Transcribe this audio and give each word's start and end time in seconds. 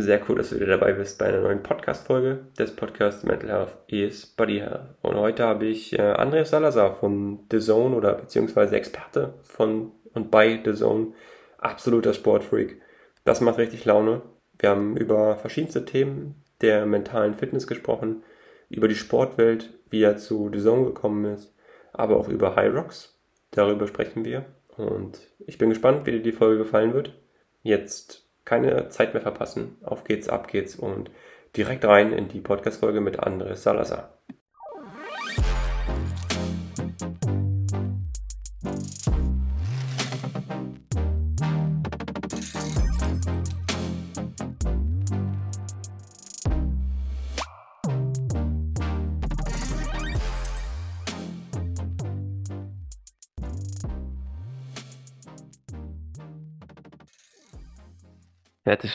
Sehr 0.00 0.20
cool, 0.28 0.36
dass 0.36 0.50
du 0.50 0.56
wieder 0.60 0.78
dabei 0.78 0.92
bist 0.92 1.18
bei 1.18 1.26
einer 1.26 1.40
neuen 1.40 1.64
Podcast-Folge 1.64 2.46
des 2.56 2.76
Podcasts 2.76 3.24
Mental 3.24 3.50
Health 3.50 3.76
is 3.88 4.26
Body 4.26 4.60
Health. 4.60 4.94
Und 5.02 5.16
heute 5.16 5.42
habe 5.42 5.66
ich 5.66 5.98
äh, 5.98 6.02
Andreas 6.02 6.50
Salazar 6.50 6.94
von 6.94 7.40
The 7.50 7.58
Zone 7.58 7.96
oder 7.96 8.12
beziehungsweise 8.14 8.76
Experte 8.76 9.34
von 9.42 9.90
und 10.14 10.30
bei 10.30 10.60
The 10.64 10.72
Zone, 10.72 11.14
absoluter 11.58 12.14
Sportfreak. 12.14 12.80
Das 13.24 13.40
macht 13.40 13.58
richtig 13.58 13.84
Laune. 13.86 14.22
Wir 14.60 14.70
haben 14.70 14.96
über 14.96 15.34
verschiedenste 15.34 15.84
Themen 15.84 16.44
der 16.60 16.86
mentalen 16.86 17.34
Fitness 17.34 17.66
gesprochen, 17.66 18.22
über 18.68 18.86
die 18.86 18.94
Sportwelt, 18.94 19.70
wie 19.90 20.04
er 20.04 20.16
zu 20.16 20.48
The 20.52 20.60
Zone 20.60 20.84
gekommen 20.84 21.24
ist, 21.24 21.52
aber 21.92 22.18
auch 22.18 22.28
über 22.28 22.54
High 22.54 22.72
Rocks. 22.72 23.18
Darüber 23.50 23.88
sprechen 23.88 24.24
wir. 24.24 24.44
Und 24.76 25.18
ich 25.44 25.58
bin 25.58 25.70
gespannt, 25.70 26.06
wie 26.06 26.12
dir 26.12 26.22
die 26.22 26.30
Folge 26.30 26.58
gefallen 26.58 26.94
wird. 26.94 27.20
Jetzt 27.64 28.27
keine 28.48 28.88
Zeit 28.88 29.12
mehr 29.12 29.22
verpassen. 29.22 29.76
Auf 29.84 30.04
geht's, 30.04 30.28
ab 30.28 30.48
geht's 30.48 30.74
und 30.74 31.10
direkt 31.56 31.84
rein 31.84 32.12
in 32.12 32.28
die 32.28 32.40
Podcast-Folge 32.40 33.00
mit 33.00 33.20
Andres 33.20 33.62
Salazar. 33.62 34.17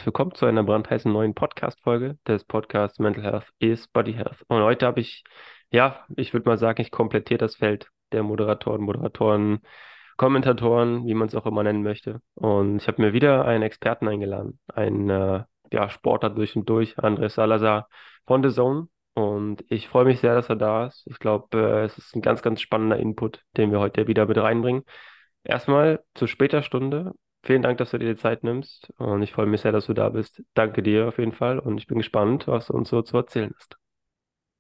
Willkommen 0.06 0.36
zu 0.36 0.46
einer 0.46 0.64
brandheißen 0.64 1.10
neuen 1.10 1.34
Podcast-Folge 1.34 2.18
des 2.28 2.44
Podcasts 2.44 3.00
Mental 3.00 3.24
Health 3.24 3.48
is 3.60 3.88
Body 3.88 4.12
Health. 4.14 4.44
Und 4.48 4.62
heute 4.62 4.86
habe 4.86 5.00
ich, 5.00 5.24
ja, 5.72 6.06
ich 6.18 6.34
würde 6.34 6.50
mal 6.50 6.58
sagen, 6.58 6.82
ich 6.82 6.92
komplettiere 6.92 7.38
das 7.38 7.56
Feld 7.56 7.90
der 8.12 8.22
Moderatoren, 8.22 8.82
Moderatoren, 8.82 9.62
Kommentatoren, 10.18 11.06
wie 11.08 11.14
man 11.14 11.30
es 11.30 11.36
auch 11.36 11.46
immer 11.46 11.64
nennen 11.64 11.84
möchte. 11.84 12.20
Und 12.34 12.82
ich 12.82 12.88
habe 12.90 13.02
mir 13.02 13.14
wieder 13.14 13.46
einen 13.46 13.64
Experten 13.64 14.10
eingeladen, 14.10 14.60
einen 14.68 15.10
äh, 15.10 15.44
ja, 15.72 15.90
Sportler 15.90 16.32
durch 16.32 16.58
und 16.58 16.68
durch, 16.68 17.00
Andres 17.00 17.36
Salazar 17.36 17.88
von 18.26 18.44
The 18.44 18.54
Zone. 18.54 18.90
Und 19.14 19.64
ich 19.70 19.88
freue 19.88 20.06
mich 20.06 20.20
sehr, 20.20 20.36
dass 20.36 20.50
er 20.50 20.58
da 20.58 20.88
ist. 20.88 21.08
Ich 21.08 21.20
glaube, 21.20 21.58
äh, 21.58 21.86
es 21.86 21.98
ist 21.98 22.14
ein 22.14 22.22
ganz, 22.22 22.42
ganz 22.42 22.60
spannender 22.60 22.98
Input, 22.98 23.42
den 23.56 23.72
wir 23.72 23.80
heute 23.80 24.08
wieder 24.08 24.26
mit 24.26 24.38
reinbringen. 24.38 24.84
Erstmal 25.46 26.04
zu 26.14 26.28
später 26.28 26.62
Stunde 26.62 27.14
Vielen 27.44 27.62
Dank, 27.62 27.78
dass 27.78 27.92
du 27.92 28.00
dir 28.00 28.16
die 28.16 28.20
Zeit 28.20 28.44
nimmst 28.44 28.90
und 28.98 29.22
ich 29.22 29.32
freue 29.34 29.46
mich 29.46 29.62
sehr, 29.62 29.72
dass 29.72 29.86
du 29.86 29.94
da 29.94 30.10
bist. 30.10 30.42
Danke 30.56 30.82
dir 30.82 31.08
auf 31.10 31.20
jeden 31.20 31.32
Fall 31.34 31.60
und 31.60 31.78
ich 31.78 31.86
bin 31.88 32.00
gespannt, 32.00 32.48
was 32.48 32.68
du 32.68 32.74
uns 32.74 32.90
so 32.90 33.02
zu 33.04 33.18
erzählen 33.18 33.54
hast. 33.56 33.78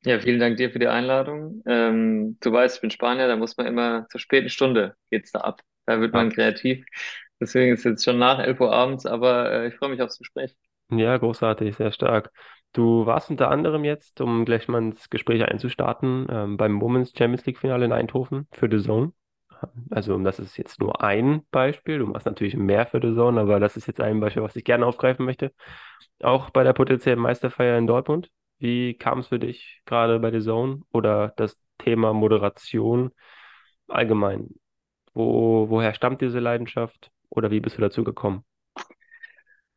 Ja, 0.06 0.20
vielen 0.20 0.40
Dank 0.40 0.58
dir 0.58 0.70
für 0.72 0.80
die 0.80 0.88
Einladung. 0.88 1.64
Ähm, 1.66 2.38
du 2.42 2.52
weißt, 2.52 2.76
ich 2.76 2.82
bin 2.82 2.92
Spanier, 2.92 3.28
da 3.28 3.38
muss 3.38 3.56
man 3.56 3.68
immer 3.68 4.06
zur 4.10 4.20
späten 4.20 4.50
Stunde 4.50 4.98
geht's 5.10 5.32
da 5.32 5.40
ab. 5.42 5.62
Da 5.86 6.00
wird 6.02 6.14
man 6.14 6.32
kreativ. 6.32 6.86
Deswegen 7.40 7.74
ist 7.74 7.80
es 7.82 7.86
jetzt 7.86 8.04
schon 8.06 8.18
nach 8.20 8.40
11 8.40 8.60
Uhr 8.60 8.74
abends, 8.74 9.06
aber 9.06 9.50
äh, 9.52 9.68
ich 9.70 9.76
freue 9.76 9.90
mich 9.90 10.02
aufs 10.02 10.18
Gespräch. 10.20 10.56
Ja, 10.90 11.18
großartig, 11.18 11.76
sehr 11.76 11.92
stark. 11.92 12.32
Du 12.74 13.06
warst 13.06 13.30
unter 13.30 13.50
anderem 13.50 13.84
jetzt, 13.84 14.22
um 14.22 14.46
gleich 14.46 14.68
mal 14.68 14.80
ins 14.82 15.10
Gespräch 15.10 15.44
einzustarten, 15.44 16.28
ähm, 16.30 16.58
beim 16.58 16.80
Women's 16.82 17.12
Champions 17.18 17.46
League 17.46 17.58
Finale 17.60 17.86
in 17.86 17.92
Eindhoven 17.92 18.48
für 18.52 18.70
The 18.70 18.80
Zone. 18.84 19.14
Also 19.90 20.18
das 20.20 20.40
ist 20.40 20.58
jetzt 20.58 20.80
nur 20.80 21.02
ein 21.04 21.44
Beispiel. 21.52 22.00
Du 22.00 22.08
machst 22.08 22.26
natürlich 22.26 22.56
mehr 22.56 22.86
für 22.86 23.00
The 23.02 23.14
Zone, 23.16 23.42
aber 23.42 23.60
das 23.60 23.78
ist 23.78 23.88
jetzt 23.88 24.02
ein 24.02 24.20
Beispiel, 24.20 24.44
was 24.44 24.56
ich 24.56 24.64
gerne 24.64 24.86
aufgreifen 24.86 25.26
möchte. 25.26 25.54
Auch 26.22 26.50
bei 26.52 26.64
der 26.64 26.74
potenziellen 26.74 27.20
Meisterfeier 27.20 27.78
in 27.78 27.88
Dortmund. 27.88 28.30
Wie 28.60 28.96
kam 28.98 29.20
es 29.20 29.28
für 29.28 29.40
dich 29.40 29.82
gerade 29.86 30.20
bei 30.20 30.32
The 30.32 30.42
Zone 30.42 30.82
oder 30.94 31.34
das 31.38 31.58
Thema 31.80 32.14
Moderation 32.14 33.12
allgemein? 33.88 34.50
Wo, 35.14 35.70
woher 35.70 35.94
stammt 35.96 36.22
diese 36.22 36.40
Leidenschaft 36.40 37.12
oder 37.30 37.52
wie 37.52 37.60
bist 37.62 37.78
du 37.78 37.82
dazu 37.82 38.04
gekommen? 38.04 38.46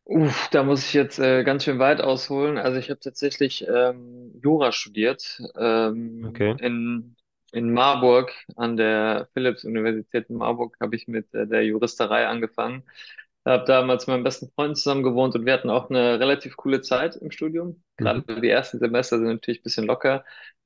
Uff, 0.05 0.49
da 0.53 0.63
muss 0.63 0.85
ich 0.87 0.95
jetzt 0.95 1.19
äh, 1.19 1.43
ganz 1.43 1.65
schön 1.65 1.79
weit 1.81 2.01
ausholen. 2.01 2.59
Also 2.59 2.79
ich 2.79 2.91
habe 2.91 3.01
tatsächlich 3.01 3.67
ähm, 3.69 4.33
Jura 4.43 4.71
studiert 4.73 5.43
ähm, 5.59 6.25
Okay. 6.25 6.57
in 6.59 7.17
in 7.53 7.73
Marburg, 7.73 8.33
an 8.57 8.77
der 8.77 9.29
Philipps-Universität 9.35 10.29
in 10.31 10.37
Marburg, 10.37 10.77
habe 10.81 10.97
ich 10.97 11.09
mit 11.09 11.33
äh, 11.35 11.47
der 11.47 11.65
Juristerei 11.65 12.27
angefangen. 12.27 12.85
Habe 13.45 13.65
damals 13.65 14.07
mit 14.07 14.15
meinem 14.15 14.25
besten 14.25 14.51
Freund 14.55 14.77
zusammen 14.77 15.05
gewohnt 15.05 15.35
und 15.37 15.47
wir 15.47 15.53
hatten 15.53 15.71
auch 15.71 15.89
eine 15.89 16.19
relativ 16.19 16.57
coole 16.57 16.81
Zeit 16.83 17.15
im 17.17 17.31
Studium. 17.31 17.83
Gerade 17.97 18.21
Mhm. 18.21 18.25
die 18.43 18.49
ersten 18.51 18.79
Semester 18.81 19.19
sind 19.19 19.29
natürlich 19.29 19.61
ein 19.61 19.63
bisschen 19.63 19.87
locker 19.87 20.25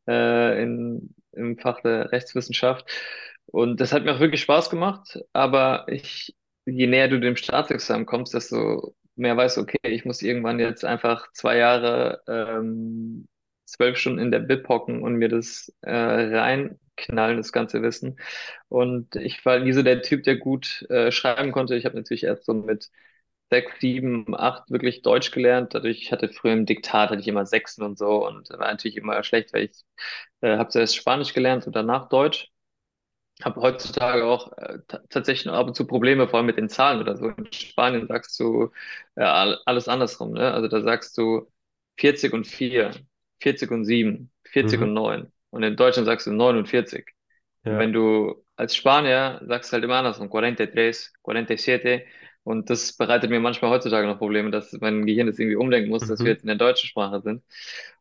äh, 0.09 0.63
in, 0.63 1.15
im 1.33 1.59
Fach 1.59 1.81
der 1.83 2.11
Rechtswissenschaft. 2.13 2.87
Und 3.47 3.81
das 3.81 3.93
hat 3.93 4.05
mir 4.05 4.15
auch 4.15 4.21
wirklich 4.21 4.41
Spaß 4.43 4.71
gemacht. 4.71 5.19
Aber 5.33 5.87
ich, 5.89 6.35
je 6.67 6.87
näher 6.87 7.09
du 7.09 7.21
dem 7.21 7.37
Staatsexamen 7.37 8.07
kommst, 8.07 8.33
desto 8.35 8.95
mehr 9.17 9.37
weißt 9.37 9.59
du, 9.59 9.62
okay, 9.62 9.79
ich 9.83 10.05
muss 10.07 10.23
irgendwann 10.23 10.59
jetzt 10.61 10.85
einfach 10.85 11.31
zwei 11.33 11.57
Jahre 11.59 12.23
ähm, 12.29 13.29
zwölf 13.70 13.97
Stunden 13.98 14.19
in 14.20 14.31
der 14.31 14.41
Bib 14.41 14.69
hocken 14.69 15.03
und 15.03 15.14
mir 15.16 15.28
das 15.28 15.72
äh, 15.82 15.91
reinknallen, 15.92 17.36
das 17.38 17.53
ganze 17.53 17.82
Wissen. 17.82 18.19
Und 18.69 19.16
ich 19.16 19.44
war 19.44 19.58
nie 19.60 19.72
so 19.72 19.82
der 19.82 20.03
Typ, 20.03 20.25
der 20.25 20.36
gut 20.36 20.86
äh, 20.91 21.10
schreiben 21.12 21.53
konnte. 21.53 21.76
Ich 21.76 21.84
habe 21.84 21.97
natürlich 21.97 22.25
erst 22.25 22.44
so 22.47 22.54
mit 22.54 22.91
sechs, 23.50 23.72
sieben, 23.81 24.34
acht 24.36 24.70
wirklich 24.70 25.03
Deutsch 25.03 25.31
gelernt. 25.32 25.75
Dadurch 25.75 26.03
ich 26.03 26.12
hatte 26.12 26.28
früher 26.28 26.53
im 26.53 26.66
Diktat 26.66 27.10
hatte 27.10 27.20
ich 27.20 27.28
immer 27.28 27.47
Sechsen 27.47 27.84
und 27.84 27.98
so 27.98 28.26
und 28.26 28.48
war 28.50 28.70
natürlich 28.70 28.97
immer 28.97 29.22
schlecht, 29.25 29.53
weil 29.53 29.64
ich 29.64 29.84
äh, 30.41 30.56
habe 30.58 30.70
zuerst 30.70 30.97
Spanisch 30.97 31.34
gelernt 31.34 31.66
und 31.66 31.76
danach 31.76 32.08
Deutsch. 32.08 32.50
Habe 33.42 33.60
heutzutage 33.62 34.25
auch 34.26 34.52
äh, 34.58 34.78
tatsächlich 35.08 35.50
ab 35.52 35.66
und 35.66 35.75
zu 35.75 35.87
Probleme, 35.87 36.28
vor 36.28 36.38
allem 36.38 36.47
mit 36.47 36.58
den 36.58 36.69
Zahlen 36.69 37.00
oder 37.00 37.16
so. 37.16 37.28
In 37.31 37.50
Spanien 37.52 38.06
sagst 38.06 38.38
du 38.38 38.70
äh, 39.14 39.22
alles 39.25 39.88
andersrum, 39.88 40.32
ne? 40.32 40.52
Also 40.52 40.69
da 40.69 40.82
sagst 40.82 41.16
du 41.16 41.50
40 41.97 42.34
und 42.34 42.47
4, 42.47 42.91
40 43.41 43.71
und 43.71 43.84
7, 43.84 44.31
40 44.45 44.81
Mhm. 44.81 44.83
und 44.83 44.93
9. 44.95 45.33
Und 45.51 45.62
in 45.62 45.77
Deutschland 45.77 46.06
sagst 46.06 46.27
du 46.27 46.33
49. 46.33 47.06
Und 47.67 47.78
Ja. 47.78 47.78
wenn 47.78 47.93
du 47.93 48.45
als 48.56 48.75
Spanier 48.77 49.41
sagst 49.47 49.73
halt 49.73 49.84
immer 49.84 49.97
andersrum, 49.97 50.31
43, 50.31 51.11
47. 51.25 52.03
Und 52.43 52.71
das 52.71 52.97
bereitet 52.97 53.31
mir 53.31 53.39
manchmal 53.41 53.71
heutzutage 53.71 54.06
noch 54.06 54.19
Probleme, 54.19 54.50
dass 54.50 54.73
mein 54.81 55.06
Gehirn 55.06 55.27
das 55.27 55.39
irgendwie 55.39 55.56
umdenken 55.56 55.91
muss, 55.91 56.06
dass 56.06 56.25
wir 56.25 56.31
Mhm. 56.31 56.33
jetzt 56.33 56.43
in 56.43 56.49
der 56.49 56.56
deutschen 56.56 56.89
Sprache 56.89 57.21
sind. 57.23 57.43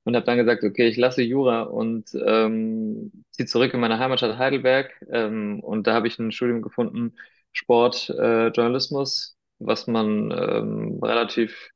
Und 0.03 0.15
habe 0.15 0.25
dann 0.25 0.37
gesagt, 0.37 0.63
okay, 0.63 0.87
ich 0.87 0.97
lasse 0.97 1.21
Jura 1.21 1.63
und 1.63 2.09
ähm, 2.25 3.11
ziehe 3.31 3.45
zurück 3.47 3.73
in 3.73 3.79
meine 3.79 3.99
Heimatstadt 3.99 4.37
Heidelberg. 4.37 4.91
Ähm, 5.11 5.59
und 5.61 5.87
da 5.87 5.93
habe 5.93 6.07
ich 6.07 6.17
ein 6.19 6.31
Studium 6.31 6.61
gefunden, 6.61 7.15
Sport, 7.51 8.09
äh, 8.09 8.47
Journalismus, 8.47 9.37
was 9.59 9.87
man 9.87 10.31
ähm, 10.31 10.99
relativ 11.03 11.69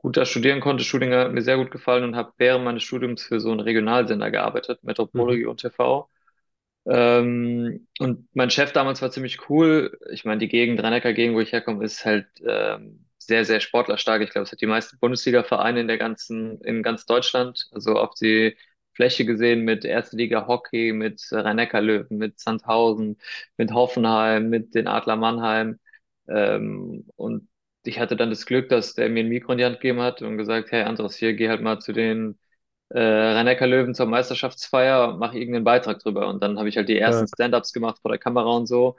gut 0.00 0.16
da 0.16 0.24
studieren 0.24 0.60
konnte. 0.60 0.84
Studium 0.84 1.12
hat 1.14 1.32
mir 1.32 1.42
sehr 1.42 1.56
gut 1.58 1.70
gefallen 1.70 2.04
und 2.04 2.16
habe 2.16 2.32
während 2.38 2.64
meines 2.64 2.82
Studiums 2.82 3.22
für 3.22 3.40
so 3.40 3.50
einen 3.50 3.60
Regionalsender 3.60 4.30
gearbeitet, 4.30 4.82
Mhm. 4.82 4.86
Metropole 4.86 5.48
und 5.48 5.60
TV. 5.60 6.08
Ähm, 6.86 7.86
und 7.98 8.28
mein 8.34 8.50
Chef 8.50 8.72
damals 8.72 9.02
war 9.02 9.10
ziemlich 9.10 9.48
cool. 9.50 9.98
Ich 10.12 10.24
meine, 10.24 10.38
die 10.40 10.48
Gegend, 10.48 10.82
Rhein-Neckar-Gegend, 10.82 11.36
wo 11.36 11.40
ich 11.40 11.52
herkomme, 11.52 11.84
ist 11.84 12.04
halt 12.04 12.26
ähm, 12.46 13.06
sehr, 13.18 13.44
sehr 13.44 13.60
sportlerstark. 13.60 14.22
Ich 14.22 14.30
glaube, 14.30 14.44
es 14.44 14.52
hat 14.52 14.60
die 14.60 14.66
meisten 14.66 14.98
Bundesliga-Vereine 14.98 15.80
in 15.80 15.88
der 15.88 15.98
ganzen, 15.98 16.60
in 16.62 16.82
ganz 16.82 17.06
Deutschland. 17.06 17.68
Also 17.72 17.94
auf 17.96 18.14
die 18.14 18.56
Fläche 18.94 19.24
gesehen 19.26 19.62
mit 19.64 19.84
Erste 19.84 20.16
Liga 20.16 20.46
Hockey, 20.46 20.92
mit 20.92 21.22
Rhein-Neckar-Löwen, 21.32 22.16
mit 22.18 22.40
Sandhausen, 22.40 23.18
mit 23.56 23.72
Hoffenheim, 23.72 24.48
mit 24.50 24.74
den 24.74 24.86
Adler 24.88 25.16
Mannheim. 25.16 25.78
Ähm, 26.28 27.06
und 27.16 27.48
ich 27.84 27.98
hatte 27.98 28.16
dann 28.16 28.30
das 28.30 28.46
Glück, 28.46 28.68
dass 28.68 28.94
der 28.94 29.08
mir 29.08 29.24
ein 29.24 29.28
Mikro 29.28 29.52
in 29.52 29.58
die 29.58 29.64
Hand 29.64 29.76
gegeben 29.80 30.00
hat 30.00 30.22
und 30.22 30.36
gesagt, 30.38 30.70
hey 30.72 30.82
Andres, 30.82 31.16
hier, 31.16 31.34
geh 31.34 31.48
halt 31.48 31.62
mal 31.62 31.80
zu 31.80 31.92
den 31.92 32.38
äh, 32.90 33.00
Rhein-Neckar-Löwen 33.00 33.94
zur 33.94 34.06
Meisterschaftsfeier, 34.06 35.16
mache 35.16 35.38
irgendeinen 35.38 35.64
Beitrag 35.64 35.98
drüber. 36.00 36.28
Und 36.28 36.42
dann 36.42 36.58
habe 36.58 36.68
ich 36.68 36.76
halt 36.76 36.88
die 36.88 36.98
ersten 36.98 37.26
Stark. 37.26 37.36
Stand-ups 37.36 37.72
gemacht 37.72 37.98
vor 38.02 38.10
der 38.10 38.18
Kamera 38.18 38.50
und 38.56 38.66
so. 38.66 38.96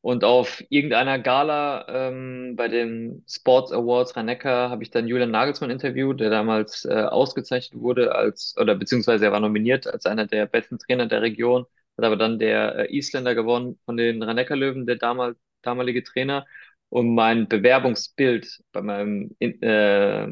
Und 0.00 0.22
auf 0.22 0.62
irgendeiner 0.68 1.18
Gala 1.18 1.86
ähm, 1.88 2.56
bei 2.56 2.68
den 2.68 3.24
Sports 3.26 3.72
Awards 3.72 4.16
Rhein-Neckar 4.16 4.68
habe 4.70 4.82
ich 4.82 4.90
dann 4.90 5.08
Julian 5.08 5.30
Nagelsmann 5.30 5.70
interviewt, 5.70 6.20
der 6.20 6.28
damals 6.30 6.84
äh, 6.84 6.92
ausgezeichnet 6.92 7.80
wurde 7.80 8.14
als, 8.14 8.54
oder 8.58 8.74
beziehungsweise 8.74 9.24
er 9.26 9.32
war 9.32 9.40
nominiert 9.40 9.86
als 9.86 10.04
einer 10.04 10.26
der 10.26 10.44
besten 10.46 10.78
Trainer 10.78 11.06
der 11.06 11.22
Region, 11.22 11.64
hat 11.96 12.04
aber 12.04 12.16
dann 12.16 12.38
der 12.38 12.90
äh, 12.90 12.96
Isländer 12.96 13.34
gewonnen 13.34 13.78
von 13.86 13.96
den 13.96 14.22
Rhein-Neckar-Löwen, 14.22 14.84
der 14.86 14.96
damal, 14.96 15.36
damalige 15.62 16.02
Trainer. 16.02 16.46
Und 16.90 17.14
mein 17.14 17.48
Bewerbungsbild 17.48 18.62
bei 18.72 18.82
meinem, 18.82 19.34
in, 19.38 19.60
äh, 19.62 20.28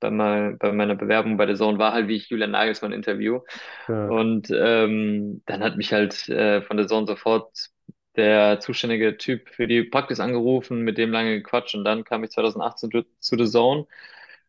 bei, 0.00 0.10
mein, 0.10 0.58
bei 0.58 0.72
meiner 0.72 0.94
Bewerbung 0.94 1.36
bei 1.36 1.46
der 1.46 1.56
Zone 1.56 1.78
war 1.78 1.92
halt, 1.92 2.08
wie 2.08 2.16
ich 2.16 2.28
Julian 2.30 2.52
Nagelsmann 2.52 2.92
interview. 2.92 3.40
Stark. 3.84 4.16
Und 4.16 4.48
ähm, 4.54 5.42
dann 5.46 5.62
hat 5.62 5.76
mich 5.76 5.92
halt 5.92 6.28
äh, 6.28 6.62
von 6.62 6.76
der 6.76 6.86
Zone 6.88 7.06
sofort 7.06 7.70
der 8.16 8.60
zuständige 8.60 9.16
Typ 9.16 9.48
für 9.50 9.66
die 9.66 9.82
Praxis 9.84 10.20
angerufen, 10.20 10.82
mit 10.82 10.98
dem 10.98 11.10
lange 11.10 11.36
gequatscht 11.40 11.74
und 11.74 11.84
dann 11.84 12.04
kam 12.04 12.22
ich 12.24 12.30
2018 12.30 12.90
zu, 12.90 13.02
zu 13.18 13.36
The 13.38 13.50
Zone 13.50 13.86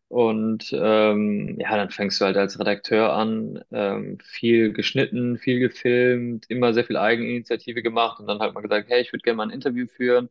Und 0.08 0.70
ähm, 0.72 1.56
ja, 1.60 1.76
dann 1.76 1.90
fängst 1.90 2.20
du 2.20 2.24
halt 2.26 2.36
als 2.36 2.58
Redakteur 2.60 3.12
an, 3.12 3.64
ähm, 3.72 4.18
viel 4.22 4.72
geschnitten, 4.72 5.36
viel 5.38 5.58
gefilmt, 5.60 6.46
immer 6.48 6.72
sehr 6.74 6.84
viel 6.84 6.96
Eigeninitiative 6.96 7.82
gemacht 7.82 8.20
und 8.20 8.28
dann 8.28 8.38
halt 8.38 8.54
mal 8.54 8.60
gesagt, 8.62 8.88
hey, 8.88 9.00
ich 9.02 9.12
würde 9.12 9.22
gerne 9.22 9.36
mal 9.38 9.44
ein 9.44 9.50
Interview 9.50 9.86
führen. 9.88 10.30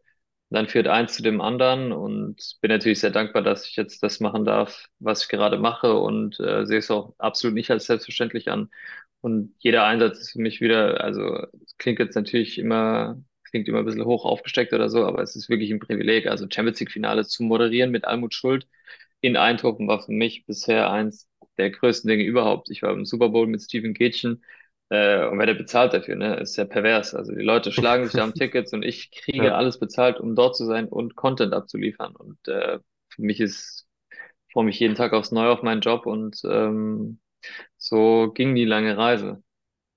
Dann 0.50 0.68
führt 0.68 0.88
eins 0.88 1.16
zu 1.16 1.24
dem 1.24 1.42
anderen 1.42 1.92
und 1.92 2.58
bin 2.62 2.70
natürlich 2.72 3.00
sehr 3.00 3.10
dankbar, 3.12 3.42
dass 3.42 3.68
ich 3.68 3.76
jetzt 3.76 4.02
das 4.04 4.20
machen 4.20 4.46
darf, 4.46 4.88
was 5.00 5.24
ich 5.24 5.30
gerade 5.30 5.58
mache 5.58 5.96
und 5.96 6.40
äh, 6.40 6.66
sehe 6.66 6.80
es 6.80 6.92
auch 6.92 7.16
absolut 7.18 7.56
nicht 7.56 7.72
als 7.72 7.86
selbstverständlich 7.88 8.50
an. 8.50 8.70
Und 9.22 9.56
jeder 9.60 9.86
Einsatz 9.86 10.20
ist 10.20 10.32
für 10.34 10.42
mich 10.42 10.62
wieder, 10.62 11.04
also 11.04 11.46
klingt 11.78 12.00
jetzt 12.00 12.16
natürlich 12.16 12.60
immer, 12.60 13.18
klingt 13.50 13.68
immer 13.68 13.80
ein 13.80 13.86
bisschen 13.86 14.06
hoch 14.06 14.24
aufgesteckt 14.26 14.72
oder 14.74 14.90
so, 14.90 15.06
aber 15.06 15.22
es 15.24 15.36
ist 15.36 15.50
wirklich 15.50 15.72
ein 15.72 15.80
Privileg. 15.80 16.28
Also 16.28 16.46
Champions 16.50 16.80
League 16.80 16.92
Finale 16.92 17.26
zu 17.26 17.44
moderieren 17.44 17.92
mit 17.92 18.06
Almut 18.06 18.34
Schuld 18.36 18.68
in 19.22 19.38
Eindhoven 19.38 19.88
war 19.88 20.02
für 20.04 20.12
mich 20.12 20.46
bisher 20.46 20.92
eins 20.92 21.28
der 21.58 21.72
größten 21.72 22.08
Dinge 22.10 22.24
überhaupt. 22.24 22.70
Ich 22.70 22.82
war 22.82 22.92
im 22.94 23.06
Super 23.06 23.30
Bowl 23.30 23.48
mit 23.48 23.62
Steven 23.62 23.94
Gätchen 23.94 24.44
äh, 24.90 25.26
und 25.28 25.40
werde 25.40 25.56
bezahlt 25.56 25.94
dafür, 25.94 26.16
ne? 26.16 26.38
Ist 26.40 26.58
ja 26.58 26.66
pervers. 26.66 27.14
Also 27.16 27.34
die 27.34 27.42
Leute 27.44 27.72
schlagen 27.72 28.06
sich 28.06 28.16
da 28.16 28.24
am 28.24 28.34
Tickets 28.36 28.74
und 28.74 28.84
ich 28.84 29.12
kriege 29.12 29.54
Ja, 29.54 29.56
alles 29.56 29.80
bezahlt, 29.80 30.20
um 30.20 30.36
dort 30.36 30.56
zu 30.56 30.66
sein 30.66 30.88
und 30.88 31.16
Content 31.16 31.54
abzuliefern. 31.54 32.16
Und 32.16 32.38
äh, 32.48 32.80
für 33.10 33.22
mich 33.22 33.40
ist, 33.42 33.88
ich 34.48 34.54
freue 34.54 34.66
mich 34.66 34.80
jeden 34.80 34.96
Tag 34.96 35.14
aufs 35.14 35.32
Neue 35.32 35.52
auf 35.52 35.64
meinen 35.64 35.82
Job 35.82 36.06
und 36.08 36.42
ähm, 36.46 37.20
so 37.78 38.32
ging 38.34 38.56
die 38.56 38.66
lange 38.66 38.98
Reise. 38.98 39.44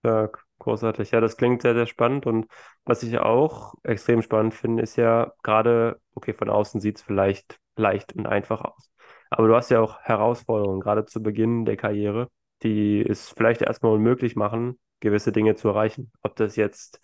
ja, 0.05 0.29
großartig. 0.59 1.11
Ja, 1.11 1.21
das 1.21 1.37
klingt 1.37 1.63
sehr, 1.63 1.75
sehr 1.75 1.87
spannend. 1.87 2.27
Und 2.27 2.47
was 2.85 3.03
ich 3.03 3.19
auch 3.19 3.75
extrem 3.83 4.23
spannend 4.23 4.55
finde, 4.55 4.83
ist 4.83 4.97
ja 4.97 5.33
gerade, 5.43 6.01
okay, 6.15 6.33
von 6.35 6.51
außen 6.51 6.81
sieht 6.81 6.97
es 6.99 7.03
vielleicht 7.03 7.59
leicht 7.77 8.13
und 8.15 8.27
einfach 8.27 8.61
aus. 8.63 8.93
Aber 9.31 9.49
du 9.49 9.55
hast 9.57 9.71
ja 9.71 9.81
auch 9.81 10.01
Herausforderungen, 10.01 10.81
gerade 10.81 11.05
zu 11.07 11.23
Beginn 11.23 11.65
der 11.65 11.77
Karriere, 11.77 12.29
die 12.63 13.05
es 13.07 13.31
vielleicht 13.31 13.63
erstmal 13.63 13.93
unmöglich 13.93 14.37
machen, 14.37 14.79
gewisse 15.01 15.33
Dinge 15.33 15.55
zu 15.55 15.69
erreichen. 15.69 16.13
Ob 16.23 16.37
das 16.37 16.57
jetzt 16.57 17.01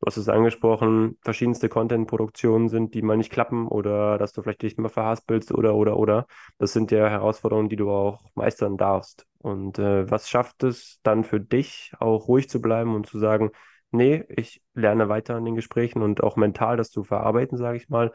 Du 0.00 0.06
hast 0.06 0.18
es 0.18 0.28
angesprochen, 0.28 1.16
verschiedenste 1.22 1.70
Content-Produktionen 1.70 2.68
sind, 2.68 2.92
die 2.92 3.00
mal 3.00 3.16
nicht 3.16 3.32
klappen 3.32 3.66
oder 3.66 4.18
dass 4.18 4.32
du 4.32 4.42
vielleicht 4.42 4.60
dich 4.60 4.76
mal 4.76 4.90
verhaspelst 4.90 5.52
oder, 5.52 5.74
oder, 5.74 5.96
oder. 5.96 6.26
Das 6.58 6.74
sind 6.74 6.90
ja 6.90 7.08
Herausforderungen, 7.08 7.70
die 7.70 7.76
du 7.76 7.90
auch 7.90 8.20
meistern 8.34 8.76
darfst. 8.76 9.26
Und 9.38 9.78
äh, 9.78 10.10
was 10.10 10.28
schafft 10.28 10.64
es 10.64 11.00
dann 11.02 11.24
für 11.24 11.40
dich, 11.40 11.92
auch 11.98 12.28
ruhig 12.28 12.50
zu 12.50 12.60
bleiben 12.60 12.94
und 12.94 13.06
zu 13.06 13.18
sagen, 13.18 13.52
nee, 13.90 14.24
ich 14.28 14.62
lerne 14.74 15.08
weiter 15.08 15.38
in 15.38 15.46
den 15.46 15.54
Gesprächen 15.54 16.02
und 16.02 16.22
auch 16.22 16.36
mental 16.36 16.76
das 16.76 16.90
zu 16.90 17.02
verarbeiten, 17.02 17.56
sage 17.56 17.78
ich 17.78 17.88
mal, 17.88 18.12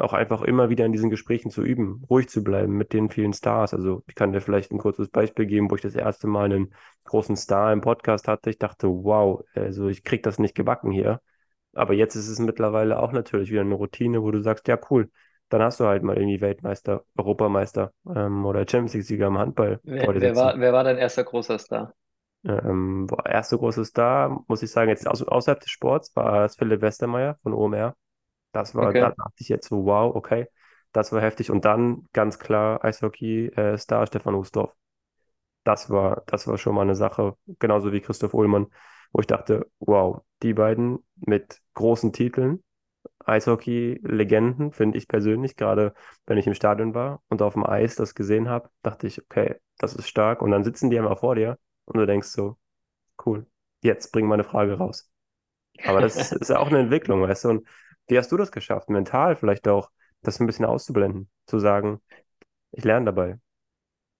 auch 0.00 0.12
einfach 0.12 0.42
immer 0.42 0.70
wieder 0.70 0.84
in 0.84 0.92
diesen 0.92 1.10
Gesprächen 1.10 1.50
zu 1.50 1.62
üben, 1.62 2.04
ruhig 2.08 2.28
zu 2.28 2.44
bleiben 2.44 2.76
mit 2.76 2.92
den 2.92 3.10
vielen 3.10 3.32
Stars. 3.32 3.74
Also 3.74 4.02
ich 4.06 4.14
kann 4.14 4.32
dir 4.32 4.40
vielleicht 4.40 4.72
ein 4.72 4.78
kurzes 4.78 5.08
Beispiel 5.08 5.46
geben, 5.46 5.70
wo 5.70 5.76
ich 5.76 5.82
das 5.82 5.94
erste 5.94 6.26
Mal 6.26 6.46
einen 6.46 6.74
großen 7.04 7.36
Star 7.36 7.72
im 7.72 7.80
Podcast 7.80 8.28
hatte. 8.28 8.50
Ich 8.50 8.58
dachte, 8.58 8.88
wow, 8.88 9.42
also 9.54 9.88
ich 9.88 10.04
krieg 10.04 10.22
das 10.22 10.38
nicht 10.38 10.54
gebacken 10.54 10.90
hier. 10.90 11.20
Aber 11.74 11.94
jetzt 11.94 12.14
ist 12.16 12.28
es 12.28 12.38
mittlerweile 12.38 12.98
auch 12.98 13.12
natürlich 13.12 13.50
wieder 13.50 13.60
eine 13.60 13.74
Routine, 13.74 14.22
wo 14.22 14.30
du 14.30 14.42
sagst, 14.42 14.68
ja 14.68 14.78
cool, 14.90 15.10
dann 15.48 15.62
hast 15.62 15.80
du 15.80 15.84
halt 15.86 16.02
mal 16.02 16.16
irgendwie 16.16 16.40
Weltmeister, 16.40 17.04
Europameister 17.16 17.92
ähm, 18.14 18.44
oder 18.44 18.60
Champions 18.60 18.94
League-Sieger 18.94 19.26
im 19.28 19.38
Handball 19.38 19.80
Wer, 19.82 20.20
wer 20.20 20.36
war, 20.36 20.58
wer 20.58 20.72
war 20.72 20.84
dein 20.84 20.98
erster 20.98 21.24
großer 21.24 21.58
Star? 21.58 21.94
Ähm, 22.44 23.06
boah, 23.06 23.26
erste 23.26 23.58
große 23.58 23.84
Star, 23.84 24.44
muss 24.46 24.62
ich 24.62 24.70
sagen, 24.70 24.90
jetzt 24.90 25.06
außerhalb 25.08 25.60
des 25.60 25.70
Sports, 25.70 26.14
war 26.14 26.44
es 26.44 26.56
Philipp 26.56 26.82
Westermeier 26.82 27.36
von 27.42 27.52
OMR. 27.52 27.96
Das 28.58 28.74
war, 28.74 28.94
da 28.94 29.10
Okay. 29.10 29.12
dachte 29.12 29.34
ich 29.38 29.48
jetzt 29.48 29.68
so, 29.68 29.84
wow, 29.86 30.14
okay, 30.16 30.46
das 30.92 31.12
war 31.12 31.20
heftig. 31.22 31.50
Und 31.50 31.64
dann 31.64 32.06
ganz 32.12 32.38
klar 32.38 32.84
Eishockey-Star 32.84 34.06
Stefan 34.06 34.34
Ustorf. 34.34 34.74
Das 35.64 35.90
war, 35.90 36.22
das 36.26 36.46
war 36.46 36.58
schon 36.58 36.74
mal 36.74 36.82
eine 36.82 36.94
Sache, 36.96 37.36
genauso 37.58 37.92
wie 37.92 38.00
Christoph 38.00 38.34
Ullmann, 38.34 38.68
wo 39.12 39.20
ich 39.20 39.26
dachte, 39.26 39.70
wow, 39.80 40.22
die 40.42 40.54
beiden 40.54 41.00
mit 41.16 41.60
großen 41.74 42.12
Titeln, 42.12 42.64
Eishockey-Legenden, 43.26 44.72
finde 44.72 44.98
ich 44.98 45.08
persönlich, 45.08 45.56
gerade 45.56 45.94
wenn 46.26 46.38
ich 46.38 46.46
im 46.46 46.54
Stadion 46.54 46.94
war 46.94 47.22
und 47.28 47.42
auf 47.42 47.54
dem 47.54 47.64
Eis 47.66 47.96
das 47.96 48.14
gesehen 48.14 48.48
habe, 48.48 48.70
dachte 48.82 49.06
ich, 49.06 49.22
okay, 49.22 49.56
das 49.78 49.94
ist 49.94 50.08
stark. 50.08 50.42
Und 50.42 50.50
dann 50.52 50.64
sitzen 50.64 50.90
die 50.90 50.98
einmal 50.98 51.16
vor 51.16 51.34
dir 51.36 51.58
und 51.86 51.98
du 51.98 52.06
denkst 52.06 52.28
so, 52.28 52.58
cool, 53.26 53.46
jetzt 53.82 54.12
bring 54.12 54.26
mal 54.26 54.34
eine 54.34 54.44
Frage 54.44 54.74
raus. 54.78 55.10
Aber 55.84 56.00
das 56.00 56.32
ist 56.32 56.48
ja 56.50 56.58
auch 56.58 56.68
eine 56.68 56.80
Entwicklung, 56.80 57.22
weißt 57.22 57.44
du? 57.44 57.48
Und 57.50 57.68
wie 58.08 58.18
hast 58.18 58.32
du 58.32 58.36
das 58.36 58.52
geschafft, 58.52 58.88
mental 58.90 59.36
vielleicht 59.36 59.68
auch, 59.68 59.90
das 60.22 60.40
ein 60.40 60.46
bisschen 60.46 60.64
auszublenden, 60.64 61.30
zu 61.46 61.58
sagen, 61.58 62.00
ich 62.72 62.84
lerne 62.84 63.06
dabei. 63.06 63.38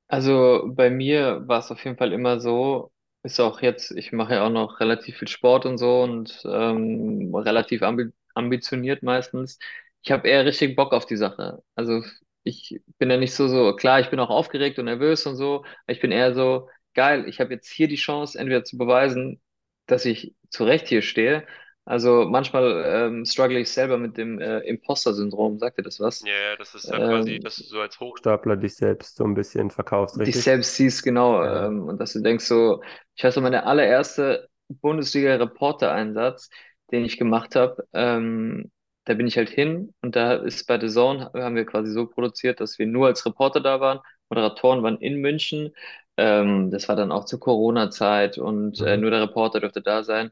Also 0.09 0.65
bei 0.75 0.91
mir 0.91 1.47
war 1.47 1.61
es 1.61 1.71
auf 1.71 1.85
jeden 1.85 1.97
Fall 1.99 2.13
immer 2.13 2.41
so, 2.41 2.93
ist 3.23 3.41
auch 3.41 3.61
jetzt, 3.61 3.91
ich 3.93 4.13
mache 4.13 4.35
ja 4.35 4.47
auch 4.47 4.51
noch 4.51 4.81
relativ 4.81 5.19
viel 5.19 5.29
Sport 5.29 5.67
und 5.67 5.79
so 5.79 6.03
und 6.03 6.43
ähm, 6.47 7.35
relativ 7.35 7.83
ambi 7.83 8.13
ambitioniert 8.35 9.03
meistens. 9.03 9.59
Ich 10.03 10.13
habe 10.13 10.29
eher 10.29 10.45
richtig 10.47 10.77
Bock 10.77 10.93
auf 10.93 11.07
die 11.07 11.17
Sache. 11.17 11.63
Also 11.75 12.03
ich 12.45 12.81
bin 12.99 13.11
ja 13.11 13.17
nicht 13.17 13.35
so, 13.35 13.49
so, 13.49 13.75
klar, 13.75 14.01
ich 14.01 14.11
bin 14.11 14.21
auch 14.21 14.31
aufgeregt 14.31 14.79
und 14.79 14.85
nervös 14.87 15.27
und 15.27 15.37
so, 15.37 15.59
aber 15.65 15.93
ich 15.93 16.01
bin 16.01 16.13
eher 16.13 16.35
so, 16.35 16.69
geil, 16.95 17.29
ich 17.29 17.41
habe 17.41 17.53
jetzt 17.55 17.69
hier 17.69 17.89
die 17.89 17.97
Chance, 17.97 18.39
entweder 18.39 18.65
zu 18.65 18.79
beweisen, 18.79 19.41
dass 19.87 20.05
ich 20.05 20.35
zu 20.51 20.65
Recht 20.65 20.87
hier 20.89 21.03
stehe. 21.03 21.47
Also 21.89 22.27
manchmal 22.29 22.85
ähm, 22.87 23.25
struggle 23.25 23.59
ich 23.61 23.71
selber 23.71 23.99
mit 23.99 24.17
dem 24.19 24.41
äh, 24.41 24.61
Imposter-Syndrom, 24.61 25.59
sagt 25.59 25.79
ihr 25.79 25.85
das 25.85 26.01
was? 26.01 26.25
Ja, 26.25 26.33
ja, 26.33 26.57
das 26.57 26.75
ist 26.77 26.91
ja 26.93 27.01
quasi, 27.01 27.39
Ähm, 27.39 27.41
dass 27.41 27.59
du 27.59 27.65
so 27.65 27.81
als 27.81 27.99
Hochstapler 28.01 28.57
dich 28.57 28.77
selbst 28.77 29.17
so 29.17 29.25
ein 29.25 29.35
bisschen 29.35 29.71
verkaufst, 29.71 30.19
dich 30.27 30.39
richtig? 30.39 30.41
selbst 30.41 30.77
siehst, 30.77 31.03
genau, 31.03 31.43
Ja. 31.43 31.69
ähm, 31.69 31.83
und 31.89 31.99
dass 32.01 32.13
du 32.13 32.21
denkst 32.21 32.45
so, 32.47 32.83
ich 33.15 33.25
weiß 33.25 33.37
noch, 33.37 33.43
meine 33.43 33.65
allererste 33.67 34.49
Bundesliga-Reporter-Einsatz, 34.69 36.51
den 36.93 37.05
ich 37.05 37.19
gemacht 37.19 37.55
habe, 37.57 37.87
ähm, 37.93 38.71
da 39.05 39.15
bin 39.15 39.27
ich 39.27 39.37
halt 39.39 39.49
hin 39.51 39.95
und 40.03 40.17
da 40.17 40.35
ist 40.35 40.67
bei 40.67 40.79
The 40.81 40.89
Zone, 40.89 41.31
haben 41.35 41.57
wir 41.57 41.65
quasi 41.67 41.93
so 41.93 42.07
produziert, 42.07 42.61
dass 42.61 42.79
wir 42.79 42.87
nur 42.87 43.07
als 43.07 43.25
Reporter 43.25 43.61
da 43.61 43.81
waren, 43.81 44.01
Moderatoren 44.29 44.83
waren 44.83 44.99
in 44.99 45.21
München, 45.21 45.73
ähm, 46.17 46.71
das 46.71 46.89
war 46.89 46.97
dann 46.97 47.13
auch 47.13 47.25
zur 47.25 47.41
Corona-Zeit 47.41 48.37
und 48.39 48.81
äh, 48.83 48.97
Mhm. 48.97 48.99
nur 48.99 49.11
der 49.11 49.23
Reporter 49.23 49.61
durfte 49.61 49.81
da 49.83 50.03
sein. 50.05 50.31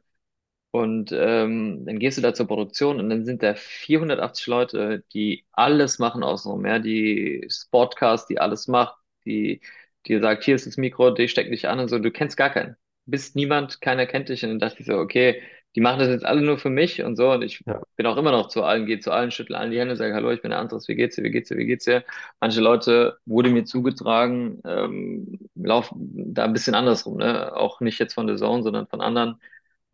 Und 0.71 1.11
ähm, 1.13 1.85
dann 1.87 1.99
gehst 1.99 2.19
du 2.19 2.23
da 2.23 2.35
zur 2.35 2.47
Produktion 2.47 3.01
und 3.01 3.09
dann 3.09 3.25
sind 3.25 3.43
da 3.43 3.55
480 3.55 4.47
Leute, 4.47 5.05
die 5.15 5.47
alles 5.53 5.99
machen 5.99 6.23
außenrum, 6.23 6.67
ja, 6.67 6.79
die 6.79 7.47
Sportcast, 7.51 8.29
die 8.29 8.39
alles 8.41 8.69
macht, 8.69 8.97
die 9.25 9.61
die 10.07 10.19
sagt, 10.21 10.45
hier 10.45 10.55
ist 10.55 10.67
das 10.67 10.77
Mikro, 10.77 11.11
die 11.11 11.27
steckt 11.29 11.51
dich 11.51 11.69
an 11.69 11.81
und 11.81 11.89
so, 11.89 11.99
du 11.99 12.11
kennst 12.13 12.37
gar 12.37 12.51
keinen. 12.51 12.77
Bist 13.07 13.35
niemand, 13.37 13.81
keiner 13.81 14.07
kennt 14.07 14.29
dich 14.29 14.43
und 14.45 14.51
dann 14.51 14.59
dachte 14.61 14.81
ich 14.81 14.87
so, 14.87 14.95
okay, 14.99 15.43
die 15.75 15.81
machen 15.81 15.99
das 15.99 16.09
jetzt 16.09 16.25
alle 16.25 16.43
nur 16.43 16.59
für 16.59 16.71
mich 16.71 17.03
und 17.03 17.17
so 17.17 17.33
und 17.33 17.43
ich 17.43 17.65
Ja, 17.67 17.81
bin 17.97 18.07
auch 18.07 18.17
immer 18.17 18.31
noch 18.33 18.49
zu 18.49 18.63
allen, 18.63 18.87
gehe 18.87 18.99
zu 19.01 19.11
allen, 19.11 19.31
schüttle 19.31 19.57
allen 19.59 19.71
die 19.71 19.79
Hände, 19.81 19.97
sage, 19.97 20.15
hallo, 20.15 20.31
ich 20.31 20.43
bin 20.43 20.51
der 20.51 20.61
Andres, 20.61 20.87
wie 20.89 20.95
geht's 20.95 21.17
dir, 21.17 21.23
wie 21.25 21.31
geht's 21.31 21.49
dir, 21.49 21.57
wie 21.57 21.67
geht's 21.67 21.85
dir? 21.87 22.05
Manche 22.41 22.61
Leute 22.61 23.19
wurde 23.27 23.51
mir 23.51 23.65
zugetragen, 23.65 24.61
ähm, 24.65 25.39
laufen 25.55 26.35
da 26.35 26.45
ein 26.45 26.53
bisschen 26.53 26.75
andersrum, 26.75 27.17
ne? 27.19 27.55
Auch 27.57 27.81
nicht 27.81 27.99
jetzt 27.99 28.15
von 28.15 28.27
der 28.27 28.37
Zone, 28.37 28.63
sondern 28.63 28.87
von 28.87 29.01
anderen. 29.01 29.41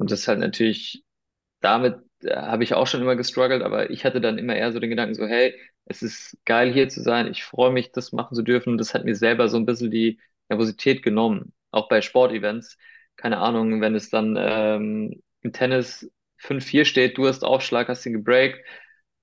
Und 0.03 0.11
das 0.11 0.21
ist 0.21 0.29
halt 0.29 0.41
natürlich, 0.41 1.05
damit 1.61 1.97
äh, 2.23 2.37
habe 2.37 2.65
ich 2.65 2.75
auch 2.75 2.87
schon 2.87 3.03
immer 3.03 3.17
gestruggelt, 3.17 3.63
aber 3.63 3.91
ich 3.91 4.05
hatte 4.05 4.21
dann 4.21 4.39
immer 4.39 4.57
eher 4.57 4.73
so 4.73 4.81
den 4.81 4.91
Gedanken 4.91 5.15
so, 5.15 5.27
hey, 5.27 5.55
es 5.87 6.03
ist 6.03 6.37
geil 6.45 6.73
hier 6.73 6.89
zu 6.89 7.03
sein, 7.03 7.29
ich 7.29 7.45
freue 7.45 7.73
mich, 7.73 7.93
das 7.93 8.13
machen 8.13 8.35
zu 8.37 8.43
dürfen. 8.43 8.71
Und 8.71 8.79
das 8.79 8.95
hat 8.95 9.05
mir 9.05 9.17
selber 9.17 9.49
so 9.49 9.57
ein 9.59 9.67
bisschen 9.67 9.91
die 9.91 10.21
Nervosität 10.49 11.03
genommen, 11.03 11.55
auch 11.71 11.89
bei 11.89 12.03
Sportevents. 12.03 12.79
Keine 13.17 13.39
Ahnung, 13.39 13.81
wenn 13.81 13.95
es 13.95 14.11
dann 14.11 14.37
ähm, 14.39 15.23
im 15.43 15.53
Tennis 15.53 16.11
5-4 16.39 16.85
steht, 16.85 17.19
du 17.19 17.29
hast 17.29 17.45
Aufschlag, 17.45 17.89
hast 17.89 18.07
ihn 18.07 18.15
gebreakt 18.15 18.61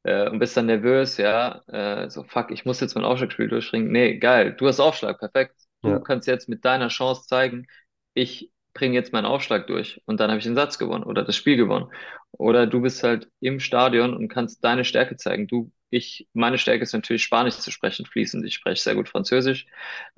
äh, 0.04 0.30
und 0.30 0.40
bist 0.40 0.56
dann 0.58 0.68
nervös, 0.68 1.18
ja, 1.18 1.62
äh, 1.68 2.10
so 2.10 2.24
fuck, 2.24 2.52
ich 2.52 2.66
muss 2.66 2.80
jetzt 2.80 2.96
mein 2.96 3.06
Aufschlagspiel 3.06 3.48
durchringen. 3.50 3.92
Nee, 3.92 4.18
geil, 4.20 4.54
du 4.58 4.68
hast 4.68 4.80
Aufschlag, 4.80 5.20
perfekt. 5.20 5.56
Du 5.84 5.90
ja, 5.90 6.00
kannst 6.02 6.28
jetzt 6.28 6.50
mit 6.50 6.66
deiner 6.66 6.90
Chance 6.90 7.28
zeigen, 7.28 7.68
ich 8.14 8.52
bringe 8.80 8.96
jetzt 8.96 9.14
meinen 9.14 9.26
Aufschlag 9.26 9.68
durch 9.68 10.02
und 10.06 10.20
dann 10.20 10.30
habe 10.30 10.40
ich 10.40 10.46
den 10.46 10.56
Satz 10.56 10.78
gewonnen 10.80 11.04
oder 11.04 11.24
das 11.24 11.36
Spiel 11.36 11.58
gewonnen. 11.58 11.88
Oder 12.32 12.68
du 12.68 12.82
bist 12.82 13.04
halt 13.04 13.30
im 13.42 13.60
Stadion 13.60 14.14
und 14.16 14.30
kannst 14.30 14.64
deine 14.64 14.86
Stärke 14.86 15.18
zeigen. 15.18 15.48
Du, 15.48 15.72
ich, 15.90 16.28
meine 16.34 16.58
Stärke 16.58 16.84
ist 16.84 16.94
natürlich 16.94 17.24
Spanisch 17.24 17.58
zu 17.58 17.72
sprechen, 17.72 18.06
fließend. 18.06 18.46
Ich 18.46 18.56
spreche 18.56 18.82
sehr 18.82 18.96
gut 18.96 19.10
Französisch. 19.10 19.68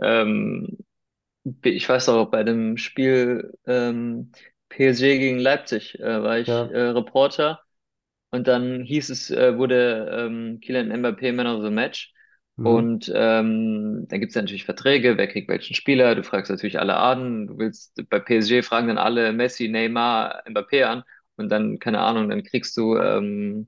Ähm, 0.01 0.77
ich 1.63 1.87
weiß 1.89 2.09
auch, 2.09 2.29
bei 2.29 2.43
dem 2.43 2.77
Spiel 2.77 3.53
ähm, 3.65 4.31
PSG 4.69 5.17
gegen 5.19 5.39
Leipzig 5.39 5.99
äh, 5.99 6.23
war 6.23 6.39
ich 6.39 6.47
ja. 6.47 6.65
äh, 6.67 6.89
Reporter 6.89 7.61
und 8.31 8.47
dann 8.47 8.83
hieß 8.83 9.09
es, 9.09 9.31
äh, 9.31 9.57
wurde 9.57 10.09
ähm, 10.11 10.59
Kylian 10.61 10.91
Mbappé 10.91 11.33
Man 11.33 11.47
of 11.47 11.63
the 11.63 11.71
Match. 11.71 12.13
Mhm. 12.63 12.69
Und 12.69 13.11
ähm, 13.15 14.05
dann 14.09 14.19
gibt 14.19 14.31
es 14.31 14.35
natürlich 14.35 14.65
Verträge, 14.65 15.17
wer 15.17 15.27
kriegt 15.27 15.49
welchen 15.49 15.75
Spieler. 15.75 16.15
Du 16.15 16.23
fragst 16.23 16.51
natürlich 16.51 16.79
alle 16.79 16.95
an. 16.97 17.47
Du 17.47 17.57
willst 17.57 17.93
bei 18.09 18.19
PSG 18.19 18.61
fragen 18.63 18.87
dann 18.87 18.97
alle 18.99 19.33
Messi, 19.33 19.67
Neymar, 19.67 20.43
Mbappé 20.47 20.83
an. 20.85 21.03
Und 21.37 21.49
dann, 21.49 21.79
keine 21.79 21.99
Ahnung, 22.01 22.29
dann 22.29 22.43
kriegst 22.43 22.77
du, 22.77 22.97
ähm, 22.97 23.67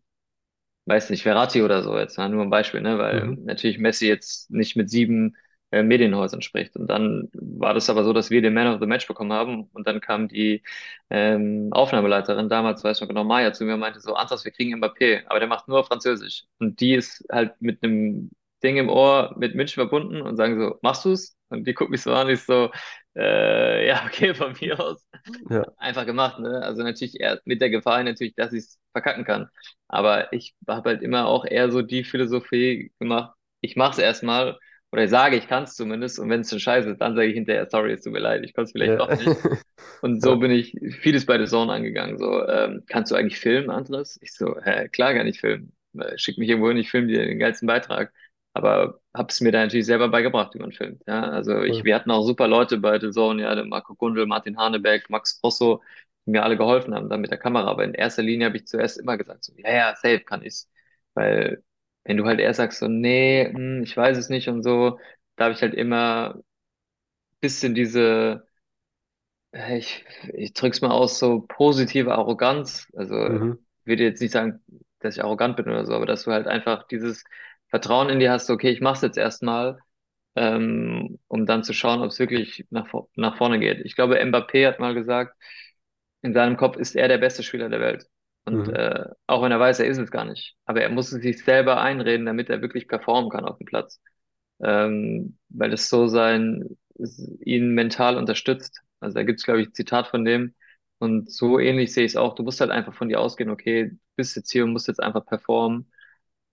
weiß 0.86 1.10
nicht, 1.10 1.24
Verratti 1.24 1.62
oder 1.62 1.84
so 1.84 1.98
jetzt, 1.98 2.18
nur 2.18 2.42
ein 2.44 2.50
Beispiel, 2.50 2.82
ne? 2.82 2.98
Weil 2.98 3.30
Mhm. 3.30 3.46
natürlich 3.46 3.78
Messi 3.80 4.08
jetzt 4.08 4.52
nicht 4.52 4.76
mit 4.76 4.90
sieben 4.90 5.36
äh, 5.72 5.84
Medienhäusern 5.84 6.42
spricht. 6.42 6.76
Und 6.76 6.88
dann 6.88 7.30
war 7.34 7.74
das 7.74 7.90
aber 7.90 8.04
so, 8.04 8.14
dass 8.14 8.30
wir 8.30 8.42
den 8.42 8.54
Man 8.54 8.68
of 8.68 8.80
the 8.82 8.86
Match 8.88 9.08
bekommen 9.08 9.34
haben 9.34 9.70
und 9.74 9.88
dann 9.88 10.02
kam 10.02 10.28
die 10.28 10.62
ähm, 11.10 11.70
Aufnahmeleiterin 11.72 12.50
damals, 12.50 12.84
weiß 12.84 12.98
ich 12.98 13.02
noch 13.02 13.08
genau, 13.08 13.24
Maya 13.24 13.54
zu 13.54 13.66
mir 13.66 13.74
und 13.76 13.80
meinte 13.80 14.00
so, 14.02 14.14
Antas, 14.16 14.44
wir 14.46 14.52
kriegen 14.52 14.76
Mbappé, 14.76 15.24
aber 15.28 15.40
der 15.40 15.48
macht 15.48 15.68
nur 15.68 15.84
Französisch. 15.86 16.46
Und 16.60 16.80
die 16.82 16.94
ist 16.96 17.26
halt 17.32 17.54
mit 17.62 17.82
einem 17.84 18.32
Ding 18.64 18.78
im 18.78 18.90
Ohr 18.90 19.36
mit 19.38 19.56
München 19.56 19.76
verbunden 19.76 20.22
und 20.22 20.38
sagen 20.38 20.60
so, 20.60 20.78
machst 20.82 21.06
du's? 21.06 21.36
Und 21.50 21.68
die 21.68 21.74
guckt 21.74 21.92
mich 21.92 22.02
so 22.02 22.14
an, 22.14 22.30
ich 22.30 22.42
so, 22.44 22.72
äh, 23.16 23.88
ja, 23.88 24.06
okay, 24.06 24.34
von 24.36 24.56
mir 24.62 24.80
aus. 24.80 25.06
Ja, 25.50 25.64
Einfach 25.78 26.06
gemacht, 26.06 26.40
ne? 26.40 26.62
Also 26.64 26.84
natürlich 26.84 27.20
eher 27.20 27.42
mit 27.46 27.62
der 27.62 27.70
Gefahr 27.70 28.04
natürlich, 28.04 28.36
dass 28.36 28.54
ich 28.54 28.60
es 28.64 28.80
verkacken 28.92 29.26
kann. 29.26 29.50
Aber 29.88 30.32
ich 30.34 30.56
habe 30.68 30.90
halt 30.92 31.02
immer 31.02 31.28
auch 31.28 31.46
eher 31.46 31.72
so 31.72 31.82
die 31.82 32.04
Philosophie 32.04 32.92
gemacht, 33.00 33.36
ich 33.62 33.76
mache 33.76 33.92
es 33.94 33.98
erstmal 34.00 34.58
oder 34.92 35.04
ich 35.04 35.10
sage, 35.10 35.36
ich 35.38 35.48
kann 35.48 35.64
es 35.64 35.76
zumindest 35.76 36.20
und 36.20 36.30
wenn 36.30 36.42
es 36.42 36.50
dann 36.50 36.60
scheiße 36.60 36.92
ist, 36.92 37.02
dann 37.02 37.16
sage 37.16 37.28
ich 37.28 37.34
hinterher, 37.36 37.68
sorry, 37.70 37.94
es 37.94 38.02
tut 38.04 38.14
mir 38.14 38.20
leid, 38.20 38.44
ich 38.44 38.54
konnte 38.54 38.68
es 38.68 38.72
vielleicht 38.72 38.98
ja. 38.98 38.98
doch 39.00 39.14
nicht. 39.16 39.36
Und 40.02 40.22
so 40.22 40.36
Ja, 40.36 40.38
bin 40.38 40.52
ich 40.52 40.76
vieles 41.02 41.26
bei 41.26 41.38
The 41.38 41.46
Zone 41.46 41.72
angegangen. 41.72 42.18
So, 42.18 42.46
ähm, 42.48 42.84
kannst 42.88 43.12
du 43.12 43.16
eigentlich 43.16 43.40
filmen, 43.40 43.70
Andres? 43.70 44.20
Ich 44.22 44.34
so, 44.34 44.56
hä, 44.62 44.90
klar 44.90 45.14
kann 45.14 45.28
ich 45.28 45.40
filmen. 45.40 45.74
Äh, 45.98 46.18
Schick 46.18 46.38
mich 46.38 46.50
irgendwo 46.50 46.68
hin, 46.70 46.78
ich 46.78 46.92
filme 46.92 47.08
dir 47.08 47.26
den 47.26 47.40
geilsten 47.40 47.68
Beitrag. 47.68 48.12
Aber 48.54 49.00
hab's 49.14 49.42
mir 49.42 49.52
da 49.52 49.62
natürlich 49.64 49.86
selber 49.88 50.10
beigebracht, 50.10 50.54
wie 50.54 50.60
man 50.60 50.72
filmt. 50.72 51.02
Ja, 51.08 51.24
also 51.24 51.62
ich, 51.64 51.84
cool. 51.84 51.84
wir 51.84 51.96
hatten 51.96 52.12
auch 52.12 52.24
super 52.26 52.48
Leute 52.48 52.78
bei 52.78 53.00
The 53.00 53.10
Zone, 53.12 53.42
ja, 53.44 53.64
Marco 53.66 53.96
Gundel, 53.96 54.26
Martin 54.28 54.58
Hanebeck, 54.58 55.10
Max 55.10 55.42
Grosso, 55.42 55.82
die 56.26 56.32
mir 56.32 56.44
alle 56.44 56.58
geholfen 56.58 56.94
haben 56.94 57.10
da 57.10 57.18
mit 57.18 57.32
der 57.32 57.40
Kamera. 57.40 57.68
Aber 57.70 57.84
in 57.84 57.94
erster 57.96 58.22
Linie 58.24 58.48
habe 58.48 58.58
ich 58.58 58.68
zuerst 58.68 59.00
immer 59.00 59.18
gesagt, 59.18 59.44
so, 59.44 59.54
ja, 59.58 59.72
ja, 59.74 59.96
safe 59.96 60.20
kann 60.22 60.44
ich's. 60.44 60.70
Weil 61.16 61.64
wenn 62.04 62.18
du 62.18 62.26
halt 62.26 62.40
erst 62.40 62.58
sagst, 62.58 62.80
so, 62.80 62.88
nee, 62.88 63.46
hm, 63.52 63.84
ich 63.84 63.96
weiß 63.98 64.18
es 64.18 64.30
nicht 64.30 64.50
und 64.50 64.62
so, 64.64 65.00
da 65.36 65.46
habe 65.46 65.54
ich 65.56 65.62
halt 65.62 65.74
immer 65.74 66.36
bisschen 67.42 67.76
diese 67.76 68.48
äh, 69.52 69.78
Ich, 69.78 70.06
ich 70.34 70.54
drück's 70.54 70.82
mal 70.82 70.92
aus, 70.92 71.20
so 71.20 71.42
positive 71.48 72.14
Arroganz. 72.14 72.88
Also, 72.96 73.16
Mhm. 73.28 73.58
ich 73.82 73.86
würde 73.86 74.04
jetzt 74.04 74.22
nicht 74.22 74.32
sagen, 74.32 74.62
dass 75.00 75.16
ich 75.18 75.24
arrogant 75.24 75.58
bin 75.58 75.66
oder 75.68 75.86
so, 75.86 75.94
aber 75.94 76.06
dass 76.06 76.24
du 76.24 76.32
halt 76.32 76.48
einfach 76.48 76.88
dieses 76.88 77.24
Vertrauen 77.74 78.10
in 78.10 78.20
dir 78.22 78.32
hast, 78.32 78.50
okay, 78.52 78.70
ich 78.72 78.82
mach's 78.82 79.02
jetzt 79.02 79.18
erstmal, 79.18 79.80
ähm, 80.36 81.20
um 81.28 81.46
dann 81.48 81.64
zu 81.64 81.74
schauen, 81.74 82.02
ob 82.02 82.10
es 82.12 82.20
wirklich 82.20 82.66
nach, 82.72 82.88
nach 83.16 83.38
vorne 83.38 83.60
geht. 83.60 83.86
Ich 83.86 83.96
glaube, 83.96 84.20
Mbappé 84.24 84.68
hat 84.68 84.80
mal 84.80 84.94
gesagt, 84.96 85.36
in 86.22 86.34
seinem 86.34 86.58
Kopf 86.58 86.78
ist 86.78 86.96
er 86.96 87.08
der 87.08 87.18
beste 87.18 87.44
Spieler 87.44 87.70
der 87.70 87.80
Welt. 87.82 88.08
Und 88.46 88.68
Mhm. 88.68 88.74
äh, 88.74 89.06
auch 89.28 89.42
wenn 89.44 89.52
er 89.52 89.60
weiß, 89.60 89.80
er 89.80 89.88
ist 89.88 89.98
es 89.98 90.12
gar 90.12 90.26
nicht. 90.26 90.56
Aber 90.66 90.82
er 90.82 90.90
muss 90.90 91.12
es 91.12 91.22
sich 91.22 91.44
selber 91.44 91.82
einreden, 91.82 92.26
damit 92.26 92.50
er 92.50 92.62
wirklich 92.62 92.88
performen 92.88 93.30
kann 93.30 93.46
auf 93.46 93.58
dem 93.58 93.66
Platz 93.66 94.02
ähm, 94.64 95.38
weil 95.50 95.74
es 95.74 95.90
so 95.90 96.08
sein, 96.08 96.78
ihn 97.42 97.70
mental 97.76 98.18
unterstützt. 98.18 98.82
Also 99.00 99.16
da 99.16 99.24
gibt's, 99.24 99.44
glaube 99.44 99.62
ich, 99.62 99.68
ein 99.70 99.74
Zitat 99.74 100.08
von 100.08 100.26
dem. 100.26 100.56
Und 101.00 101.32
so 101.32 101.60
ähnlich 101.60 101.94
sehe 101.94 102.06
ich 102.06 102.14
es 102.14 102.18
auch. 102.18 102.36
Du 102.36 102.44
musst 102.44 102.62
halt 102.62 102.72
einfach 102.72 102.94
von 102.94 103.10
dir 103.10 103.20
ausgehen, 103.22 103.50
okay, 103.50 103.90
du 103.92 103.98
bist 104.16 104.36
jetzt 104.36 104.52
hier 104.52 104.64
und 104.64 104.74
musst 104.74 104.88
jetzt 104.88 105.04
einfach 105.04 105.26
performen. 105.26 105.92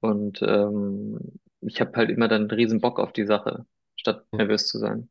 Und 0.00 0.40
ähm, 0.42 1.18
ich 1.60 1.80
habe 1.80 1.92
halt 1.96 2.10
immer 2.10 2.28
dann 2.28 2.42
einen 2.42 2.50
riesen 2.50 2.80
Bock 2.80 2.98
auf 3.00 3.12
die 3.12 3.26
Sache, 3.26 3.66
statt 3.96 4.26
Ja. 4.32 4.38
nervös 4.38 4.66
zu 4.66 4.78
sein. 4.78 5.10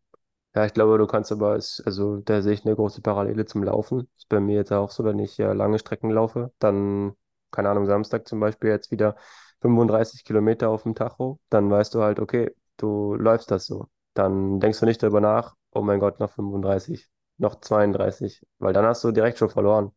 Ja, 0.55 0.65
ich 0.65 0.73
glaube, 0.73 0.97
du 0.97 1.05
kannst 1.07 1.31
aber, 1.31 1.55
es- 1.55 1.81
also 1.85 2.17
da 2.21 2.41
sehe 2.41 2.53
ich 2.53 2.65
eine 2.65 2.75
große 2.75 3.01
Parallele 3.01 3.45
zum 3.45 3.63
Laufen. 3.63 4.09
Ist 4.17 4.29
bei 4.29 4.39
mir 4.39 4.55
jetzt 4.55 4.71
auch 4.71 4.89
so, 4.89 5.03
wenn 5.03 5.19
ich 5.19 5.37
ja 5.37 5.53
lange 5.53 5.77
Strecken 5.79 6.09
laufe, 6.09 6.51
dann, 6.59 7.13
keine 7.51 7.69
Ahnung, 7.69 7.85
Samstag 7.85 8.27
zum 8.27 8.39
Beispiel 8.39 8.69
jetzt 8.71 8.91
wieder 8.91 9.15
35 9.61 10.23
Kilometer 10.25 10.69
auf 10.69 10.83
dem 10.83 10.95
Tacho, 10.95 11.39
dann 11.49 11.69
weißt 11.69 11.93
du 11.93 12.01
halt, 12.01 12.19
okay, 12.19 12.51
du 12.77 13.13
läufst 13.15 13.51
das 13.51 13.65
so. 13.67 13.87
Dann 14.15 14.59
denkst 14.59 14.79
du 14.79 14.85
nicht 14.85 15.03
darüber 15.03 15.21
nach, 15.21 15.55
oh 15.71 15.81
mein 15.81 15.99
Gott, 15.99 16.19
noch 16.19 16.31
35, 16.31 17.09
noch 17.37 17.59
32, 17.61 18.41
weil 18.57 18.73
dann 18.73 18.85
hast 18.85 19.03
du 19.03 19.11
direkt 19.11 19.37
schon 19.37 19.49
verloren. 19.49 19.91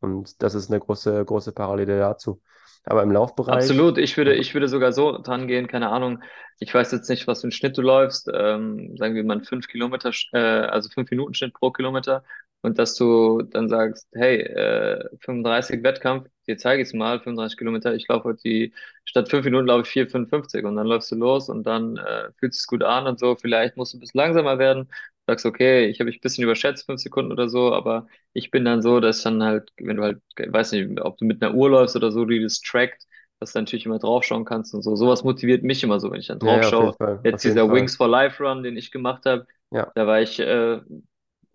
Und 0.00 0.42
das 0.42 0.54
ist 0.54 0.70
eine 0.70 0.80
große, 0.80 1.24
große 1.24 1.52
Parallele 1.52 1.98
dazu. 1.98 2.42
Aber 2.84 3.02
im 3.02 3.12
Laufbereich, 3.12 3.56
Absolut, 3.56 3.98
ich 3.98 4.16
würde, 4.16 4.34
ich 4.34 4.54
würde 4.54 4.68
sogar 4.68 4.92
so 4.92 5.18
dran 5.18 5.46
gehen, 5.46 5.66
keine 5.66 5.90
Ahnung. 5.90 6.22
Ich 6.58 6.72
weiß 6.72 6.92
jetzt 6.92 7.08
nicht, 7.08 7.26
was 7.26 7.40
für 7.40 7.44
einen 7.44 7.52
Schnitt 7.52 7.76
du 7.76 7.82
läufst, 7.82 8.30
ähm, 8.32 8.96
sagen 8.96 9.14
wir 9.14 9.24
mal 9.24 9.42
fünf 9.42 9.66
Kilometer, 9.66 10.10
äh, 10.32 10.38
also 10.38 10.88
fünf 10.90 11.10
Minuten 11.10 11.34
Schnitt 11.34 11.54
pro 11.54 11.70
Kilometer. 11.70 12.24
Und 12.62 12.78
dass 12.78 12.94
du 12.94 13.42
dann 13.42 13.68
sagst, 13.68 14.06
hey, 14.12 14.40
äh, 14.42 15.08
35 15.20 15.82
Wettkampf, 15.82 16.28
dir 16.46 16.58
zeige 16.58 16.82
ich 16.82 16.88
es 16.88 16.94
mal, 16.94 17.18
35 17.18 17.56
Kilometer, 17.56 17.94
ich 17.94 18.06
laufe 18.08 18.24
heute 18.24 18.42
die, 18.42 18.74
statt 19.04 19.30
fünf 19.30 19.46
Minuten 19.46 19.66
laufe 19.66 19.82
ich 19.82 19.88
vier, 19.88 20.08
55 20.08 20.64
und 20.64 20.76
dann 20.76 20.86
läufst 20.86 21.10
du 21.10 21.16
los 21.16 21.48
und 21.48 21.64
dann 21.64 21.96
äh, 21.96 22.30
fühlt 22.38 22.52
es 22.52 22.66
gut 22.66 22.82
an 22.82 23.06
und 23.06 23.18
so, 23.18 23.34
vielleicht 23.34 23.76
musst 23.78 23.94
du 23.94 23.96
ein 23.96 24.00
bisschen 24.00 24.18
langsamer 24.18 24.58
werden, 24.58 24.90
sagst, 25.30 25.46
okay, 25.46 25.86
ich 25.86 26.00
habe 26.00 26.06
mich 26.08 26.18
ein 26.18 26.20
bisschen 26.22 26.44
überschätzt, 26.44 26.86
fünf 26.86 27.00
Sekunden 27.00 27.32
oder 27.32 27.48
so, 27.48 27.72
aber 27.74 28.06
ich 28.32 28.50
bin 28.50 28.64
dann 28.64 28.82
so, 28.82 29.00
dass 29.00 29.22
dann 29.22 29.42
halt, 29.42 29.70
wenn 29.78 29.96
du 29.96 30.02
halt, 30.02 30.20
weiß 30.38 30.72
nicht, 30.72 31.00
ob 31.00 31.18
du 31.18 31.24
mit 31.24 31.42
einer 31.42 31.54
Uhr 31.54 31.70
läufst 31.70 31.96
oder 31.96 32.12
so, 32.12 32.24
die 32.24 32.42
das 32.42 32.60
trackt, 32.60 33.06
dass 33.38 33.52
du 33.52 33.58
natürlich 33.60 33.86
immer 33.86 33.98
draufschauen 33.98 34.44
kannst 34.44 34.74
und 34.74 34.82
so. 34.82 34.96
Sowas 34.96 35.24
motiviert 35.24 35.62
mich 35.64 35.82
immer 35.82 36.00
so, 36.00 36.10
wenn 36.10 36.20
ich 36.20 36.26
dann 36.28 36.38
ja, 36.40 36.70
ja, 36.70 36.70
draufschaue. 36.70 36.92
Fall, 36.92 37.20
Jetzt 37.22 37.44
dieser 37.44 37.70
Fall. 37.70 37.70
Wings 37.70 37.96
for 37.96 38.08
Life 38.08 38.42
Run, 38.42 38.62
den 38.62 38.76
ich 38.76 38.90
gemacht 38.90 39.24
habe, 39.26 39.46
Ja, 39.70 39.94
da 39.94 40.06
war 40.06 40.20
ich, 40.20 40.38
äh, 40.40 40.80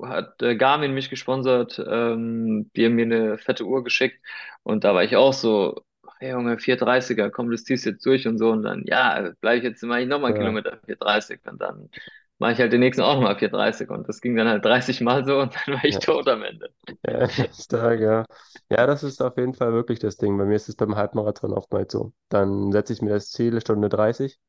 hat 0.02 0.42
äh, 0.42 0.56
Garmin 0.56 0.94
mich 0.94 1.10
gesponsert, 1.10 1.80
ähm, 1.88 2.70
die 2.76 2.86
haben 2.86 2.96
mir 2.96 3.06
eine 3.06 3.38
fette 3.38 3.66
Uhr 3.66 3.84
geschickt 3.84 4.20
und 4.64 4.84
da 4.84 4.94
war 4.94 5.04
ich 5.04 5.16
auch 5.16 5.34
so, 5.34 5.86
hey 6.20 6.32
Junge, 6.32 6.58
430er, 6.60 7.30
komm, 7.30 7.50
das 7.52 7.64
ziehst 7.64 7.86
jetzt 7.86 8.06
durch 8.06 8.28
und 8.28 8.38
so 8.38 8.52
und 8.52 8.64
dann, 8.64 8.84
ja, 8.86 9.32
bleib 9.42 9.58
ich 9.60 9.64
jetzt, 9.64 9.84
mache 9.84 10.02
ich 10.02 10.08
nochmal 10.08 10.30
einen 10.30 10.36
ja, 10.36 10.36
Kilometer 10.38 10.80
430 10.86 11.40
und 11.46 11.62
dann 11.62 11.90
mache 12.40 12.54
ich 12.54 12.60
halt 12.60 12.74
den 12.74 12.82
nächsten 12.82 13.02
auch 13.02 13.16
nochmal 13.16 13.38
430 13.38 13.90
und 13.90 14.08
das 14.08 14.22
ging 14.22 14.36
dann 14.36 14.48
halt 14.48 14.64
30 14.66 15.02
Mal 15.02 15.26
so 15.26 15.40
und 15.40 15.54
dann 15.56 15.76
war 15.76 15.86
ich 15.86 15.96
ja. 15.96 16.00
tot 16.00 16.28
am 16.28 16.44
Ende. 16.44 16.70
Ja, 17.08 17.28
stark, 17.54 18.00
ja. 18.00 18.26
Ja, 18.70 18.86
das 18.88 19.04
ist 19.04 19.22
auf 19.22 19.38
jeden 19.38 19.54
Fall 19.54 19.74
wirklich 19.74 20.00
das 20.00 20.18
Ding. 20.18 20.38
Bei 20.38 20.46
mir 20.46 20.56
ist 20.56 20.70
es 20.70 20.76
beim 20.76 20.96
Halbmarathon 20.96 21.54
oftmals 21.54 21.92
so. 21.94 22.14
Dann 22.30 22.72
setze 22.72 22.94
ich 22.94 23.02
mir 23.02 23.12
das 23.12 23.30
Ziel, 23.32 23.60
Stunde 23.62 23.90
30, 23.90 24.40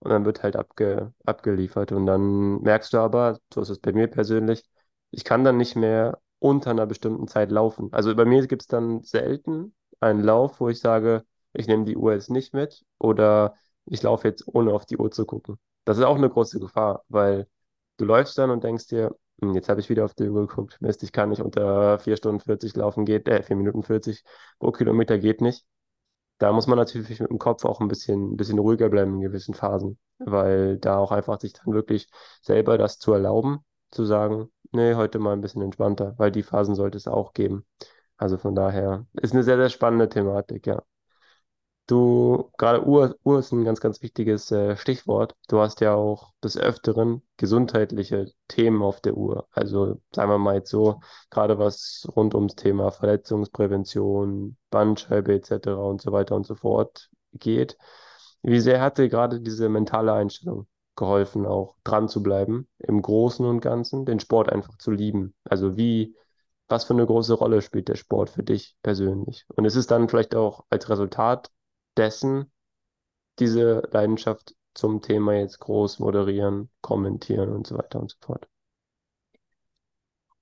und 0.00 0.10
dann 0.10 0.24
wird 0.24 0.42
halt 0.42 0.56
abge, 0.56 1.12
abgeliefert. 1.24 1.92
Und 1.92 2.06
dann 2.06 2.60
merkst 2.62 2.92
du 2.92 2.98
aber, 2.98 3.38
so 3.52 3.60
ist 3.62 3.70
es 3.70 3.78
bei 3.80 3.92
mir 3.92 4.08
persönlich, 4.08 4.64
ich 5.10 5.24
kann 5.24 5.44
dann 5.44 5.56
nicht 5.58 5.76
mehr 5.76 6.18
unter 6.38 6.70
einer 6.70 6.86
bestimmten 6.86 7.28
Zeit 7.28 7.50
laufen. 7.50 7.88
Also 7.92 8.14
bei 8.16 8.24
mir 8.24 8.46
gibt 8.46 8.62
es 8.62 8.68
dann 8.68 9.02
selten 9.02 9.74
einen 10.00 10.22
Lauf, 10.22 10.60
wo 10.60 10.68
ich 10.68 10.80
sage, 10.80 11.24
ich 11.52 11.66
nehme 11.68 11.84
die 11.84 11.96
Uhr 11.96 12.14
jetzt 12.14 12.30
nicht 12.30 12.54
mit 12.54 12.84
oder 12.98 13.54
ich 13.86 14.02
laufe 14.02 14.28
jetzt 14.28 14.46
ohne 14.48 14.72
auf 14.72 14.86
die 14.86 14.96
Uhr 14.96 15.10
zu 15.10 15.24
gucken. 15.26 15.58
Das 15.84 15.98
ist 15.98 16.04
auch 16.04 16.16
eine 16.16 16.30
große 16.30 16.60
Gefahr, 16.60 17.04
weil 17.08 17.46
du 17.96 18.04
läufst 18.04 18.38
dann 18.38 18.50
und 18.50 18.64
denkst 18.64 18.86
dir, 18.88 19.16
hm, 19.40 19.54
jetzt 19.54 19.68
habe 19.68 19.80
ich 19.80 19.88
wieder 19.88 20.04
auf 20.04 20.14
die 20.14 20.28
Uhr 20.28 20.46
geguckt. 20.46 20.78
Mist, 20.80 21.02
ich 21.02 21.12
kann 21.12 21.30
nicht 21.30 21.42
unter 21.42 21.98
4 21.98 22.16
Stunden 22.16 22.40
40 22.40 22.76
laufen, 22.76 23.04
geht, 23.04 23.28
äh, 23.28 23.42
4 23.42 23.56
Minuten 23.56 23.82
40 23.82 24.24
pro 24.58 24.70
Kilometer 24.72 25.18
geht 25.18 25.40
nicht. 25.40 25.66
Da 26.38 26.52
muss 26.52 26.66
man 26.66 26.78
natürlich 26.78 27.20
mit 27.20 27.30
dem 27.30 27.38
Kopf 27.38 27.64
auch 27.64 27.80
ein 27.80 27.88
bisschen, 27.88 28.32
ein 28.32 28.36
bisschen 28.36 28.58
ruhiger 28.58 28.88
bleiben 28.90 29.14
in 29.14 29.20
gewissen 29.20 29.54
Phasen, 29.54 29.98
weil 30.18 30.78
da 30.78 30.98
auch 30.98 31.12
einfach 31.12 31.40
sich 31.40 31.52
dann 31.52 31.72
wirklich 31.74 32.08
selber 32.42 32.78
das 32.78 32.98
zu 32.98 33.12
erlauben, 33.12 33.64
zu 33.92 34.04
sagen, 34.04 34.50
nee, 34.72 34.94
heute 34.94 35.18
mal 35.20 35.32
ein 35.34 35.40
bisschen 35.40 35.62
entspannter, 35.62 36.14
weil 36.18 36.32
die 36.32 36.42
Phasen 36.42 36.74
sollte 36.74 36.98
es 36.98 37.06
auch 37.08 37.32
geben. 37.32 37.64
Also 38.16 38.38
von 38.38 38.54
daher 38.54 39.06
ist 39.14 39.32
eine 39.34 39.44
sehr, 39.44 39.56
sehr 39.56 39.68
spannende 39.70 40.08
Thematik, 40.08 40.66
ja. 40.66 40.82
Du, 41.92 42.50
gerade 42.56 42.86
Uhr, 42.86 43.18
Uhr 43.22 43.40
ist 43.40 43.52
ein 43.52 43.64
ganz, 43.64 43.78
ganz 43.78 44.00
wichtiges 44.00 44.50
äh, 44.50 44.78
Stichwort. 44.78 45.34
Du 45.48 45.60
hast 45.60 45.82
ja 45.82 45.92
auch 45.94 46.32
des 46.42 46.56
Öfteren 46.56 47.20
gesundheitliche 47.36 48.32
Themen 48.48 48.80
auf 48.82 49.02
der 49.02 49.14
Uhr. 49.14 49.46
Also 49.50 50.00
sagen 50.10 50.30
wir 50.30 50.38
mal 50.38 50.54
jetzt 50.54 50.70
so, 50.70 51.00
gerade 51.28 51.58
was 51.58 52.08
rund 52.16 52.34
ums 52.34 52.54
Thema 52.54 52.92
Verletzungsprävention, 52.92 54.56
Bandscheibe 54.70 55.34
etc. 55.34 55.68
und 55.68 56.00
so 56.00 56.12
weiter 56.12 56.34
und 56.34 56.46
so 56.46 56.54
fort 56.54 57.10
geht. 57.34 57.76
Wie 58.40 58.60
sehr 58.60 58.80
hat 58.80 58.96
dir 58.96 59.10
gerade 59.10 59.42
diese 59.42 59.68
mentale 59.68 60.14
Einstellung 60.14 60.66
geholfen, 60.96 61.44
auch 61.44 61.76
dran 61.84 62.08
zu 62.08 62.22
bleiben, 62.22 62.68
im 62.78 63.02
Großen 63.02 63.44
und 63.44 63.60
Ganzen, 63.60 64.06
den 64.06 64.18
Sport 64.18 64.50
einfach 64.50 64.78
zu 64.78 64.92
lieben? 64.92 65.34
Also 65.44 65.76
wie, 65.76 66.16
was 66.68 66.84
für 66.84 66.94
eine 66.94 67.04
große 67.04 67.34
Rolle 67.34 67.60
spielt 67.60 67.88
der 67.88 67.96
Sport 67.96 68.30
für 68.30 68.42
dich 68.42 68.76
persönlich? 68.82 69.44
Und 69.48 69.66
ist 69.66 69.76
es 69.76 69.86
dann 69.86 70.08
vielleicht 70.08 70.34
auch 70.34 70.64
als 70.70 70.88
Resultat 70.88 71.50
dessen 71.96 72.50
diese 73.40 73.82
Leidenschaft 73.92 74.54
zum 74.74 75.02
Thema 75.02 75.34
jetzt 75.34 75.60
groß 75.60 76.00
moderieren, 76.00 76.70
kommentieren 76.82 77.50
und 77.50 77.66
so 77.66 77.78
weiter 77.78 78.00
und 78.00 78.10
so 78.12 78.18
fort. 78.22 78.48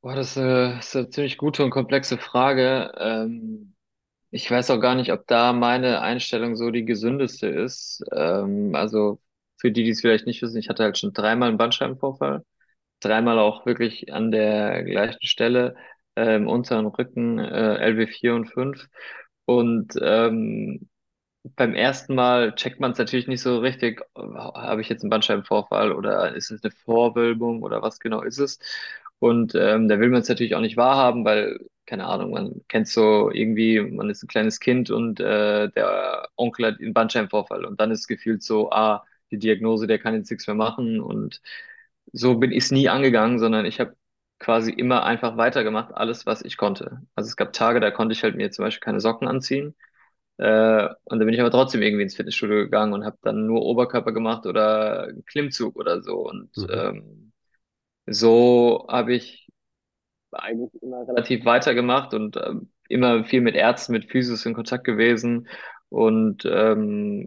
Boah, 0.03 0.15
das, 0.15 0.37
äh, 0.37 0.79
ist 0.79 0.97
eine 0.97 1.11
ziemlich 1.11 1.37
gute 1.37 1.63
und 1.65 1.71
komplexe 1.71 2.17
Frage. 2.19 2.93
Ähm, 2.99 3.75
ich 4.31 4.51
weiß 4.51 4.71
auch 4.71 4.81
gar 4.81 4.97
nicht, 4.97 5.13
ob 5.13 5.27
da 5.29 5.53
meine 5.55 6.03
Einstellung 6.03 6.57
so 6.57 6.71
die 6.73 6.85
gesündeste 6.87 7.49
ist. 7.49 8.03
Ähm, 8.13 8.75
also 8.77 9.21
für 9.59 9.73
die, 9.73 9.85
die 9.85 9.91
es 9.93 10.03
vielleicht 10.03 10.27
nicht 10.27 10.43
wissen, 10.43 10.59
ich 10.59 10.71
hatte 10.71 10.85
halt 10.85 10.99
schon 10.99 11.15
dreimal 11.15 11.49
einen 11.51 11.59
Bandscheibenvorfall, 11.59 12.45
dreimal 13.01 13.41
auch 13.41 13.67
wirklich 13.67 14.13
an 14.15 14.33
der 14.33 14.85
gleichen 14.85 15.27
Stelle, 15.27 15.77
äh, 16.17 16.37
im 16.37 16.49
unteren 16.49 16.87
Rücken, 16.89 17.41
äh, 17.41 17.77
LW4 17.79 18.37
und 18.37 18.49
5. 18.49 18.89
Und 19.47 19.95
ähm, 20.03 20.90
beim 21.57 21.75
ersten 21.75 22.15
Mal 22.15 22.55
checkt 22.55 22.81
man 22.81 22.93
es 22.93 22.99
natürlich 22.99 23.27
nicht 23.27 23.43
so 23.43 23.59
richtig, 23.59 24.03
habe 24.17 24.81
ich 24.83 24.89
jetzt 24.89 25.03
einen 25.03 25.11
Bandscheibenvorfall 25.11 25.93
oder 25.93 26.35
ist 26.35 26.51
es 26.51 26.63
eine 26.63 26.71
Vorwölbung 26.73 27.63
oder 27.63 27.83
was 27.83 27.99
genau 28.01 28.23
ist 28.23 28.39
es? 28.39 28.59
Und 29.19 29.55
ähm, 29.55 29.89
da 29.89 29.99
will 30.01 30.11
man 30.11 30.23
es 30.23 30.29
natürlich 30.29 30.55
auch 30.55 30.61
nicht 30.61 30.77
wahrhaben, 30.77 31.25
weil, 31.25 31.59
keine 31.87 32.07
Ahnung, 32.07 32.31
man 32.33 32.63
kennt 32.69 32.89
so 32.89 33.31
irgendwie, 33.31 33.81
man 33.81 34.09
ist 34.11 34.23
ein 34.23 34.29
kleines 34.29 34.61
Kind 34.61 34.91
und 34.91 35.21
äh, 35.21 35.69
der 35.71 36.29
Onkel 36.37 36.67
hat 36.67 36.81
einen 36.81 36.95
Bandscheibenvorfall 36.95 37.65
und 37.65 37.81
dann 37.81 37.91
ist 37.91 38.07
gefühlt 38.09 38.43
so, 38.43 38.71
ah, 38.73 39.05
die 39.31 39.39
Diagnose, 39.39 39.87
der 39.87 39.99
kann 39.99 40.15
jetzt 40.15 40.31
nichts 40.31 40.47
mehr 40.47 40.57
machen 40.57 41.01
und 41.01 41.41
so 42.13 42.37
bin 42.37 42.51
ich 42.53 42.65
es 42.65 42.71
nie 42.71 42.89
angegangen, 42.89 43.39
sondern 43.39 43.65
ich 43.67 43.81
habe 43.81 43.97
quasi 44.39 44.73
immer 44.73 45.05
einfach 45.05 45.37
weitergemacht, 45.37 45.95
alles, 45.95 46.27
was 46.27 46.43
ich 46.43 46.57
konnte. 46.57 47.03
Also 47.15 47.29
es 47.29 47.37
gab 47.37 47.53
Tage, 47.53 47.81
da 47.81 47.91
konnte 47.91 48.13
ich 48.15 48.23
halt 48.23 48.37
mir 48.37 48.51
zum 48.51 48.65
Beispiel 48.65 48.81
keine 48.85 49.01
Socken 49.01 49.29
anziehen 49.29 49.75
äh, 50.41 50.89
und 51.05 51.19
dann 51.21 51.27
bin 51.27 51.35
ich 51.35 51.41
aber 51.41 51.51
trotzdem 51.53 51.83
irgendwie 51.83 52.05
ins 52.05 52.17
Fitnessstudio 52.17 52.57
gegangen 52.65 52.95
und 52.95 53.05
habe 53.05 53.19
dann 53.23 53.47
nur 53.47 53.63
Oberkörper 53.63 54.13
gemacht 54.13 54.47
oder 54.47 55.05
einen 55.05 55.25
Klimmzug 55.27 55.77
oder 55.77 56.03
so. 56.03 56.19
Und 56.29 56.51
Mhm. 56.57 56.71
ähm, 56.71 57.33
so 58.07 58.87
habe 58.91 59.15
ich 59.15 59.49
eigentlich 60.33 60.71
immer 60.83 61.07
relativ 61.09 61.45
weitergemacht 61.45 62.15
und 62.15 62.37
ähm, 62.37 62.71
immer 62.89 63.25
viel 63.25 63.41
mit 63.41 63.55
Ärzten, 63.57 63.93
mit 63.93 64.11
Physios 64.11 64.47
in 64.47 64.55
Kontakt 64.55 64.85
gewesen. 64.85 65.49
Und 65.89 66.45
ähm, 66.47 67.27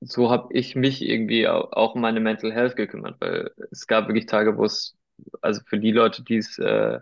so 0.00 0.30
habe 0.30 0.54
ich 0.54 0.76
mich 0.76 1.02
irgendwie 1.02 1.48
au- 1.48 1.70
auch 1.72 1.94
um 1.94 2.00
meine 2.02 2.20
Mental 2.20 2.52
Health 2.52 2.76
gekümmert, 2.76 3.16
weil 3.20 3.52
es 3.70 3.86
gab 3.86 4.08
wirklich 4.08 4.26
Tage, 4.26 4.56
wo 4.58 4.64
es, 4.64 4.96
also 5.42 5.62
für 5.66 5.78
die 5.78 5.92
Leute, 5.92 6.24
die 6.24 6.36
es 6.38 6.58
äh, 6.58 7.00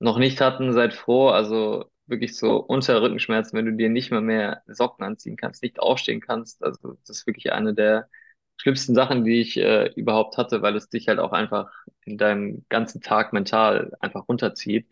noch 0.00 0.18
nicht 0.18 0.40
hatten, 0.40 0.72
seid 0.72 0.94
froh. 0.94 1.28
Also 1.30 1.90
wirklich 2.08 2.36
so 2.36 2.56
unter 2.58 3.02
Rückenschmerzen, 3.02 3.56
wenn 3.58 3.66
du 3.66 3.72
dir 3.74 3.88
nicht 3.88 4.10
mal 4.10 4.20
mehr 4.20 4.62
Socken 4.66 5.04
anziehen 5.04 5.36
kannst, 5.36 5.62
nicht 5.62 5.80
aufstehen 5.80 6.20
kannst. 6.20 6.62
Also 6.62 6.94
das 7.06 7.10
ist 7.20 7.26
wirklich 7.26 7.52
eine 7.52 7.74
der 7.74 8.08
schlimmsten 8.56 8.94
Sachen, 8.94 9.24
die 9.24 9.40
ich 9.40 9.56
äh, 9.58 9.88
überhaupt 9.94 10.36
hatte, 10.36 10.62
weil 10.62 10.76
es 10.76 10.88
dich 10.88 11.08
halt 11.08 11.18
auch 11.20 11.32
einfach 11.32 11.70
in 12.04 12.18
deinem 12.18 12.64
ganzen 12.68 13.00
Tag 13.00 13.32
mental 13.32 13.92
einfach 14.00 14.28
runterzieht. 14.28 14.88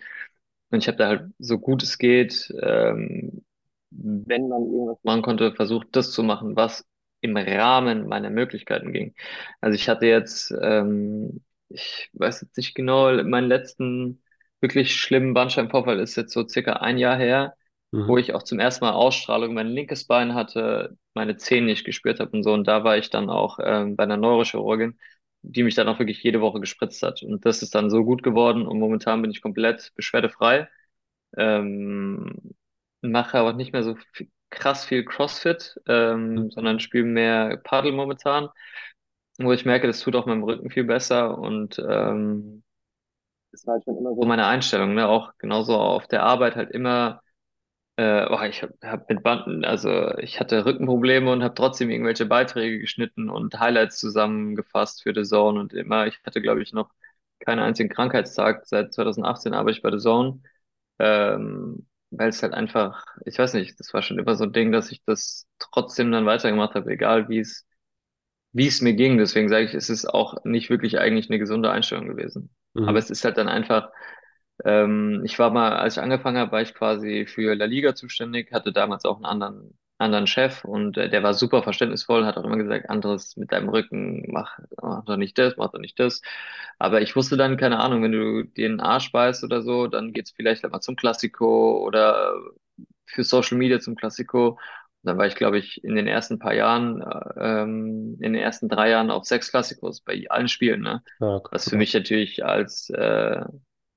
Und 0.70 0.78
ich 0.82 0.88
habe 0.88 0.98
da 0.98 1.08
halt 1.08 1.30
so 1.38 1.58
gut 1.58 1.82
es 1.82 1.98
geht, 1.98 2.52
ähm, 2.60 3.44
wenn 3.90 4.48
man 4.48 4.62
irgendwas 4.62 4.98
machen 5.04 5.22
konnte, 5.22 5.52
versucht, 5.52 5.88
das 5.92 6.10
zu 6.12 6.22
machen, 6.22 6.56
was 6.56 6.84
im 7.20 7.36
Rahmen 7.36 8.08
meiner 8.08 8.30
Möglichkeiten 8.30 8.92
ging. 8.92 9.14
Also 9.60 9.74
ich 9.76 9.88
hatte 9.88 10.06
jetzt, 10.06 10.52
ähm, 10.60 11.42
ich 11.68 12.10
weiß 12.14 12.42
jetzt 12.42 12.56
nicht 12.56 12.74
genau, 12.74 13.12
meinen 13.24 13.48
letzten 13.48 14.22
wirklich 14.60 14.94
schlimmen 14.96 15.34
Bandscheibenvorfall 15.34 16.00
ist 16.00 16.16
jetzt 16.16 16.32
so 16.32 16.46
circa 16.48 16.74
ein 16.74 16.98
Jahr 16.98 17.16
her, 17.18 17.54
wo 18.06 18.16
Mhm. 18.16 18.18
ich 18.18 18.34
auch 18.34 18.42
zum 18.42 18.60
ersten 18.60 18.84
Mal 18.84 18.92
Ausstrahlung 18.92 19.54
mein 19.54 19.68
linkes 19.68 20.06
Bein 20.06 20.34
hatte, 20.34 20.96
meine 21.14 21.36
Zehen 21.36 21.66
nicht 21.66 21.84
gespürt 21.84 22.20
habe 22.20 22.30
und 22.32 22.42
so. 22.42 22.52
Und 22.52 22.66
da 22.66 22.84
war 22.84 22.96
ich 22.98 23.10
dann 23.10 23.30
auch 23.30 23.58
ähm, 23.62 23.96
bei 23.96 24.04
einer 24.04 24.16
Neurochirurgin, 24.16 24.98
die 25.42 25.62
mich 25.62 25.74
dann 25.74 25.88
auch 25.88 25.98
wirklich 25.98 26.22
jede 26.22 26.40
Woche 26.40 26.60
gespritzt 26.60 27.02
hat. 27.02 27.22
Und 27.22 27.44
das 27.46 27.62
ist 27.62 27.74
dann 27.74 27.90
so 27.90 28.04
gut 28.04 28.22
geworden 28.22 28.66
und 28.66 28.78
momentan 28.78 29.22
bin 29.22 29.30
ich 29.30 29.42
komplett 29.42 29.92
beschwerdefrei. 29.96 30.68
Ähm, 31.36 32.54
mache 33.02 33.38
aber 33.38 33.52
nicht 33.52 33.72
mehr 33.72 33.82
so 33.84 33.96
viel, 34.12 34.30
krass 34.50 34.84
viel 34.84 35.04
CrossFit, 35.04 35.76
ähm, 35.86 36.50
sondern 36.50 36.80
spiele 36.80 37.04
mehr 37.04 37.56
Paddle 37.58 37.92
momentan, 37.92 38.48
wo 39.38 39.52
ich 39.52 39.64
merke, 39.64 39.86
das 39.86 40.00
tut 40.00 40.16
auch 40.16 40.26
meinem 40.26 40.44
Rücken 40.44 40.70
viel 40.70 40.84
besser 40.84 41.38
und 41.38 41.78
ähm, 41.78 42.62
das 43.56 43.66
war 43.66 43.74
halt 43.74 43.84
schon 43.84 43.96
immer 43.98 44.14
so 44.14 44.22
meine 44.24 44.46
Einstellung, 44.46 44.94
ne? 44.94 45.08
Auch 45.08 45.32
genauso 45.38 45.76
auf 45.76 46.06
der 46.08 46.22
Arbeit 46.24 46.56
halt 46.56 46.70
immer 46.72 47.22
äh, 47.96 48.26
oh, 48.30 48.42
ich 48.42 48.62
habe 48.62 48.74
hab 48.82 49.08
mit 49.08 49.22
Banden, 49.22 49.64
also 49.64 50.16
ich 50.18 50.40
hatte 50.40 50.64
Rückenprobleme 50.66 51.30
und 51.32 51.42
habe 51.44 51.54
trotzdem 51.54 51.90
irgendwelche 51.90 52.26
Beiträge 52.26 52.78
geschnitten 52.80 53.30
und 53.30 53.58
Highlights 53.60 53.98
zusammengefasst 53.98 55.02
für 55.02 55.14
The 55.14 55.22
Zone 55.24 55.60
und 55.60 55.72
immer, 55.74 56.06
ich 56.06 56.18
hatte 56.26 56.42
glaube 56.42 56.62
ich 56.62 56.72
noch 56.72 56.90
keinen 57.40 57.60
einzigen 57.60 57.88
Krankheitstag. 57.90 58.66
Seit 58.66 58.92
2018 58.94 59.54
arbeite 59.54 59.78
ich 59.78 59.82
bei 59.82 59.90
The 59.92 59.98
Zone, 59.98 60.40
ähm, 60.98 61.86
weil 62.10 62.30
es 62.30 62.42
halt 62.42 62.54
einfach, 62.54 63.06
ich 63.26 63.38
weiß 63.38 63.54
nicht, 63.54 63.78
das 63.80 63.92
war 63.94 64.02
schon 64.02 64.18
immer 64.18 64.36
so 64.36 64.44
ein 64.44 64.52
Ding, 64.52 64.72
dass 64.72 64.90
ich 64.92 65.02
das 65.04 65.46
trotzdem 65.58 66.12
dann 66.12 66.26
weitergemacht 66.26 66.74
habe, 66.74 66.90
egal 66.92 67.28
wie 67.28 67.40
es 67.40 67.66
wie 68.56 68.66
es 68.68 68.80
mir 68.82 68.94
ging. 68.94 69.18
Deswegen 69.18 69.48
sage 69.48 69.64
ich, 69.66 69.74
es 69.74 69.90
ist 69.90 70.06
auch 70.06 70.44
nicht 70.44 70.70
wirklich 70.70 70.98
eigentlich 70.98 71.30
eine 71.30 71.38
gesunde 71.38 71.70
Einstellung 71.70 72.08
gewesen. 72.08 72.50
Aber 72.82 72.98
Mhm. 72.98 73.00
es 73.00 73.10
ist 73.10 73.24
halt 73.24 73.38
dann 73.38 73.48
einfach 73.48 73.90
ähm, 74.64 75.22
ich 75.24 75.38
war 75.38 75.50
mal, 75.50 75.72
als 75.76 75.96
ich 75.96 76.02
angefangen 76.02 76.38
habe, 76.38 76.52
war 76.52 76.62
ich 76.62 76.74
quasi 76.74 77.26
für 77.26 77.54
La 77.54 77.66
Liga 77.66 77.94
zuständig, 77.94 78.52
hatte 78.52 78.72
damals 78.72 79.04
auch 79.04 79.16
einen 79.16 79.26
anderen, 79.26 79.78
anderen 79.98 80.26
Chef 80.26 80.64
und 80.64 80.96
äh, 80.96 81.10
der 81.10 81.22
war 81.22 81.34
super 81.34 81.62
verständnisvoll, 81.62 82.24
hat 82.26 82.36
auch 82.38 82.44
immer 82.44 82.56
gesagt, 82.56 82.88
anderes 82.90 83.36
mit 83.36 83.52
deinem 83.52 83.68
Rücken, 83.68 84.24
mach, 84.32 84.58
mach 84.82 85.04
doch 85.04 85.16
nicht 85.16 85.38
das, 85.38 85.56
mach 85.56 85.70
doch 85.72 85.80
nicht 85.80 85.98
das. 86.00 86.22
Aber 86.78 87.02
ich 87.02 87.16
wusste 87.16 87.36
dann, 87.36 87.56
keine 87.56 87.78
Ahnung, 87.80 88.02
wenn 88.02 88.12
du 88.12 88.44
dir 88.44 88.66
einen 88.66 88.80
Arsch 88.80 89.12
beißt 89.12 89.44
oder 89.44 89.62
so, 89.62 89.86
dann 89.88 90.12
geht's 90.12 90.30
vielleicht 90.32 90.62
halt 90.62 90.72
mal 90.72 90.80
zum 90.80 90.96
Klassiko 90.96 91.78
oder 91.84 92.34
für 93.06 93.24
Social 93.24 93.58
Media 93.58 93.80
zum 93.80 93.96
Klassiko. 93.96 94.58
Dann 95.06 95.18
war 95.18 95.26
ich, 95.26 95.36
glaube 95.36 95.58
ich, 95.58 95.82
in 95.84 95.94
den 95.96 96.06
ersten 96.08 96.38
paar 96.38 96.54
Jahren, 96.54 97.02
äh, 97.02 97.62
ähm, 97.62 98.16
in 98.20 98.34
den 98.34 98.42
ersten 98.42 98.68
drei 98.68 98.90
Jahren 98.90 99.10
auf 99.10 99.24
sechs 99.26 99.50
Klassikos 99.50 100.02
bei 100.02 100.24
allen 100.30 100.48
Spielen, 100.48 100.82
ne? 100.82 101.02
Stark. 101.16 101.50
Was 101.50 101.68
für 101.68 101.76
Ja. 101.76 101.78
mich 101.78 101.94
natürlich 101.94 102.44
als 102.44 102.90
äh, 102.90 103.42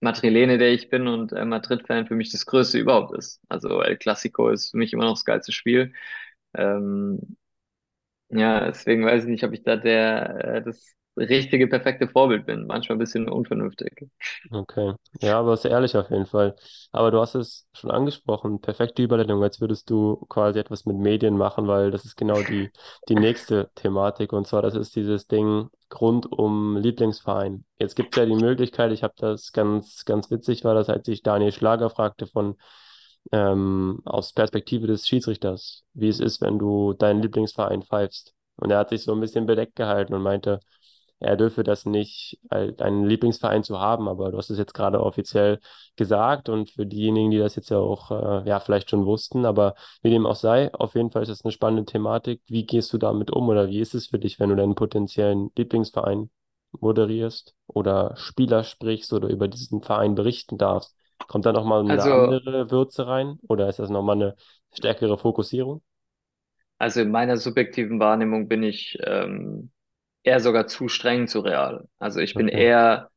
Madrilene, 0.02 0.58
der 0.58 0.72
ich 0.74 0.90
bin 0.90 1.08
und 1.08 1.34
äh, 1.34 1.46
Madrid-Fan 1.46 2.08
für 2.08 2.16
mich 2.16 2.32
das 2.32 2.46
Größte 2.46 2.78
überhaupt 2.80 3.18
ist. 3.18 3.42
Also 3.50 3.82
El 3.82 3.98
Clasico 3.98 4.50
ist 4.50 4.72
für 4.72 4.78
mich 4.78 4.94
immer 4.94 5.06
noch 5.06 5.14
das 5.16 5.26
geilste 5.26 5.52
Spiel. 5.52 5.94
Ähm, 6.56 7.38
ja, 8.30 8.66
deswegen 8.68 9.06
weiß 9.06 9.24
ich 9.24 9.30
nicht, 9.30 9.44
ob 9.44 9.54
ich 9.54 9.64
da 9.64 9.76
der 9.78 10.58
äh, 10.58 10.64
das 10.64 10.96
richtige, 11.20 11.68
perfekte 11.68 12.08
Vorbild 12.08 12.46
bin. 12.46 12.68
Manchmal 12.68 12.96
ein 12.96 13.00
bisschen 13.00 13.30
unvernünftig. 13.30 14.08
Okay. 14.52 14.94
Ja, 15.22 15.40
aber 15.40 15.54
ist 15.54 15.66
ehrlich 15.66 15.96
auf 15.98 16.10
jeden 16.10 16.26
Fall. 16.26 16.56
Aber 16.92 17.12
du 17.12 17.20
hast 17.20 17.36
es 17.36 17.68
schon 17.74 17.92
angesprochen, 17.92 18.62
perfekte 18.62 19.04
Überleitung, 19.04 19.44
als 19.44 19.62
würdest 19.62 19.90
du 19.90 20.26
quasi 20.30 20.60
etwas 20.60 20.86
mit 20.86 20.98
Medien 20.98 21.38
machen, 21.38 21.68
weil 21.68 21.92
das 21.92 22.06
ist 22.06 22.16
genau 22.16 22.42
die, 22.42 22.70
die 23.10 23.16
nächste 23.16 23.70
Thematik. 23.76 24.34
Und 24.34 24.48
zwar, 24.48 24.62
das 24.62 24.76
ist 24.76 24.96
dieses 24.96 25.28
Ding 25.28 25.70
rund 26.00 26.32
um 26.32 26.78
Lieblingsverein. 26.78 27.66
Jetzt 27.80 27.96
gibt 27.96 28.16
es 28.16 28.20
ja 28.20 28.26
die 28.26 28.42
Möglichkeit, 28.42 28.92
ich 28.92 29.04
habe 29.04 29.14
das 29.18 29.52
ganz, 29.52 30.06
ganz 30.06 30.30
witzig, 30.32 30.64
war 30.64 30.76
das, 30.76 30.90
als 30.90 31.08
ich 31.08 31.24
Daniel 31.24 31.52
Schlager 31.52 31.90
fragte 31.90 32.28
von 32.28 32.56
ähm, 33.32 34.02
aus 34.06 34.34
Perspektive 34.34 34.88
des 34.88 35.08
Schiedsrichters, 35.08 35.84
wie 35.94 36.08
es 36.08 36.20
ist, 36.20 36.42
wenn 36.42 36.60
du 36.60 36.94
deinen 36.94 37.22
Lieblingsverein 37.22 37.84
pfeifst. 37.84 38.34
Und 38.56 38.72
er 38.72 38.80
hat 38.80 38.90
sich 38.90 39.04
so 39.04 39.14
ein 39.14 39.20
bisschen 39.20 39.46
bedeckt 39.46 39.76
gehalten 39.76 40.14
und 40.14 40.22
meinte, 40.22 40.60
er 41.20 41.36
dürfe 41.38 41.64
das 41.64 41.86
nicht, 41.86 42.40
einen 42.50 43.06
Lieblingsverein 43.06 43.64
zu 43.64 43.80
haben, 43.80 44.08
aber 44.08 44.32
du 44.32 44.38
hast 44.38 44.50
es 44.50 44.58
jetzt 44.58 44.74
gerade 44.74 45.02
offiziell 45.04 45.60
gesagt 45.96 46.50
und 46.50 46.70
für 46.72 46.86
diejenigen, 46.86 47.32
die 47.32 47.38
das 47.40 47.56
jetzt 47.56 47.70
ja 47.70 47.78
auch, 47.78 48.12
äh, 48.12 48.48
ja, 48.50 48.60
vielleicht 48.60 48.90
schon 48.90 49.06
wussten, 49.06 49.46
aber 49.46 49.76
wie 50.02 50.10
dem 50.10 50.26
auch 50.26 50.36
sei, 50.36 50.74
auf 50.74 50.96
jeden 50.96 51.12
Fall 51.12 51.22
ist 51.24 51.30
das 51.30 51.44
eine 51.44 51.52
spannende 51.52 51.86
Thematik. 51.86 52.42
Wie 52.48 52.66
gehst 52.66 52.94
du 52.94 52.98
damit 52.98 53.32
um 53.32 53.50
oder 53.50 53.68
wie 53.70 53.80
ist 53.80 53.94
es 53.96 54.08
für 54.08 54.20
dich, 54.20 54.40
wenn 54.40 54.50
du 54.50 54.56
deinen 54.56 54.76
potenziellen 54.76 55.52
Lieblingsverein 55.58 56.30
moderierst 56.80 57.56
oder 57.68 58.16
Spieler 58.18 58.64
sprichst 58.64 59.14
oder 59.14 59.28
über 59.30 59.48
diesen 59.48 59.82
Verein 59.84 60.16
berichten 60.16 60.58
darfst? 60.58 60.96
Kommt 61.28 61.46
da 61.46 61.52
nochmal 61.54 61.82
eine 61.82 62.04
Also, 62.04 62.12
andere 62.12 62.72
Würze 62.72 63.08
rein 63.08 63.40
oder 63.48 63.68
ist 63.70 63.80
das 63.80 63.90
nochmal 63.90 64.16
eine 64.16 64.36
stärkere 64.74 65.18
Fokussierung? 65.18 65.82
also 66.78 67.02
in 67.02 67.12
meiner 67.12 67.38
subjektiven 67.38 68.00
Wahrnehmung 68.00 68.48
bin 68.48 68.64
ich 68.64 68.98
ähm, 69.04 69.72
eher 70.24 70.40
sogar 70.40 70.68
zu 70.68 70.90
streng 70.90 71.28
zu 71.28 71.42
Real. 71.42 71.88
Also 72.00 72.20
ich 72.20 72.38
bin 72.38 72.48
Okay. 72.48 72.50
eher, 72.50 73.12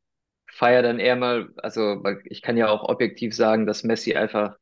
feier 0.48 0.82
dann 0.82 1.00
eher 1.00 1.16
mal, 1.16 1.50
also 1.58 2.02
ich 2.26 2.42
kann 2.42 2.56
ja 2.58 2.68
auch 2.70 2.84
objektiv 2.88 3.34
sagen, 3.34 3.66
dass 3.66 3.84
Messi 3.84 4.14
einfach 4.16 4.56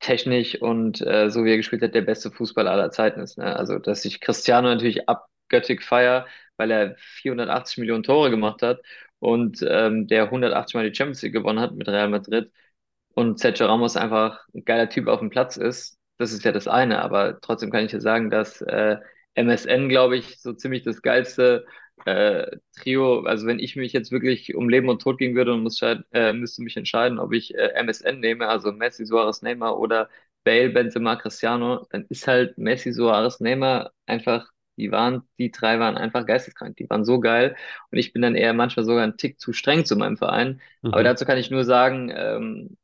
technisch 0.00 0.60
und 0.60 1.00
äh, 1.02 1.30
so 1.30 1.44
wie 1.44 1.50
er 1.52 1.56
gespielt 1.56 1.82
hat, 1.82 1.94
der 1.94 2.02
beste 2.02 2.30
Fußballer 2.30 2.70
aller 2.70 2.90
Zeiten 2.90 3.20
ist. 3.20 3.38
Ne? 3.38 3.56
Also, 3.56 3.78
dass 3.78 4.04
ich 4.04 4.20
Cristiano 4.20 4.68
natürlich 4.68 5.08
abgöttisch 5.08 5.84
feier, 5.84 6.26
weil 6.56 6.70
er 6.70 6.96
480 6.98 7.78
Millionen 7.78 8.02
Tore 8.02 8.30
gemacht 8.30 8.62
hat 8.62 8.80
und 9.18 9.64
ähm, 9.68 10.06
der 10.06 10.30
180 10.30 10.74
Mal 10.74 10.88
die 10.90 10.94
Champions 10.96 11.22
League 11.22 11.32
gewonnen 11.32 11.60
hat 11.60 11.74
mit 11.74 11.88
Real 11.88 12.08
Madrid 12.08 12.52
und 13.14 13.38
Sergio 13.38 13.66
Ramos 13.66 13.96
einfach 13.96 14.40
ein 14.54 14.64
geiler 14.64 14.88
Typ 14.88 15.08
auf 15.08 15.20
dem 15.20 15.30
Platz 15.30 15.56
ist. 15.56 15.98
Das 16.18 16.32
ist 16.32 16.44
ja 16.44 16.52
das 16.52 16.68
eine, 16.68 17.02
aber 17.02 17.40
trotzdem 17.40 17.70
kann 17.70 17.84
ich 17.84 17.92
ja 17.92 18.00
sagen, 18.00 18.30
dass 18.30 18.60
äh, 18.62 18.98
MSN, 19.36 19.88
glaube 19.88 20.16
ich, 20.16 20.40
so 20.40 20.52
ziemlich 20.54 20.82
das 20.84 21.02
geilste 21.02 21.66
äh, 22.04 22.56
Trio, 22.76 23.22
also 23.24 23.46
wenn 23.46 23.58
ich 23.58 23.76
mich 23.76 23.92
jetzt 23.92 24.12
wirklich 24.12 24.54
um 24.54 24.68
Leben 24.68 24.88
und 24.88 25.02
Tod 25.02 25.18
gehen 25.18 25.34
würde 25.36 25.54
und 25.54 25.62
muss, 25.62 25.80
äh, 25.82 26.32
müsste 26.32 26.62
mich 26.62 26.76
entscheiden, 26.76 27.18
ob 27.18 27.32
ich 27.32 27.54
äh, 27.54 27.68
MSN 27.74 28.20
nehme, 28.20 28.48
also 28.48 28.72
Messi, 28.72 29.06
Suarez, 29.06 29.42
Neymar 29.42 29.78
oder 29.78 30.08
Bale, 30.44 30.70
Benzema, 30.70 31.16
Cristiano, 31.16 31.86
dann 31.90 32.06
ist 32.08 32.26
halt 32.28 32.56
Messi, 32.58 32.92
Suarez, 32.92 33.40
Neymar 33.40 33.92
einfach, 34.06 34.50
die 34.76 34.90
waren, 34.92 35.22
die 35.38 35.50
drei 35.50 35.78
waren 35.80 35.96
einfach 35.96 36.26
geisteskrank, 36.26 36.76
die 36.76 36.88
waren 36.90 37.04
so 37.04 37.18
geil 37.20 37.56
und 37.90 37.98
ich 37.98 38.12
bin 38.12 38.22
dann 38.22 38.34
eher 38.36 38.52
manchmal 38.54 38.84
sogar 38.84 39.04
ein 39.04 39.16
Tick 39.16 39.40
zu 39.40 39.52
streng 39.52 39.84
zu 39.84 39.96
meinem 39.96 40.16
Verein. 40.16 40.60
Aber 40.90 41.02
Mhm. 41.02 41.04
dazu 41.04 41.24
kann 41.24 41.38
ich 41.38 41.50
nur 41.50 41.64
sagen, 41.64 42.12
ähm, 42.14 42.76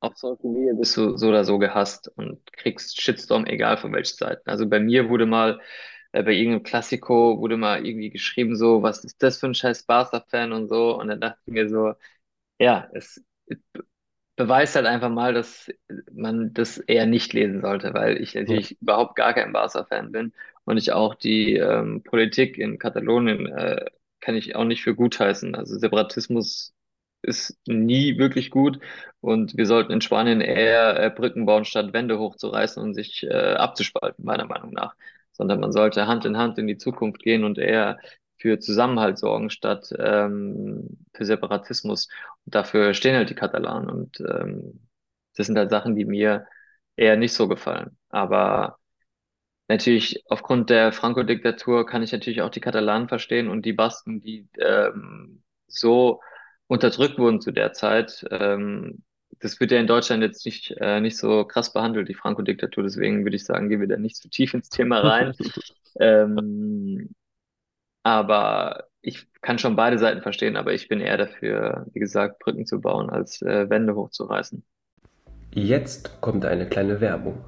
auf 0.00 0.16
Social 0.16 0.50
Media 0.50 0.74
bist 0.74 0.96
du 0.96 1.16
so 1.16 1.28
oder 1.28 1.44
so 1.44 1.58
gehasst 1.58 2.08
und 2.16 2.40
kriegst 2.52 3.00
Shitstorm, 3.00 3.46
egal 3.46 3.76
von 3.78 3.92
welchen 3.92 4.16
Seiten. 4.16 4.48
Also 4.50 4.68
bei 4.68 4.80
mir 4.80 5.08
wurde 5.08 5.26
mal, 5.26 5.60
äh, 6.12 6.22
bei 6.22 6.32
irgendeinem 6.32 6.62
Klassiko 6.64 7.38
wurde 7.40 7.56
mal 7.56 7.84
irgendwie 7.86 8.10
geschrieben 8.10 8.56
so, 8.56 8.82
was 8.82 9.04
ist 9.04 9.22
das 9.22 9.38
für 9.38 9.46
ein 9.48 9.54
scheiß 9.54 9.84
Barca-Fan 9.84 10.52
und 10.52 10.68
so. 10.68 10.98
Und 10.98 11.08
dann 11.08 11.20
dachte 11.20 11.38
ich 11.46 11.52
mir 11.52 11.68
so, 11.68 11.94
ja, 12.60 12.88
es 12.94 13.22
beweist 14.36 14.74
halt 14.76 14.86
einfach 14.86 15.10
mal, 15.10 15.34
dass 15.34 15.70
man 16.12 16.52
das 16.54 16.78
eher 16.78 17.06
nicht 17.06 17.32
lesen 17.32 17.60
sollte, 17.60 17.92
weil 17.94 18.20
ich 18.22 18.34
Ja. 18.46 18.60
natürlich 18.60 18.80
überhaupt 18.80 19.16
gar 19.16 19.34
kein 19.34 19.52
Barca-Fan 19.52 20.12
bin 20.12 20.32
und 20.64 20.78
ich 20.78 20.92
auch 20.92 21.14
die 21.14 21.54
ähm, 21.56 22.02
Politik 22.02 22.56
in 22.58 22.78
Katalonien 22.78 23.46
äh, 23.46 23.84
kann 24.20 24.34
ich 24.36 24.56
auch 24.56 24.64
nicht 24.64 24.82
für 24.82 24.94
gut 24.94 25.18
heißen. 25.20 25.54
Also 25.54 25.78
Separatismus 25.78 26.74
ist 27.22 27.58
nie 27.66 28.18
wirklich 28.18 28.50
gut 28.50 28.80
und 29.20 29.56
wir 29.56 29.66
sollten 29.66 29.92
in 29.92 30.00
Spanien 30.00 30.40
eher 30.40 30.98
äh, 30.98 31.10
Brücken 31.10 31.46
bauen, 31.46 31.64
statt 31.64 31.92
Wände 31.92 32.18
hochzureißen 32.18 32.82
und 32.82 32.94
sich 32.94 33.22
äh, 33.24 33.54
abzuspalten, 33.54 34.24
meiner 34.24 34.46
Meinung 34.46 34.72
nach. 34.72 34.94
Sondern 35.32 35.60
man 35.60 35.72
sollte 35.72 36.06
Hand 36.06 36.24
in 36.24 36.36
Hand 36.36 36.58
in 36.58 36.66
die 36.66 36.76
Zukunft 36.78 37.22
gehen 37.22 37.44
und 37.44 37.58
eher 37.58 37.98
für 38.38 38.58
Zusammenhalt 38.58 39.18
sorgen, 39.18 39.50
statt 39.50 39.92
ähm, 39.98 40.98
für 41.14 41.24
Separatismus. 41.24 42.08
Und 42.46 42.54
dafür 42.54 42.94
stehen 42.94 43.14
halt 43.16 43.30
die 43.30 43.34
Katalanen. 43.34 43.90
Und 43.90 44.20
ähm, 44.20 44.88
das 45.36 45.46
sind 45.46 45.58
halt 45.58 45.70
Sachen, 45.70 45.94
die 45.96 46.04
mir 46.06 46.46
eher 46.96 47.16
nicht 47.16 47.32
so 47.34 47.48
gefallen. 47.48 47.96
Aber 48.08 48.78
natürlich, 49.68 50.24
aufgrund 50.28 50.70
der 50.70 50.92
Franco-Diktatur 50.92 51.86
kann 51.86 52.02
ich 52.02 52.12
natürlich 52.12 52.42
auch 52.42 52.50
die 52.50 52.60
Katalanen 52.60 53.08
verstehen 53.08 53.48
und 53.48 53.64
die 53.66 53.72
Basken, 53.74 54.20
die 54.20 54.48
ähm, 54.58 55.42
so 55.66 56.20
unterdrückt 56.70 57.18
wurden 57.18 57.40
zu 57.40 57.50
der 57.50 57.72
Zeit. 57.72 58.24
Ähm, 58.30 59.02
das 59.40 59.58
wird 59.58 59.72
ja 59.72 59.80
in 59.80 59.88
Deutschland 59.88 60.22
jetzt 60.22 60.46
nicht, 60.46 60.76
äh, 60.78 61.00
nicht 61.00 61.16
so 61.16 61.44
krass 61.44 61.72
behandelt, 61.72 62.08
die 62.08 62.14
Franco-Diktatur. 62.14 62.84
Deswegen 62.84 63.24
würde 63.24 63.36
ich 63.36 63.44
sagen, 63.44 63.68
gehen 63.68 63.80
wir 63.80 63.88
da 63.88 63.96
nicht 63.96 64.16
zu 64.16 64.28
tief 64.28 64.54
ins 64.54 64.70
Thema 64.70 65.00
rein. 65.00 65.34
Ähm, 65.98 67.10
aber 68.04 68.84
ich 69.00 69.26
kann 69.42 69.58
schon 69.58 69.74
beide 69.74 69.98
Seiten 69.98 70.22
verstehen, 70.22 70.56
aber 70.56 70.72
ich 70.72 70.86
bin 70.86 71.00
eher 71.00 71.16
dafür, 71.16 71.84
wie 71.92 71.98
gesagt, 71.98 72.38
Brücken 72.38 72.64
zu 72.64 72.80
bauen, 72.80 73.10
als 73.10 73.42
äh, 73.42 73.68
Wände 73.68 73.96
hochzureißen. 73.96 74.62
Jetzt 75.52 76.20
kommt 76.20 76.44
eine 76.44 76.68
kleine 76.68 77.00
Werbung. 77.00 77.44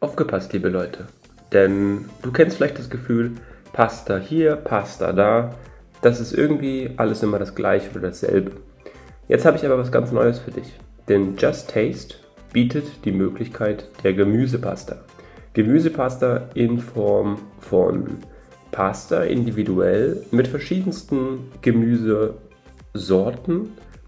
Aufgepasst, 0.00 0.52
liebe 0.52 0.68
Leute. 0.68 1.06
Denn 1.50 2.10
du 2.20 2.30
kennst 2.30 2.58
vielleicht 2.58 2.78
das 2.78 2.90
Gefühl, 2.90 3.32
Pasta 3.72 4.18
hier, 4.18 4.56
Pasta 4.56 5.14
da. 5.14 5.54
Das 6.02 6.20
ist 6.20 6.32
irgendwie 6.34 6.90
alles 6.96 7.22
immer 7.22 7.38
das 7.38 7.54
gleiche 7.54 7.90
oder 7.92 8.00
dasselbe. 8.00 8.50
Jetzt 9.28 9.46
habe 9.46 9.56
ich 9.56 9.64
aber 9.64 9.78
was 9.78 9.92
ganz 9.92 10.10
Neues 10.12 10.40
für 10.40 10.50
dich. 10.50 10.78
Denn 11.08 11.36
Just 11.38 11.70
Taste 11.70 12.16
bietet 12.52 13.04
die 13.04 13.12
Möglichkeit 13.12 13.86
der 14.02 14.12
Gemüsepasta. 14.12 14.96
Gemüsepasta 15.54 16.48
in 16.54 16.80
Form 16.80 17.38
von 17.60 18.18
Pasta 18.72 19.22
individuell 19.22 20.24
mit 20.32 20.48
verschiedensten 20.48 21.50
Gemüsesorten, 21.60 22.38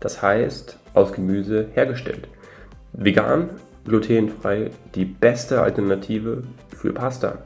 das 0.00 0.20
heißt 0.20 0.78
aus 0.94 1.12
Gemüse 1.12 1.68
hergestellt. 1.74 2.26
Vegan, 2.92 3.50
glutenfrei, 3.84 4.70
die 4.94 5.04
beste 5.04 5.62
Alternative 5.62 6.42
für 6.76 6.92
Pasta. 6.92 7.44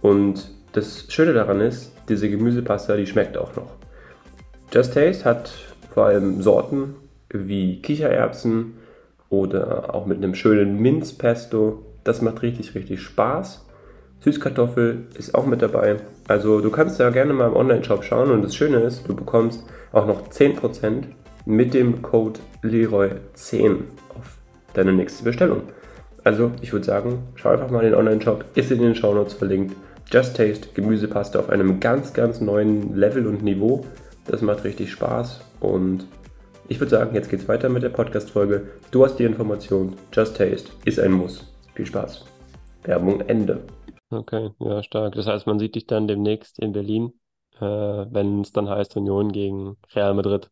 Und 0.00 0.52
das 0.72 1.06
Schöne 1.08 1.32
daran 1.32 1.60
ist, 1.60 1.92
diese 2.08 2.30
Gemüsepasta, 2.30 2.96
die 2.96 3.06
schmeckt 3.06 3.36
auch 3.36 3.56
noch. 3.56 3.79
Just 4.72 4.94
Taste 4.94 5.24
hat 5.24 5.50
vor 5.92 6.06
allem 6.06 6.42
Sorten 6.42 6.94
wie 7.28 7.82
Kichererbsen 7.82 8.74
oder 9.28 9.94
auch 9.94 10.06
mit 10.06 10.18
einem 10.18 10.36
schönen 10.36 10.80
Minzpesto. 10.80 11.84
Das 12.04 12.22
macht 12.22 12.42
richtig, 12.42 12.74
richtig 12.76 13.00
Spaß. 13.02 13.66
Süßkartoffel 14.20 15.06
ist 15.18 15.34
auch 15.34 15.46
mit 15.46 15.62
dabei. 15.62 15.96
Also 16.28 16.60
du 16.60 16.70
kannst 16.70 17.00
da 17.00 17.10
gerne 17.10 17.32
mal 17.32 17.48
im 17.48 17.56
Online-Shop 17.56 18.04
schauen 18.04 18.30
und 18.30 18.42
das 18.42 18.54
Schöne 18.54 18.78
ist, 18.78 19.08
du 19.08 19.16
bekommst 19.16 19.64
auch 19.92 20.06
noch 20.06 20.28
10% 20.28 21.04
mit 21.46 21.74
dem 21.74 22.02
Code 22.02 22.38
Leroy10 22.62 23.78
auf 24.10 24.36
deine 24.74 24.92
nächste 24.92 25.24
Bestellung. 25.24 25.62
Also 26.22 26.52
ich 26.60 26.72
würde 26.72 26.86
sagen, 26.86 27.24
schau 27.34 27.48
einfach 27.48 27.70
mal 27.70 27.80
in 27.80 27.90
den 27.90 27.98
Online-Shop, 27.98 28.44
ist 28.54 28.70
in 28.70 28.82
den 28.82 28.94
Shownotes 28.94 29.34
verlinkt. 29.34 29.74
Just 30.12 30.36
Taste 30.36 30.68
Gemüsepaste 30.74 31.40
auf 31.40 31.50
einem 31.50 31.80
ganz, 31.80 32.12
ganz 32.12 32.40
neuen 32.40 32.94
Level 32.94 33.26
und 33.26 33.42
Niveau. 33.42 33.84
Das 34.30 34.42
macht 34.42 34.62
richtig 34.62 34.92
Spaß 34.92 35.40
und 35.58 36.06
ich 36.68 36.78
würde 36.78 36.90
sagen, 36.90 37.16
jetzt 37.16 37.28
geht's 37.28 37.48
weiter 37.48 37.68
mit 37.68 37.82
der 37.82 37.88
Podcast-Folge. 37.88 38.70
Du 38.92 39.04
hast 39.04 39.16
die 39.16 39.24
Information. 39.24 39.96
Just 40.12 40.36
Taste 40.36 40.70
ist 40.84 41.00
ein 41.00 41.10
Muss. 41.10 41.52
Viel 41.74 41.86
Spaß. 41.86 42.26
Werbung 42.84 43.22
Ende. 43.22 43.64
Okay, 44.08 44.50
ja, 44.60 44.84
stark. 44.84 45.16
Das 45.16 45.26
heißt, 45.26 45.48
man 45.48 45.58
sieht 45.58 45.74
dich 45.74 45.88
dann 45.88 46.06
demnächst 46.06 46.60
in 46.60 46.70
Berlin, 46.70 47.12
äh, 47.56 47.60
wenn 47.64 48.42
es 48.42 48.52
dann 48.52 48.68
heißt 48.68 48.96
Union 48.96 49.32
gegen 49.32 49.76
Real 49.96 50.14
Madrid. 50.14 50.48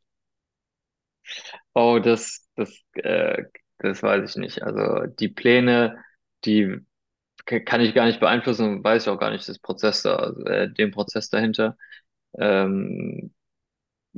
Oh, 1.73 2.01
das, 2.03 2.49
das, 2.57 2.83
äh, 2.95 3.45
das 3.79 4.03
weiß 4.03 4.29
ich 4.29 4.37
nicht. 4.39 4.65
Also 4.65 5.07
die 5.07 5.29
Pläne, 5.29 6.03
die 6.45 6.81
kann 7.47 7.81
ich 7.81 7.95
gar 7.95 8.07
nicht 8.07 8.19
beeinflussen 8.19 8.79
und 8.79 8.85
weiß 8.85 9.05
ich 9.05 9.09
auch 9.09 9.21
gar 9.21 9.31
nicht 9.31 9.49
das 9.49 9.61
Prozess 9.61 10.03
da, 10.03 10.17
also, 10.17 10.45
äh, 10.47 10.69
den 10.69 10.91
Prozess 10.91 11.31
dahinter. 11.31 11.77
Ähm, 12.37 13.33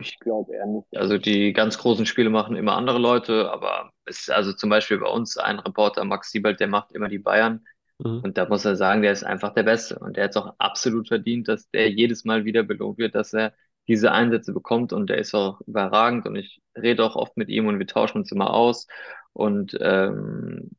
Ich 0.01 0.19
glaube 0.19 0.55
eher 0.55 0.67
nicht. 0.67 0.97
Also 0.97 1.19
die 1.19 1.53
ganz 1.53 1.79
großen 1.79 2.07
Spiele 2.07 2.31
machen 2.31 2.57
immer 2.57 2.77
andere 2.77 2.99
Leute, 2.99 3.51
aber 3.53 3.93
es 4.07 4.21
ist 4.21 4.31
also 4.31 4.53
zum 4.53 4.71
Beispiel 4.71 4.99
bei 4.99 5.09
uns 5.09 5.37
ein 5.37 5.59
Reporter, 5.59 6.05
Max 6.05 6.31
Siebert, 6.31 6.61
der 6.61 6.69
macht 6.69 6.93
immer 6.93 7.09
die 7.09 7.19
Bayern. 7.19 7.65
Mhm. 7.99 8.21
Und 8.25 8.39
da 8.39 8.49
muss 8.49 8.65
er 8.65 8.77
sagen, 8.77 9.03
der 9.03 9.13
ist 9.13 9.25
einfach 9.25 9.55
der 9.55 9.63
Beste. 9.63 9.99
Und 9.99 10.17
der 10.17 10.25
hat 10.25 10.31
es 10.31 10.37
auch 10.37 10.55
absolut 10.59 11.09
verdient, 11.09 11.49
dass 11.49 11.71
der 11.71 11.91
jedes 11.91 12.25
Mal 12.25 12.45
wieder 12.45 12.63
belohnt 12.63 12.99
wird, 12.99 13.15
dass 13.15 13.35
er 13.35 13.53
diese 13.89 14.13
Einsätze 14.13 14.53
bekommt. 14.53 14.93
Und 14.93 15.11
der 15.11 15.19
ist 15.19 15.35
auch 15.35 15.61
überragend. 15.67 16.27
Und 16.27 16.37
ich 16.37 16.63
rede 16.77 17.05
auch 17.05 17.17
oft 17.17 17.37
mit 17.37 17.49
ihm 17.49 17.67
und 17.67 17.79
wir 17.79 17.87
tauschen 17.87 18.19
uns 18.19 18.33
immer 18.33 18.53
aus. 18.55 18.87
Und 19.33 19.77
ähm, 19.81 20.71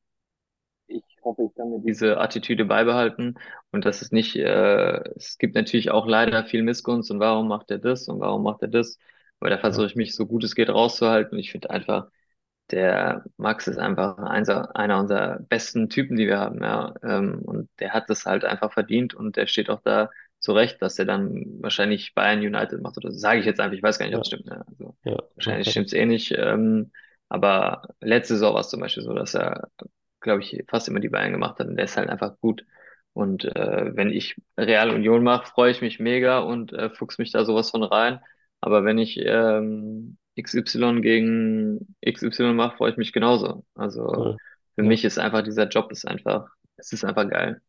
hoffe, 1.23 1.43
ich 1.43 1.55
kann 1.55 1.69
mir 1.69 1.79
diese 1.81 2.19
Attitüde 2.19 2.65
beibehalten 2.65 3.36
und 3.71 3.86
dass 3.86 4.01
es 4.01 4.12
nicht, 4.12 4.36
äh, 4.36 5.03
es 5.15 5.38
gibt 5.38 5.55
natürlich 5.55 5.91
auch 5.91 6.07
leider 6.07 6.45
viel 6.45 6.63
Missgunst 6.63 7.12
und 7.12 7.19
warum 7.19 7.47
macht 7.47 7.71
er 7.71 7.79
das 7.79 8.07
und 8.07 8.19
warum 8.19 8.43
macht 8.43 8.62
er 8.62 8.67
das? 8.69 8.97
Aber 9.39 9.49
da 9.49 9.57
versuche 9.57 9.88
ich 9.88 9.95
mich 9.95 10.15
so 10.15 10.25
gut 10.27 10.43
es 10.43 10.55
geht 10.55 10.69
rauszuhalten. 10.69 11.38
Ich 11.39 11.51
finde 11.51 11.69
einfach, 11.71 12.07
der 12.71 13.25
Max 13.38 13.67
ist 13.67 13.77
einfach 13.77 14.17
einer, 14.19 14.75
einer 14.75 14.99
unserer 14.99 15.39
besten 15.39 15.89
Typen, 15.89 16.17
die 16.17 16.27
wir 16.27 16.39
haben, 16.39 16.62
ja. 16.63 16.93
Ähm, 17.03 17.41
und 17.43 17.69
der 17.79 17.93
hat 17.93 18.10
es 18.10 18.25
halt 18.25 18.45
einfach 18.45 18.73
verdient 18.73 19.13
und 19.13 19.36
der 19.38 19.47
steht 19.47 19.69
auch 19.69 19.81
da 19.81 20.10
zu 20.39 20.53
Recht, 20.53 20.81
dass 20.81 20.97
er 20.99 21.05
dann 21.05 21.62
wahrscheinlich 21.62 22.13
Bayern 22.15 22.39
United 22.39 22.81
macht 22.81 22.97
oder 22.97 23.12
so. 23.12 23.17
Sage 23.19 23.39
ich 23.41 23.45
jetzt 23.45 23.60
einfach, 23.60 23.75
ich 23.75 23.84
weiß 23.84 23.99
gar 23.99 24.05
nicht, 24.07 24.15
ob 24.15 24.21
es 24.21 24.27
stimmt. 24.27 24.45
Ne? 24.45 24.63
Also 24.67 24.95
ja, 25.03 25.17
wahrscheinlich 25.36 25.67
okay, 25.67 25.71
stimmt 25.71 25.88
es 25.88 25.93
eh 25.93 26.05
nicht. 26.05 26.31
Ähm, 26.38 26.91
aber 27.29 27.84
letzte 28.01 28.36
Saison 28.36 28.53
war 28.53 28.62
es 28.62 28.69
zum 28.69 28.79
Beispiel 28.79 29.03
so, 29.03 29.13
dass 29.13 29.36
er, 29.36 29.69
glaube 30.21 30.41
ich, 30.41 30.63
fast 30.69 30.88
immer 30.88 30.99
die 30.99 31.10
Bayern 31.10 31.31
gemacht 31.31 31.60
hat 31.60 31.67
und 31.67 31.75
der 31.77 31.86
ist 31.86 31.97
halt 31.97 32.10
einfach 32.10 32.38
gut. 32.39 32.65
Und 33.13 33.45
äh, 33.45 33.95
wenn 33.95 34.10
ich 34.12 34.36
Real 34.57 34.91
Union 34.91 35.23
mache, 35.23 35.47
freue 35.47 35.71
ich 35.71 35.81
mich 35.81 35.99
mega 35.99 36.39
und 36.39 36.71
äh, 36.73 36.89
fuchs 36.89 37.17
mich 37.17 37.31
da 37.31 37.43
sowas 37.45 37.71
von 37.71 37.84
rein. 37.84 38.21
Aber 38.62 38.86
wenn 38.86 38.97
ich 38.97 39.17
ähm, 39.19 40.17
XY 40.36 41.01
gegen 41.01 41.95
XY 42.01 42.53
mache, 42.53 42.77
freue 42.77 42.91
ich 42.91 42.97
mich 42.97 43.12
genauso. 43.13 43.65
Also 43.75 44.12
cool. 44.15 44.38
für 44.75 44.84
Ja, 44.84 44.84
mich 44.84 45.03
ist 45.03 45.19
einfach 45.19 45.43
dieser 45.43 45.67
Job 45.67 45.91
ist 45.91 46.07
einfach, 46.07 46.49
es 46.77 46.93
ist 46.93 47.03
einfach 47.03 47.29
geil. 47.29 47.62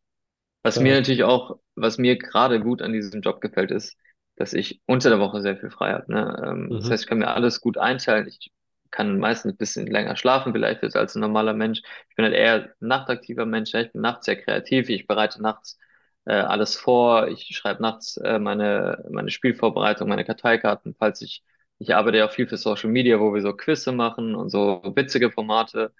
Was 0.62 0.80
mir 0.80 0.94
stark. 0.94 0.96
natürlich 0.96 1.24
auch, 1.24 1.58
was 1.74 1.98
mir 1.98 2.18
gerade 2.18 2.60
gut 2.60 2.82
an 2.82 2.92
diesem 2.92 3.20
Job 3.22 3.40
gefällt, 3.40 3.70
ist, 3.70 3.96
dass 4.36 4.52
ich 4.52 4.80
unter 4.86 5.10
der 5.10 5.18
Woche 5.20 5.42
sehr 5.42 5.56
viel 5.56 5.70
frei 5.70 5.92
habe. 5.92 6.10
Ne? 6.12 6.42
Ähm, 6.46 6.76
das 6.78 6.90
Mhm. 6.90 6.90
heißt, 6.90 7.04
ich 7.04 7.08
kann 7.08 7.18
mir 7.18 7.28
alles 7.28 7.60
gut 7.60 7.78
einteilen. 7.78 8.28
Ich 8.28 8.52
kann 8.92 9.18
meistens 9.18 9.54
ein 9.54 9.56
bisschen 9.56 9.86
länger 9.88 10.16
schlafen, 10.16 10.52
vielleicht 10.52 10.82
jetzt 10.82 10.96
als 10.96 11.14
ein 11.16 11.20
normaler 11.20 11.54
Mensch. 11.54 11.82
Ich 12.10 12.16
bin 12.16 12.24
halt 12.24 12.34
eher 12.34 12.54
ein 12.64 12.70
nachtaktiver 12.80 13.46
Mensch. 13.46 13.74
Ich 13.74 13.92
bin 13.92 14.02
nachts 14.02 14.26
sehr 14.26 14.36
kreativ. 14.36 14.88
Ich 14.90 15.06
bereite 15.08 15.42
nachts 15.42 15.78
äh, 16.26 16.34
alles 16.34 16.76
vor. 16.76 17.28
Ich 17.28 17.46
schreibe 17.56 17.82
nachts 17.82 18.16
äh, 18.18 18.38
meine, 18.38 19.04
meine 19.10 19.30
Spielvorbereitung, 19.30 20.08
meine 20.08 20.24
Karteikarten, 20.24 20.94
falls 20.98 21.22
ich, 21.22 21.42
ich 21.78 21.94
arbeite 21.94 22.18
ja 22.18 22.26
auch 22.26 22.32
viel 22.32 22.46
für 22.48 22.56
Social 22.56 22.90
Media, 22.90 23.18
wo 23.20 23.34
wir 23.34 23.42
so 23.42 23.54
Quizze 23.54 23.92
machen 23.92 24.34
und 24.36 24.50
so 24.50 24.82
witzige 24.94 25.30
Formate. 25.32 25.92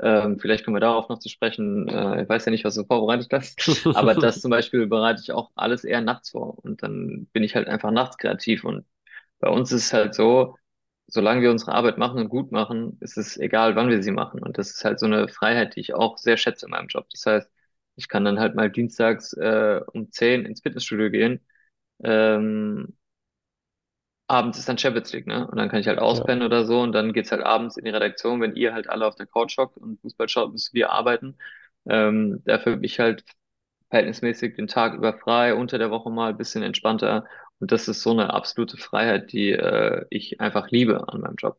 Ähm, 0.00 0.38
vielleicht 0.38 0.64
kommen 0.64 0.76
wir 0.76 0.80
darauf 0.80 1.08
noch 1.08 1.18
zu 1.18 1.28
sprechen. 1.28 1.88
Äh, 1.88 2.22
ich 2.22 2.28
weiß 2.28 2.44
ja 2.44 2.50
nicht, 2.52 2.64
was 2.64 2.74
du 2.76 2.84
vorbereitet 2.84 3.32
hast, 3.32 3.58
aber 3.92 4.14
das 4.14 4.40
zum 4.40 4.50
Beispiel 4.50 4.86
bereite 4.86 5.20
ich 5.22 5.32
auch 5.32 5.50
alles 5.56 5.84
eher 5.84 6.00
nachts 6.00 6.30
vor 6.30 6.58
und 6.64 6.82
dann 6.82 7.26
bin 7.32 7.42
ich 7.42 7.56
halt 7.56 7.68
einfach 7.68 7.90
nachts 7.90 8.16
kreativ 8.18 8.64
und 8.64 8.86
bei 9.40 9.48
uns 9.50 9.72
ist 9.72 9.86
es 9.86 9.92
halt 9.92 10.14
so, 10.14 10.56
solange 11.08 11.42
wir 11.42 11.50
unsere 11.52 11.72
Arbeit 11.74 11.98
machen 11.98 12.20
und 12.22 12.30
gut 12.30 12.52
machen, 12.52 12.98
ist 13.00 13.18
es 13.18 13.38
egal, 13.38 13.76
wann 13.76 13.90
wir 13.90 14.02
sie 14.02 14.12
machen 14.12 14.42
und 14.42 14.58
das 14.58 14.70
ist 14.72 14.84
halt 14.84 15.00
so 15.00 15.06
eine 15.06 15.28
Freiheit, 15.28 15.76
die 15.76 15.80
ich 15.80 15.94
auch 15.94 16.18
sehr 16.18 16.38
schätze 16.38 16.66
in 16.66 16.70
meinem 16.72 16.88
Job. 16.88 17.08
Das 17.10 17.26
heißt, 17.26 17.50
ich 17.96 18.08
kann 18.08 18.24
dann 18.24 18.40
halt 18.40 18.54
mal 18.56 18.70
dienstags 18.70 19.32
äh, 19.34 19.80
um 19.92 20.10
10 20.12 20.46
ins 20.46 20.62
Fitnessstudio 20.62 21.10
gehen 21.10 21.40
ähm, 22.04 22.96
abends 24.26 24.58
ist 24.58 24.68
dann 24.68 24.78
Champions 24.78 25.12
League, 25.12 25.26
ne? 25.26 25.46
Und 25.48 25.56
dann 25.58 25.68
kann 25.68 25.80
ich 25.80 25.88
halt 25.88 25.98
Ja, 26.10 26.28
auspennen 26.28 26.44
oder 26.44 26.64
so 26.66 26.80
und 26.82 26.92
dann 26.92 27.12
geht's 27.12 27.32
halt 27.32 27.42
abends 27.42 27.76
in 27.76 27.84
die 27.84 27.90
Redaktion, 27.90 28.40
wenn 28.40 28.54
ihr 28.56 28.74
halt 28.74 28.88
alle 28.90 29.06
auf 29.06 29.14
der 29.16 29.26
Couch 29.26 29.56
hockt 29.58 29.76
und 29.78 30.00
Fußball 30.00 30.28
schaut, 30.28 30.52
müssen 30.52 30.74
wir 30.74 30.90
arbeiten. 30.90 31.36
Ähm, 31.88 32.42
dafür 32.44 32.74
bin 32.76 32.84
ich 32.84 33.00
halt 33.00 33.24
verhältnismäßig 33.90 34.54
den 34.56 34.66
Tag 34.68 34.94
über 34.94 35.14
frei, 35.18 35.54
unter 35.54 35.78
der 35.78 35.90
Woche 35.90 36.10
mal 36.10 36.30
ein 36.30 36.36
bisschen 36.38 36.62
entspannter. 36.62 37.26
Und 37.60 37.72
das 37.72 37.88
ist 37.88 38.02
so 38.02 38.10
eine 38.10 38.32
absolute 38.34 38.76
Freiheit, 38.76 39.32
die 39.32 39.50
äh, 39.52 40.06
ich 40.10 40.40
einfach 40.40 40.70
liebe 40.70 41.08
an 41.08 41.20
meinem 41.20 41.36
Job. 41.36 41.58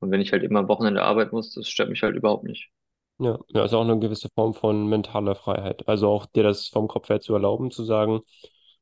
Und 0.00 0.10
wenn 0.10 0.20
ich 0.20 0.32
halt 0.32 0.42
immer 0.44 0.60
am 0.60 0.68
Wochenende 0.68 1.02
arbeiten 1.02 1.34
muss, 1.34 1.54
das 1.54 1.68
stört 1.68 1.90
mich 1.90 2.02
halt 2.02 2.16
überhaupt 2.16 2.44
nicht. 2.44 2.70
ja, 3.18 3.38
ja, 3.48 3.64
ist 3.64 3.74
auch 3.74 3.82
eine 3.82 3.98
gewisse 3.98 4.28
Form 4.34 4.54
von 4.54 4.88
mentaler 4.88 5.34
Freiheit. 5.34 5.88
Also 5.88 6.08
auch 6.08 6.26
dir 6.26 6.42
das 6.44 6.68
vom 6.68 6.88
Kopf 6.88 7.08
her 7.08 7.20
zu 7.20 7.34
erlauben, 7.34 7.70
zu 7.70 7.84
sagen, 7.84 8.20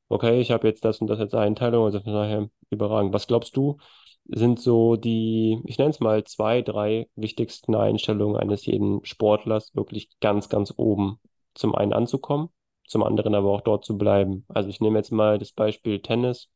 okay, 0.09 0.41
ich 0.41 0.51
habe 0.51 0.69
jetzt 0.69 0.85
das 0.85 1.01
und 1.01 1.07
das 1.09 1.21
als 1.21 1.35
Einteilung, 1.35 1.85
also 1.85 2.01
von 2.01 2.13
daher 2.13 2.51
überragend. 2.71 3.13
Was 3.15 3.27
glaubst 3.27 3.57
du, 3.57 3.79
sind 4.27 4.61
so 4.61 4.97
die, 4.97 5.61
ich 5.67 5.79
nenne 5.79 5.91
es 5.91 6.01
mal 6.01 6.25
zwei, 6.25 6.63
drei 6.63 7.09
wichtigsten 7.17 7.75
Einstellungen 7.75 8.37
eines 8.37 8.67
jeden 8.67 9.05
Sportlers, 9.05 9.75
wirklich 9.75 10.11
ganz, 10.21 10.49
ganz 10.49 10.75
oben 10.77 11.21
zum 11.55 11.75
einen 11.75 11.93
anzukommen, 11.93 12.51
zum 12.87 13.03
anderen 13.05 13.35
aber 13.35 13.51
auch 13.53 13.61
dort 13.63 13.85
zu 13.85 13.97
bleiben. 13.97 14.45
Also 14.49 14.69
ich 14.69 14.81
nehme 14.81 14.99
jetzt 14.99 15.13
mal 15.13 15.39
das 15.39 15.53
Beispiel 15.53 16.01
Tennis, 16.03 16.49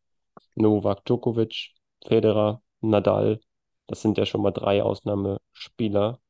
Novak 0.56 1.04
Djokovic, 1.04 1.72
Federer, 2.06 2.62
Nadal. 2.80 3.40
Das 3.86 4.02
sind 4.02 4.18
ja 4.18 4.26
schon 4.26 4.42
mal 4.42 4.52
drei 4.52 4.82
Ausnahmespieler, 4.82 6.20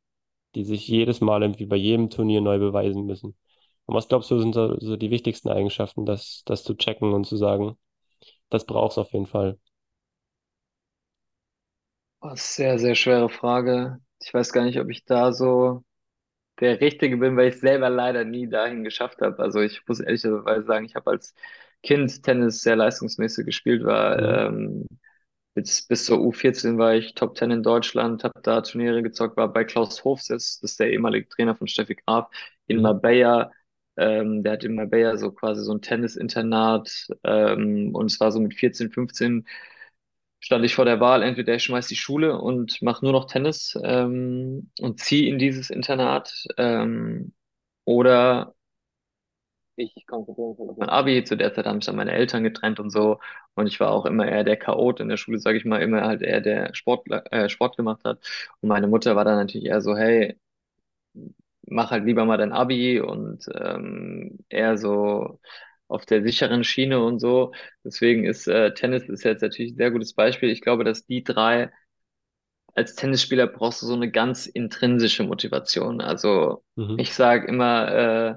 die 0.54 0.64
sich 0.64 0.88
jedes 0.88 1.20
Mal 1.20 1.42
irgendwie 1.42 1.66
bei 1.66 1.76
jedem 1.76 2.10
Turnier 2.10 2.40
neu 2.42 2.58
beweisen 2.58 3.06
müssen. 3.06 3.36
Und 3.86 3.94
was 3.96 4.08
glaubst 4.08 4.30
du, 4.30 4.40
sind 4.40 4.54
so, 4.54 4.78
so 4.80 4.96
die 4.96 5.10
wichtigsten 5.10 5.50
Eigenschaften, 5.50 6.06
das, 6.06 6.42
das 6.46 6.64
zu 6.64 6.74
checken 6.76 7.12
und 7.14 7.26
zu 7.26 7.36
sagen, 7.36 7.78
das 8.50 8.66
brauchst 8.66 8.96
du 8.98 9.02
auf 9.02 9.12
jeden 9.12 9.26
Fall. 9.26 9.58
Oh, 12.22 12.32
sehr, 12.36 12.78
sehr 12.78 12.94
schwere 12.94 13.30
Frage. 13.30 13.98
Ich 14.22 14.32
weiß 14.34 14.52
gar 14.52 14.64
nicht, 14.64 14.78
ob 14.78 14.90
ich 14.90 15.04
da 15.06 15.32
so 15.32 15.84
der 16.60 16.80
Richtige 16.80 17.16
bin, 17.18 17.36
weil 17.36 17.48
ich 17.50 17.60
selber 17.60 17.90
leider 17.90 18.24
nie 18.24 18.48
dahin 18.48 18.84
geschafft 18.84 19.20
habe. 19.22 19.38
Also 19.42 19.60
ich 19.60 19.86
muss 19.88 20.00
ehrlicherweise 20.00 20.64
sagen, 20.66 20.86
ich 20.86 20.96
habe 20.96 21.10
als 21.10 21.34
Kind 21.82 22.22
Tennis 22.22 22.62
sehr 22.62 22.76
leistungsmäßig 22.76 23.46
gespielt, 23.46 23.84
war 23.84 24.18
Mhm. 24.18 24.46
ähm, 24.48 24.86
bis, 25.54 25.86
bis 25.86 26.04
zur 26.06 26.20
U14 26.20 26.78
war 26.78 26.94
ich 26.94 27.14
Top 27.14 27.36
10 27.36 27.50
in 27.50 27.62
Deutschland, 27.62 28.24
habe 28.24 28.40
da 28.42 28.60
Turniere 28.62 29.02
gezockt, 29.02 29.36
war 29.36 29.52
bei 29.52 29.64
Klaus 29.64 30.04
Hofsitz, 30.04 30.60
das 30.60 30.72
ist 30.72 30.80
der 30.80 30.90
ehemalige 30.92 31.28
Trainer 31.28 31.56
von 31.56 31.66
Steffi 31.68 31.96
Graf, 31.96 32.28
in 32.66 32.78
Mhm. 32.78 32.82
Marbella. 32.82 33.52
Ähm, 33.96 34.42
der 34.44 34.52
hat 34.54 34.64
in 34.64 34.74
Marbella 34.76 35.16
so 35.18 35.32
quasi 35.32 35.62
so 35.64 35.72
ein 35.74 35.82
Tennisinternat 35.82 37.08
ähm, 37.24 37.94
und 37.94 38.06
es 38.06 38.20
war 38.20 38.32
so 38.32 38.40
mit 38.40 38.54
14, 38.54 38.90
15 38.90 39.46
stand 40.40 40.64
ich 40.64 40.74
vor 40.74 40.84
der 40.84 41.00
Wahl, 41.00 41.22
entweder 41.22 41.54
ich 41.54 41.64
schmeiß 41.64 41.88
die 41.88 41.96
Schule 41.96 42.38
und 42.40 42.80
mache 42.82 43.04
nur 43.04 43.12
noch 43.12 43.26
Tennis 43.26 43.78
ähm, 43.82 44.70
und 44.80 45.00
ziehe 45.00 45.28
in 45.28 45.38
dieses 45.38 45.70
Internat 45.70 46.46
ähm, 46.56 47.32
oder 47.84 48.54
ich 49.82 50.06
konzentriere 50.06 50.50
mich 50.50 50.60
auf 50.70 50.76
mein 50.78 50.88
Abi. 50.88 51.24
Zu 51.24 51.36
der 51.36 51.52
Zeit 51.54 51.66
haben 51.66 51.80
sich 51.80 51.86
dann 51.86 51.96
meine 51.96 52.12
Eltern 52.12 52.42
getrennt 52.44 52.80
und 52.80 52.90
so 52.90 53.18
und 53.54 53.66
ich 53.66 53.80
war 53.80 53.90
auch 53.92 54.06
immer 54.06 54.26
eher 54.28 54.44
der 54.44 54.56
Chaot 54.56 55.00
in 55.00 55.08
der 55.08 55.16
Schule, 55.16 55.38
sage 55.38 55.58
ich 55.58 55.64
mal, 55.64 55.82
immer 55.82 56.02
halt 56.02 56.22
eher 56.22 56.40
der 56.40 56.74
Sport, 56.74 57.06
äh, 57.32 57.48
Sport 57.48 57.76
gemacht 57.76 58.02
hat 58.04 58.20
und 58.60 58.68
meine 58.68 58.86
Mutter 58.88 59.16
war 59.16 59.24
dann 59.24 59.36
natürlich 59.38 59.66
eher 59.68 59.80
so, 59.80 59.96
hey, 59.96 60.38
mach 61.66 61.90
halt 61.90 62.04
lieber 62.04 62.24
mal 62.24 62.36
dein 62.38 62.52
Abi 62.52 63.00
und 63.00 63.44
ähm, 63.54 64.38
eher 64.48 64.76
so 64.78 65.40
auf 65.88 66.06
der 66.06 66.22
sicheren 66.22 66.64
Schiene 66.64 67.02
und 67.04 67.18
so. 67.20 67.52
Deswegen 67.84 68.24
ist 68.24 68.46
äh, 68.48 68.74
Tennis 68.74 69.08
ist 69.08 69.24
jetzt 69.24 69.42
natürlich 69.42 69.72
ein 69.72 69.76
sehr 69.76 69.90
gutes 69.90 70.14
Beispiel. 70.14 70.50
Ich 70.50 70.60
glaube, 70.62 70.84
dass 70.84 71.06
die 71.06 71.24
drei 71.24 71.70
als 72.74 72.94
Tennisspieler 72.94 73.46
brauchst 73.46 73.82
du 73.82 73.86
so 73.86 73.94
eine 73.94 74.10
ganz 74.10 74.46
intrinsische 74.46 75.24
Motivation. 75.24 76.00
Also 76.00 76.64
Mhm. 76.76 76.96
ich 76.96 77.14
sage 77.14 77.46
immer, 77.48 77.88
äh, 77.92 78.34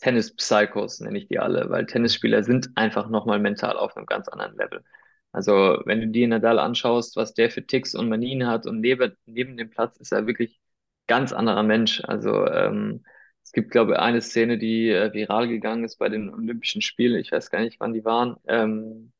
Tennis-Psychos 0.00 1.00
nenne 1.00 1.18
ich 1.18 1.28
die 1.28 1.38
alle, 1.38 1.70
weil 1.70 1.86
Tennisspieler 1.86 2.42
sind 2.44 2.70
einfach 2.76 3.08
nochmal 3.08 3.38
mental 3.40 3.76
auf 3.76 3.96
einem 3.96 4.06
ganz 4.06 4.28
anderen 4.28 4.56
Level. 4.56 4.84
Also 5.32 5.80
wenn 5.84 6.00
du 6.00 6.08
dir 6.08 6.28
Nadal 6.28 6.58
anschaust, 6.58 7.16
was 7.16 7.34
der 7.34 7.50
für 7.50 7.66
Ticks 7.66 7.94
und 7.94 8.08
Manien 8.08 8.46
hat 8.46 8.66
und 8.66 8.80
neben, 8.80 9.16
neben 9.26 9.56
dem 9.56 9.70
Platz 9.70 9.96
ist 9.98 10.12
er 10.12 10.26
wirklich 10.26 10.60
ganz 11.06 11.32
anderer 11.32 11.62
Mensch. 11.62 12.02
Also 12.04 12.46
ähm, 12.46 13.04
es 13.42 13.52
gibt, 13.52 13.70
glaube 13.70 13.92
ich, 13.92 13.98
eine 13.98 14.20
Szene, 14.22 14.58
die 14.58 14.90
äh, 14.90 15.12
viral 15.12 15.48
gegangen 15.48 15.84
ist 15.84 15.96
bei 15.98 16.08
den 16.08 16.30
Olympischen 16.32 16.82
Spielen. 16.82 17.18
Ich 17.20 17.32
weiß 17.32 17.50
gar 17.50 17.60
nicht, 17.60 17.80
wann 17.80 17.92
die 17.92 18.04
waren. 18.04 18.36
Ähm, 18.46 19.12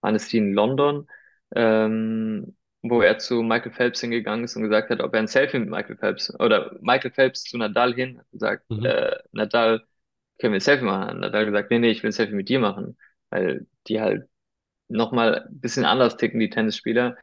waren 0.00 0.14
es 0.14 0.28
die 0.28 0.38
in 0.38 0.52
London, 0.54 1.06
ähm, 1.54 2.56
wo 2.82 3.02
er 3.02 3.18
zu 3.18 3.42
Michael 3.42 3.72
Phelps 3.72 4.00
hingegangen 4.00 4.44
ist 4.44 4.56
und 4.56 4.62
gesagt 4.62 4.90
hat, 4.90 5.00
ob 5.00 5.12
er 5.14 5.20
ein 5.20 5.26
Selfie 5.28 5.58
mit 5.58 5.68
Michael 5.70 5.96
Phelps 5.96 6.32
oder 6.40 6.76
Michael 6.80 7.10
Phelps 7.12 7.44
zu 7.44 7.58
Nadal 7.58 7.94
hin, 7.94 8.18
hat 8.18 8.30
gesagt, 8.30 8.64
Mhm. 8.70 8.84
äh, 8.84 9.16
Nadal, 9.32 9.84
können 10.38 10.52
wir 10.52 10.58
ein 10.58 10.60
Selfie 10.60 10.84
machen? 10.84 11.08
Hat 11.08 11.16
Nadal 11.18 11.46
gesagt, 11.46 11.70
nee, 11.70 11.78
nee, 11.78 11.90
ich 11.90 12.02
will 12.02 12.10
ein 12.10 12.12
Selfie 12.12 12.34
mit 12.34 12.48
dir 12.48 12.60
machen, 12.60 12.96
weil 13.30 13.66
die 13.88 14.00
halt 14.00 14.28
nochmal 14.88 15.46
ein 15.48 15.60
bisschen 15.60 15.84
anders 15.84 16.16
ticken, 16.16 16.40
die 16.40 16.50
Tennisspieler. 16.50 17.16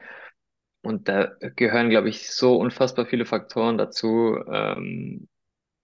Und 0.82 1.08
da 1.08 1.32
gehören, 1.56 1.90
glaube 1.90 2.08
ich, 2.08 2.30
so 2.30 2.56
unfassbar 2.56 3.06
viele 3.06 3.26
Faktoren 3.26 3.78
dazu. 3.78 4.38
Ähm, 4.52 5.28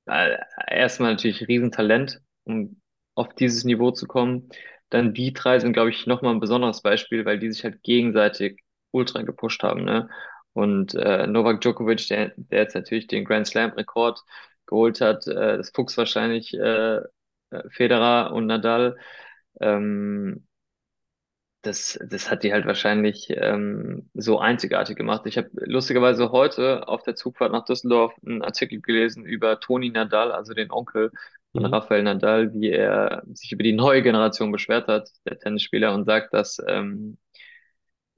äh, 0.07 0.37
erstmal 0.69 1.13
natürlich 1.13 1.47
Riesentalent, 1.49 2.21
um 2.45 2.81
auf 3.15 3.35
dieses 3.35 3.65
Niveau 3.65 3.91
zu 3.91 4.07
kommen. 4.07 4.49
Dann 4.91 5.15
die 5.15 5.33
drei 5.33 5.59
sind, 5.59 5.73
glaube 5.73 5.91
ich, 5.91 6.07
nochmal 6.07 6.35
ein 6.35 6.41
besonderes 6.41 6.83
Beispiel, 6.83 7.25
weil 7.25 7.39
die 7.39 7.51
sich 7.51 7.65
halt 7.65 7.83
gegenseitig 7.83 8.61
ultra 8.91 9.23
gepusht 9.23 9.63
haben, 9.63 9.85
ne? 9.85 10.09
Und 10.55 10.95
äh, 10.95 11.27
Novak 11.27 11.63
Djokovic, 11.63 12.07
der, 12.09 12.33
der 12.37 12.61
jetzt 12.61 12.75
natürlich 12.75 13.07
den 13.07 13.25
Grand 13.25 13.47
Slam-Rekord 13.47 14.21
geholt 14.67 15.01
hat, 15.01 15.27
äh, 15.27 15.57
das 15.57 15.71
Fuchs 15.71 15.97
wahrscheinlich 15.97 16.53
äh, 16.55 17.01
Federer 17.71 18.33
und 18.33 18.47
Nadal. 18.47 18.97
Ähm, 19.61 20.47
das, 21.63 21.99
das 22.09 22.31
hat 22.31 22.43
die 22.43 22.53
halt 22.53 22.67
wahrscheinlich 22.67 23.29
ähm, 23.31 24.11
so 24.15 24.39
einzigartig 24.41 24.97
gemacht. 24.97 25.27
Ich 25.27 25.39
habe 25.39 25.49
lustigerweise 25.55 26.33
heute 26.33 26.89
auf 26.89 27.03
der 27.05 27.15
Zugfahrt 27.15 27.53
nach 27.53 27.65
Düsseldorf 27.65 28.13
einen 28.27 28.43
Artikel 28.43 28.81
gelesen 28.81 29.25
über 29.25 29.61
Toni 29.61 29.91
Nadal, 29.91 30.33
also 30.33 30.55
den 30.55 30.73
Onkel 30.73 31.13
von 31.55 31.65
Mhm. 31.65 31.67
Rafael 31.67 32.03
Nadal, 32.03 32.53
wie 32.55 32.71
er 32.71 33.23
sich 33.33 33.53
über 33.53 33.63
die 33.63 33.73
neue 33.75 34.03
Generation 34.03 34.51
beschwert 34.51 34.89
hat, 34.89 35.09
der 35.25 35.39
Tennisspieler, 35.39 35.95
und 35.95 36.05
sagt, 36.05 36.35
dass 36.35 36.59
ähm, 36.67 37.17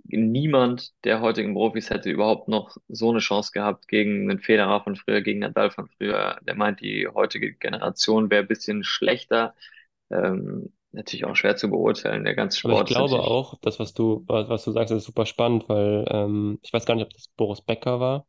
niemand 0.05 0.93
der 1.05 1.21
heutigen 1.21 1.55
Profis 1.55 1.91
hätte 1.91 2.11
überhaupt 2.11 2.49
noch 2.49 2.77
so 2.89 3.11
eine 3.11 3.21
Chance 3.21 3.51
gehabt 3.53 3.89
gegen 3.89 4.31
einen 4.31 4.41
Federer 4.41 4.83
von 4.83 4.97
früher, 4.97 5.23
gegen 5.23 5.41
Nadal 5.41 5.71
von 5.71 5.89
früher. 5.89 6.39
Der 6.43 6.55
meint, 6.55 6.81
die 6.81 7.09
heutige 7.09 7.55
Generation 7.55 8.31
wäre 8.31 8.43
ein 8.43 8.49
bisschen 8.49 8.85
schlechter. 8.85 9.55
Ähm, 10.11 10.73
natürlich 10.93 11.25
auch 11.25 11.37
schwer 11.37 11.57
zu 11.57 11.71
beurteilen. 11.71 12.25
Der 12.25 12.35
ganze 12.35 12.59
Aber 12.63 12.73
ich 12.75 12.79
Sport 12.79 12.89
glaube 12.89 13.11
natürlich 13.11 13.31
auch, 13.31 13.59
das, 13.61 13.79
was 13.79 13.95
du, 13.95 14.25
was 14.27 14.65
du 14.65 14.73
sagst, 14.73 14.93
ist 14.93 15.05
super 15.05 15.27
spannend, 15.27 15.69
weil 15.69 16.05
ähm, 16.09 16.59
ich 16.63 16.73
weiß 16.73 16.87
gar 16.87 16.95
nicht, 16.95 17.05
ob 17.05 17.13
das 17.13 17.29
Boris 17.37 17.61
Becker 17.63 18.01
war. 18.01 18.27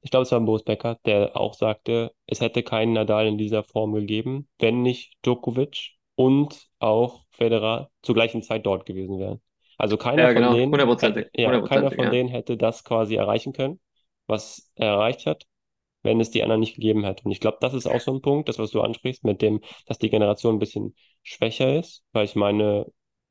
Ich 0.00 0.10
glaube, 0.10 0.22
es 0.22 0.32
war 0.32 0.40
Boris 0.40 0.64
Becker, 0.64 0.98
der 1.04 1.36
auch 1.36 1.54
sagte, 1.54 2.12
es 2.26 2.40
hätte 2.40 2.62
keinen 2.62 2.92
Nadal 2.92 3.26
in 3.26 3.38
dieser 3.38 3.64
Form 3.64 3.92
gegeben, 3.92 4.48
wenn 4.58 4.82
nicht 4.82 5.14
Djokovic 5.24 5.96
und 6.14 6.68
auch 6.78 7.24
Federer 7.30 7.90
zur 8.02 8.14
gleichen 8.14 8.42
Zeit 8.42 8.64
dort 8.66 8.86
gewesen 8.86 9.18
wären. 9.18 9.40
Also 9.78 9.96
keiner 9.96 10.22
Ja, 10.22 10.32
von 10.32 10.34
genau, 10.34 10.52
denen 10.52 10.72
hätte, 10.72 10.72
hundertprozentig, 10.72 11.26
ja, 11.34 11.50
keiner 11.50 11.56
hundertprozentig, 11.58 11.94
von 11.96 12.04
ja. 12.04 12.10
denen 12.10 12.28
hätte 12.28 12.56
das 12.56 12.84
quasi 12.84 13.16
erreichen 13.16 13.52
können, 13.52 13.80
was 14.26 14.70
er 14.76 14.88
erreicht 14.88 15.26
hat, 15.26 15.44
wenn 16.02 16.20
es 16.20 16.30
die 16.30 16.42
anderen 16.42 16.60
nicht 16.60 16.74
gegeben 16.76 17.04
hätte. 17.04 17.24
Und 17.24 17.32
ich 17.32 17.40
glaube, 17.40 17.58
das 17.60 17.74
ist 17.74 17.86
auch 17.86 18.00
so 18.00 18.14
ein 18.14 18.22
Punkt, 18.22 18.48
das, 18.48 18.58
was 18.58 18.70
du 18.70 18.80
ansprichst, 18.82 19.24
mit 19.24 19.42
dem, 19.42 19.60
dass 19.86 19.98
die 19.98 20.10
Generation 20.10 20.56
ein 20.56 20.58
bisschen 20.58 20.94
schwächer 21.22 21.78
ist, 21.78 22.04
weil 22.12 22.24
ich 22.24 22.36
meine, 22.36 22.86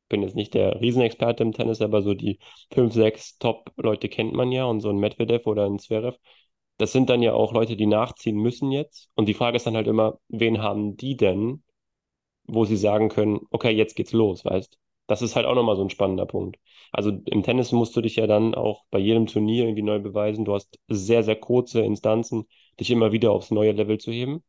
bin 0.09 0.21
jetzt 0.21 0.35
nicht 0.35 0.53
der 0.53 0.81
Riesenexperte 0.81 1.43
im 1.43 1.51
Tennis, 1.53 1.81
aber 1.81 2.01
so 2.01 2.13
die 2.13 2.39
fünf, 2.71 2.93
sechs 2.93 3.37
Top-Leute 3.39 4.09
kennt 4.09 4.33
man 4.33 4.51
ja 4.51 4.65
und 4.65 4.81
so 4.81 4.89
ein 4.89 4.97
Medvedev 4.97 5.47
oder 5.47 5.65
ein 5.65 5.79
Zverev, 5.79 6.17
das 6.77 6.91
sind 6.91 7.09
dann 7.09 7.21
ja 7.23 7.33
auch 7.33 7.53
Leute, 7.53 7.75
die 7.77 7.85
nachziehen 7.87 8.37
müssen 8.37 8.71
jetzt. 8.71 9.09
Und 9.15 9.27
die 9.27 9.33
Frage 9.33 9.57
ist 9.57 9.65
dann 9.65 9.75
halt 9.75 9.87
immer, 9.87 10.19
wen 10.27 10.61
haben 10.61 10.97
die 10.97 11.15
denn, 11.17 11.63
wo 12.45 12.65
sie 12.65 12.77
sagen 12.77 13.09
können, 13.09 13.41
okay, 13.51 13.71
jetzt 13.71 13.95
geht's 13.95 14.13
los, 14.13 14.45
weißt? 14.45 14.77
Das 15.07 15.21
ist 15.21 15.35
halt 15.35 15.45
auch 15.45 15.55
nochmal 15.55 15.75
so 15.75 15.83
ein 15.83 15.89
spannender 15.89 16.25
Punkt. 16.25 16.57
Also 16.91 17.11
im 17.25 17.43
Tennis 17.43 17.71
musst 17.71 17.95
du 17.95 18.01
dich 18.01 18.15
ja 18.15 18.27
dann 18.27 18.55
auch 18.55 18.85
bei 18.91 18.99
jedem 18.99 19.27
Turnier 19.27 19.65
irgendwie 19.65 19.83
neu 19.83 19.99
beweisen. 19.99 20.45
Du 20.45 20.53
hast 20.53 20.79
sehr, 20.87 21.23
sehr 21.23 21.35
kurze 21.35 21.81
Instanzen, 21.81 22.45
dich 22.79 22.89
immer 22.91 23.11
wieder 23.11 23.31
aufs 23.31 23.51
neue 23.51 23.71
Level 23.73 23.99
zu 23.99 24.11
heben. 24.11 24.43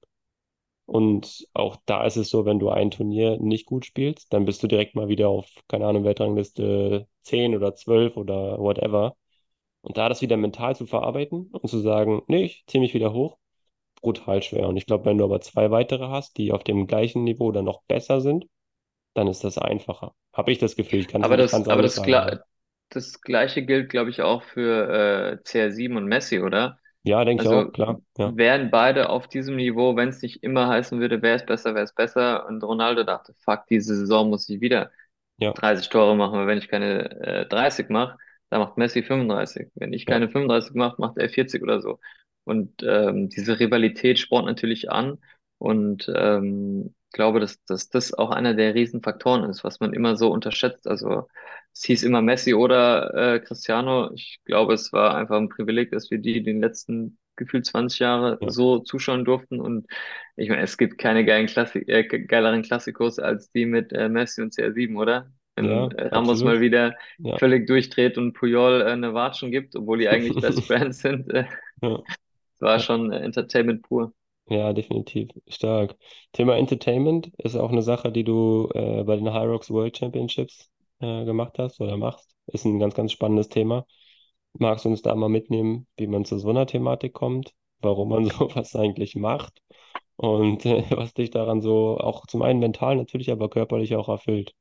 Und 0.86 1.46
auch 1.52 1.76
da 1.86 2.04
ist 2.04 2.16
es 2.16 2.30
so, 2.30 2.44
wenn 2.44 2.58
du 2.60 2.70
ein 2.70 2.90
Turnier 2.90 3.38
nicht 3.38 3.66
gut 3.66 3.84
spielst, 3.86 4.32
dann 4.32 4.44
bist 4.44 4.62
du 4.62 4.68
direkt 4.68 4.94
mal 4.94 5.08
wieder 5.08 5.28
auf, 5.28 5.48
keine 5.68 5.86
Ahnung, 5.86 6.04
Weltrangliste 6.04 7.08
10 7.22 7.56
oder 7.56 7.74
12 7.74 8.16
oder 8.16 8.58
whatever. 8.58 9.16
Und 9.82 9.98
da 9.98 10.08
das 10.08 10.22
wieder 10.22 10.36
mental 10.36 10.76
zu 10.76 10.86
verarbeiten 10.86 11.48
und 11.52 11.68
zu 11.68 11.80
sagen, 11.80 12.22
nee, 12.28 12.44
ich 12.44 12.64
ziehe 12.66 12.80
mich 12.80 12.94
wieder 12.94 13.12
hoch, 13.14 13.38
brutal 14.02 14.42
schwer. 14.42 14.68
Und 14.68 14.76
ich 14.76 14.86
glaube, 14.86 15.06
wenn 15.06 15.18
du 15.18 15.24
aber 15.24 15.40
zwei 15.40 15.70
weitere 15.70 16.08
hast, 16.08 16.38
die 16.38 16.52
auf 16.52 16.64
dem 16.64 16.86
gleichen 16.86 17.24
Niveau 17.24 17.46
oder 17.46 17.62
noch 17.62 17.82
besser 17.84 18.20
sind, 18.20 18.46
dann 19.16 19.28
ist 19.28 19.44
das 19.44 19.58
einfacher. 19.58 20.14
Habe 20.32 20.52
ich 20.52 20.58
das 20.58 20.76
Gefühl. 20.76 21.00
Ich 21.00 21.08
kann 21.08 21.22
es 21.22 21.28
Aber 21.28 21.36
das, 21.36 21.50
ganz 21.50 21.68
aber 21.68 21.82
das, 21.82 21.94
sagen, 21.96 22.40
das 22.90 23.20
Gleiche 23.20 23.64
gilt, 23.64 23.90
glaube 23.90 24.10
ich, 24.10 24.22
auch 24.22 24.42
für 24.44 25.38
äh, 25.38 25.42
CR7 25.44 25.96
und 25.96 26.06
Messi, 26.06 26.40
oder? 26.40 26.78
Ja, 27.04 27.24
denke 27.24 27.44
ich 27.46 27.52
auch, 27.54 27.64
Also 27.64 27.72
klar. 27.72 28.00
Ja, 28.18 28.34
wären 28.36 28.70
beide 28.70 29.10
auf 29.10 29.28
diesem 29.28 29.56
Niveau, 29.56 29.96
wenn 29.96 30.10
es 30.10 30.22
nicht 30.22 30.42
immer 30.42 30.68
heißen 30.68 31.00
würde, 31.00 31.22
wer 31.22 31.36
ist 31.36 31.46
besser, 31.46 31.74
wer 31.74 31.84
ist 31.84 31.96
besser. 31.96 32.46
Und 32.46 32.62
Ronaldo 32.64 33.04
dachte, 33.04 33.34
fuck, 33.44 33.66
diese 33.68 33.96
Saison 33.96 34.30
muss 34.30 34.48
ich 34.48 34.60
wieder 34.60 34.90
ja, 35.38 35.54
30 35.54 35.88
Tore 35.90 36.16
machen, 36.16 36.38
weil 36.38 36.46
wenn 36.48 36.58
ich 36.58 36.68
keine 36.68 37.10
äh, 37.22 37.46
30 37.48 37.90
mache, 37.90 38.18
dann 38.50 38.60
macht 38.60 38.78
Messi 38.78 39.02
35. 39.02 39.68
Wenn 39.74 39.92
ich 39.92 40.06
ja, 40.06 40.20
keine 40.20 40.28
35 40.30 40.74
mache, 40.74 41.00
macht 41.00 41.18
er 41.18 41.28
40 41.30 41.62
oder 41.62 41.80
so. 41.82 42.00
Und 42.44 42.82
ähm, 42.84 43.28
diese 43.30 43.58
Rivalität 43.60 44.18
spornt 44.18 44.46
natürlich 44.46 44.90
an. 44.90 45.18
Und 45.58 46.10
ähm, 46.14 46.94
ich 47.08 47.12
glaube, 47.12 47.40
dass, 47.40 47.62
dass 47.64 47.88
das 47.88 48.12
auch 48.12 48.30
einer 48.30 48.54
der 48.54 48.74
Riesenfaktoren 48.74 49.48
ist, 49.48 49.64
was 49.64 49.80
man 49.80 49.92
immer 49.92 50.16
so 50.16 50.30
unterschätzt. 50.30 50.86
Also 50.86 51.28
es 51.72 51.84
hieß 51.84 52.02
immer 52.02 52.22
Messi 52.22 52.54
oder 52.54 53.14
äh, 53.14 53.40
Cristiano. 53.40 54.12
Ich 54.14 54.40
glaube, 54.44 54.74
es 54.74 54.92
war 54.92 55.14
einfach 55.16 55.36
ein 55.36 55.48
Privileg, 55.48 55.90
dass 55.90 56.10
wir 56.10 56.18
die 56.18 56.42
den 56.42 56.60
letzten 56.60 57.18
gefühlt 57.36 57.66
20 57.66 57.98
Jahre 57.98 58.38
ja, 58.40 58.50
so 58.50 58.78
zuschauen 58.80 59.24
durften. 59.24 59.60
Und 59.60 59.86
ich 60.36 60.48
meine, 60.48 60.62
es 60.62 60.76
gibt 60.76 60.98
keine 60.98 61.24
geilen 61.24 61.46
Klassik 61.46 61.88
äh, 61.88 62.04
geileren 62.04 62.62
Klassikos 62.62 63.18
als 63.18 63.50
die 63.52 63.66
mit 63.66 63.92
äh, 63.92 64.08
Messi 64.08 64.42
und 64.42 64.54
CR7, 64.54 64.96
oder? 64.96 65.30
Wenn 65.54 65.66
ja, 65.66 65.88
äh, 65.88 66.08
Ramos 66.08 66.42
mal 66.42 66.50
absolut. 66.50 66.60
wieder 66.60 66.96
Ja, 67.18 67.38
völlig 67.38 67.66
durchdreht 67.66 68.18
und 68.18 68.34
Puyol 68.34 68.82
äh, 68.82 68.90
eine 68.90 69.14
Watschen 69.14 69.50
gibt, 69.50 69.74
obwohl 69.76 69.98
die 69.98 70.08
eigentlich 70.08 70.38
Best 70.40 70.64
Friends 70.66 71.00
sind. 71.00 71.32
Äh, 71.32 71.46
war 72.58 72.78
schon 72.78 73.12
äh, 73.12 73.20
Entertainment 73.20 73.82
pur. 73.82 74.12
Ja, 74.48 74.72
definitiv. 74.72 75.30
Stark. 75.48 75.96
Thema 76.32 76.56
Entertainment 76.56 77.32
ist 77.38 77.56
auch 77.56 77.70
eine 77.72 77.82
Sache, 77.82 78.12
die 78.12 78.22
du 78.24 78.68
äh, 78.74 79.02
bei 79.02 79.16
den 79.16 79.26
Rocks 79.28 79.70
World 79.70 79.96
Championships 79.96 80.70
äh, 81.00 81.24
gemacht 81.24 81.58
hast 81.58 81.80
oder 81.80 81.96
machst. 81.96 82.30
Ist 82.46 82.64
ein 82.64 82.78
ganz, 82.78 82.94
ganz 82.94 83.10
spannendes 83.12 83.48
Thema. 83.48 83.86
Magst 84.54 84.84
du 84.84 84.88
uns 84.90 85.02
da 85.02 85.14
mal 85.16 85.28
mitnehmen, 85.28 85.86
wie 85.96 86.06
man 86.06 86.24
zu 86.24 86.38
so 86.38 86.48
einer 86.50 86.66
Thematik 86.66 87.12
kommt, 87.14 87.54
warum 87.80 88.08
man 88.10 88.24
sowas 88.30 88.76
eigentlich 88.76 89.16
macht 89.16 89.62
und 90.16 90.64
äh, 90.66 90.84
was 90.90 91.14
dich 91.14 91.30
daran 91.30 91.60
so 91.62 91.98
auch 91.98 92.26
zum 92.26 92.42
einen 92.42 92.60
mental 92.60 92.96
natürlich, 92.96 93.32
aber 93.32 93.50
körperlich 93.50 93.96
auch 93.96 94.08
erfüllt? 94.08 94.54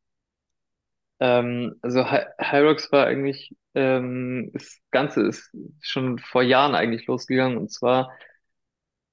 Ähm, 1.20 1.76
also 1.82 2.10
Hy 2.12 2.26
Hyrox 2.40 2.92
war 2.92 3.08
eigentlich, 3.08 3.56
ähm, 3.74 4.52
das 4.54 4.80
Ganze 4.92 5.22
ist 5.28 5.50
schon 5.82 6.20
vor 6.20 6.44
Jahren 6.44 6.76
eigentlich 6.76 7.08
losgegangen 7.08 7.58
und 7.58 7.72
zwar 7.72 8.12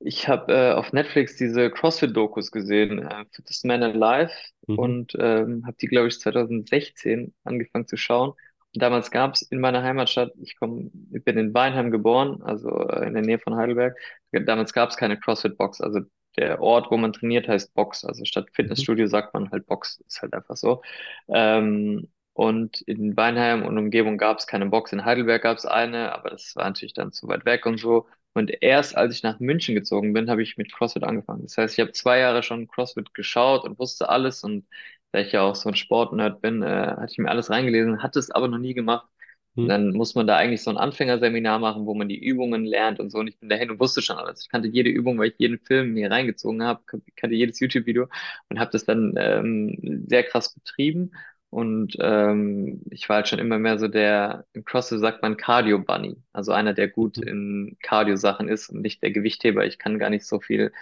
Ich 0.04 0.26
habe 0.28 0.52
äh, 0.52 0.72
auf 0.72 0.92
Netflix 0.92 1.36
diese 1.36 1.70
CrossFit-Dokus 1.70 2.50
gesehen, 2.50 2.98
äh, 3.00 3.24
Fittest 3.30 3.64
Man 3.64 3.82
Alive, 3.82 4.32
Mhm. 4.66 4.78
und 4.78 5.12
ähm, 5.18 5.64
habe 5.66 5.76
die, 5.80 5.86
glaube 5.88 6.08
ich, 6.08 6.18
2016 6.20 7.34
angefangen 7.44 7.86
zu 7.86 7.96
schauen. 7.96 8.30
Und 8.74 8.82
damals 8.82 9.10
gab 9.10 9.34
es 9.34 9.42
in 9.42 9.60
meiner 9.60 9.82
Heimatstadt, 9.82 10.32
ich 10.40 10.56
komm, 10.56 10.90
ich 11.12 11.22
bin 11.24 11.36
in 11.38 11.52
Weinheim 11.54 11.90
geboren, 11.90 12.42
also 12.42 12.70
äh, 12.88 13.06
in 13.06 13.14
der 13.14 13.22
Nähe 13.22 13.38
von 13.38 13.56
Heidelberg. 13.56 13.96
Damals 14.32 14.72
gab 14.72 14.90
es 14.90 14.96
keine 14.96 15.18
CrossFit-Box, 15.18 15.80
also 15.80 16.00
der 16.38 16.60
Ort, 16.62 16.90
wo 16.90 16.96
man 16.96 17.12
trainiert, 17.12 17.46
heißt 17.48 17.74
Box. 17.74 18.04
Also 18.04 18.24
statt. 18.24 18.48
Fitnessstudio 18.54 19.06
sagt 19.06 19.34
man 19.34 19.50
halt 19.50 19.66
Box, 19.66 20.00
ist 20.06 20.22
halt 20.22 20.32
einfach 20.34 20.56
so. 20.56 20.82
Ähm, 21.28 22.08
und 22.34 22.80
in 22.82 23.16
Weinheim 23.16 23.64
und 23.64 23.78
Umgebung 23.78 24.18
gab 24.18 24.38
es 24.38 24.46
keine 24.46 24.66
Box. 24.66 24.92
In 24.92 25.04
Heidelberg 25.04 25.42
gab 25.42 25.58
es 25.58 25.66
eine, 25.66 26.12
aber 26.12 26.30
das 26.30 26.56
war 26.56 26.64
natürlich 26.64 26.94
dann 26.94 27.12
zu 27.12 27.28
weit 27.28 27.44
weg 27.44 27.66
und 27.66 27.78
so. 27.78 28.06
Und 28.34 28.50
erst 28.62 28.96
als 28.96 29.14
ich 29.14 29.22
nach 29.22 29.40
München 29.40 29.74
gezogen 29.74 30.14
bin, 30.14 30.30
habe 30.30 30.42
ich 30.42 30.56
mit 30.56 30.72
CrossFit 30.72 31.04
angefangen. 31.04 31.42
Das 31.42 31.58
heißt, 31.58 31.74
ich 31.74 31.80
habe 31.80 31.92
zwei 31.92 32.18
Jahre 32.18 32.42
schon 32.42 32.66
CrossFit 32.68 33.12
geschaut 33.14 33.64
und 33.64 33.78
wusste 33.78 34.08
alles. 34.08 34.42
Und 34.44 34.66
da 35.12 35.20
ich 35.20 35.32
ja 35.32 35.42
auch 35.42 35.54
so 35.54 35.68
ein 35.68 35.76
Sportnerd 35.76 36.40
bin, 36.40 36.62
äh, 36.62 36.66
hatte 36.66 37.12
ich 37.12 37.18
mir 37.18 37.28
alles 37.30 37.50
reingelesen, 37.50 38.02
hatte 38.02 38.18
es 38.18 38.30
aber 38.30 38.48
noch 38.48 38.58
nie 38.58 38.74
gemacht. 38.74 39.06
Mhm. 39.54 39.68
dann 39.68 39.92
muss 39.92 40.14
man 40.14 40.26
da 40.26 40.36
eigentlich 40.36 40.62
so 40.62 40.70
ein 40.70 40.78
Anfängerseminar 40.78 41.58
machen, 41.58 41.84
wo 41.84 41.94
man 41.94 42.08
die 42.08 42.18
Übungen 42.18 42.64
lernt 42.64 43.00
und 43.00 43.10
so. 43.10 43.18
Und 43.18 43.28
ich 43.28 43.38
bin 43.38 43.50
dahin 43.50 43.70
und 43.70 43.80
wusste 43.80 44.00
schon 44.00 44.16
alles. 44.16 44.42
Ich 44.42 44.48
kannte 44.48 44.68
jede 44.68 44.88
Übung, 44.90 45.18
weil 45.18 45.28
ich 45.28 45.34
jeden 45.38 45.58
Film 45.58 45.92
mir 45.92 46.10
reingezogen 46.10 46.62
habe, 46.62 46.82
kannte 47.16 47.36
jedes 47.36 47.60
YouTube-Video 47.60 48.08
und 48.48 48.58
habe 48.58 48.70
das 48.70 48.84
dann 48.86 49.14
ähm, 49.18 50.04
sehr 50.08 50.22
krass 50.24 50.54
betrieben. 50.54 51.12
Und 51.52 51.96
ähm, 52.00 52.82
ich 52.90 53.08
war 53.10 53.16
halt 53.16 53.28
schon 53.28 53.38
immer 53.38 53.58
mehr 53.58 53.78
so 53.78 53.88
der, 53.88 54.46
im 54.54 54.64
CrossFit 54.64 55.00
sagt 55.00 55.22
man 55.22 55.36
Cardio 55.36 55.78
Bunny, 55.80 56.16
also 56.32 56.52
einer, 56.52 56.72
der 56.74 56.88
gut 56.88 57.18
Mhm. 57.18 57.22
in 57.22 57.76
Cardio-Sachen 57.82 58.48
ist 58.48 58.70
und 58.70 58.80
nicht 58.82 59.02
der 59.02 59.10
Gewichtheber. 59.12 59.66
Ich 59.66 59.78
kann 59.78 59.98
gar 59.98 60.08
nicht 60.10 60.26
so 60.26 60.40
viel 60.40 60.72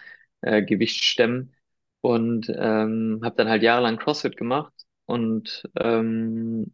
äh, 0.43 0.63
Gewicht 0.63 1.03
stemmen 1.05 1.53
und 2.03 2.49
ähm, 2.55 3.21
habe 3.25 3.35
dann 3.37 3.49
halt 3.49 3.63
jahrelang 3.65 3.99
CrossFit 3.99 4.37
gemacht 4.37 4.73
und 5.07 5.65
ähm, 5.77 6.73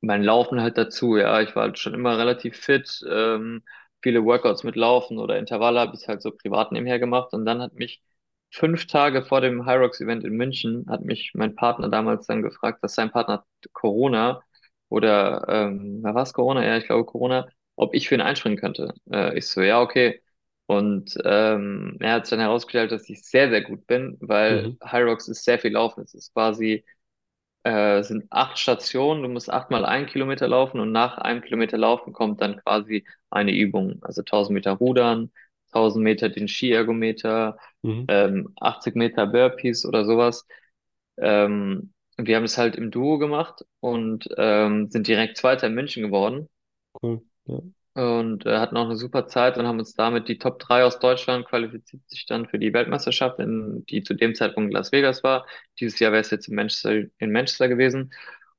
mein 0.00 0.22
Laufen 0.24 0.60
halt 0.60 0.76
dazu. 0.78 1.16
Ja, 1.16 1.40
ich 1.40 1.54
war 1.56 1.64
halt 1.64 1.78
schon 1.78 1.94
immer 1.94 2.18
relativ 2.18 2.56
fit, 2.58 3.00
ähm, 3.08 3.62
viele 4.02 4.24
Workouts 4.24 4.64
mit 4.64 4.76
Laufen 4.76 5.18
oder 5.18 5.38
Intervalle 5.38 5.80
habe 5.80 5.96
ich 5.96 6.08
halt 6.08 6.22
so 6.22 6.30
privat 6.32 6.72
nebenher 6.72 6.98
gemacht 6.98 7.32
und 7.32 7.44
dann 7.46 7.62
hat 7.62 7.74
mich 7.74 8.02
fünf 8.50 8.86
Tage 8.86 9.24
vor 9.24 9.40
dem 9.40 9.66
Hyrox 9.66 10.00
Event 10.00 10.24
in 10.24 10.34
München 10.36 10.86
hat 10.88 11.02
mich 11.04 11.32
mein 11.34 11.54
Partner 11.54 11.88
damals 11.88 12.26
dann 12.26 12.42
gefragt, 12.42 12.82
dass 12.82 12.94
sein 12.94 13.10
Partner 13.10 13.44
Corona 13.72 14.42
oder 14.88 15.44
ähm, 15.48 16.00
na, 16.02 16.14
was 16.14 16.32
Corona? 16.32 16.64
Ja, 16.64 16.76
ich 16.78 16.86
glaube 16.86 17.04
Corona, 17.04 17.48
ob 17.76 17.94
ich 17.94 18.08
für 18.08 18.14
ihn 18.14 18.20
einspringen 18.20 18.58
könnte. 18.58 18.94
Äh, 19.10 19.36
ich 19.38 19.48
so, 19.48 19.60
ja, 19.62 19.80
okay. 19.80 20.22
Und 20.66 21.16
ähm, 21.24 21.96
er 22.00 22.14
hat 22.14 22.32
dann 22.32 22.40
herausgestellt, 22.40 22.90
dass 22.92 23.08
ich 23.08 23.22
sehr, 23.24 23.50
sehr 23.50 23.62
gut 23.62 23.86
bin, 23.86 24.16
weil 24.20 24.72
Mhm. 24.72 24.76
Hyrox 24.82 25.28
ist 25.28 25.44
sehr 25.44 25.58
viel 25.58 25.72
Laufen. 25.72 26.02
Es 26.04 26.14
ist 26.14 26.32
quasi, 26.34 26.84
äh, 27.64 27.98
es 27.98 28.08
sind 28.08 28.26
acht 28.30 28.58
Stationen, 28.58 29.22
du 29.22 29.28
musst 29.28 29.50
achtmal 29.50 29.84
einen 29.84 30.06
Kilometer 30.06 30.48
laufen 30.48 30.80
und 30.80 30.92
nach 30.92 31.18
einem 31.18 31.42
Kilometer 31.42 31.78
laufen 31.78 32.12
kommt 32.12 32.40
dann 32.40 32.56
quasi 32.62 33.06
eine 33.30 33.52
Übung. 33.56 33.98
Also 34.02 34.22
1000 34.22 34.54
Meter 34.54 34.72
Rudern, 34.72 35.32
1000 35.72 36.04
Meter 36.04 36.28
den 36.28 36.48
Skiergometer, 36.48 37.58
Mhm. 37.82 38.06
ähm, 38.08 38.54
80 38.60 38.96
Meter 38.96 39.26
Burpees 39.26 39.84
oder 39.86 40.04
sowas. 40.04 40.46
Ähm, 41.18 41.92
und 42.18 42.28
wir 42.28 42.36
haben 42.36 42.44
es 42.44 42.58
halt 42.58 42.76
im 42.76 42.90
Duo 42.90 43.18
gemacht 43.18 43.64
und 43.80 44.28
ähm, 44.38 44.90
sind 44.90 45.06
direkt 45.08 45.36
Zweiter 45.38 45.66
in 45.68 45.74
München 45.74 46.02
geworden 46.02 46.48
Cool. 47.02 47.22
Ja. 47.46 47.60
und 47.94 48.44
äh, 48.46 48.58
hatten 48.58 48.76
auch 48.76 48.84
eine 48.84 48.96
super 48.96 49.26
Zeit 49.26 49.56
und 49.56 49.66
haben 49.66 49.78
uns 49.78 49.94
damit 49.94 50.28
die 50.28 50.38
Top 50.38 50.58
3 50.58 50.84
aus 50.84 50.98
Deutschland 50.98 51.46
qualifiziert 51.46 52.02
sich 52.08 52.26
dann 52.26 52.46
für 52.46 52.58
die 52.58 52.72
Weltmeisterschaft, 52.74 53.38
in, 53.38 53.84
die 53.86 54.02
zu 54.02 54.14
dem 54.14 54.34
Zeitpunkt 54.34 54.68
in 54.70 54.76
Las 54.76 54.92
Vegas 54.92 55.24
war. 55.24 55.46
Dieses 55.80 55.98
Jahr 55.98 56.12
wäre 56.12 56.20
es 56.20 56.30
jetzt 56.30 56.48
in 56.48 56.54
Manchester, 56.56 57.04
in 57.18 57.32
Manchester 57.32 57.68
gewesen. 57.68 58.12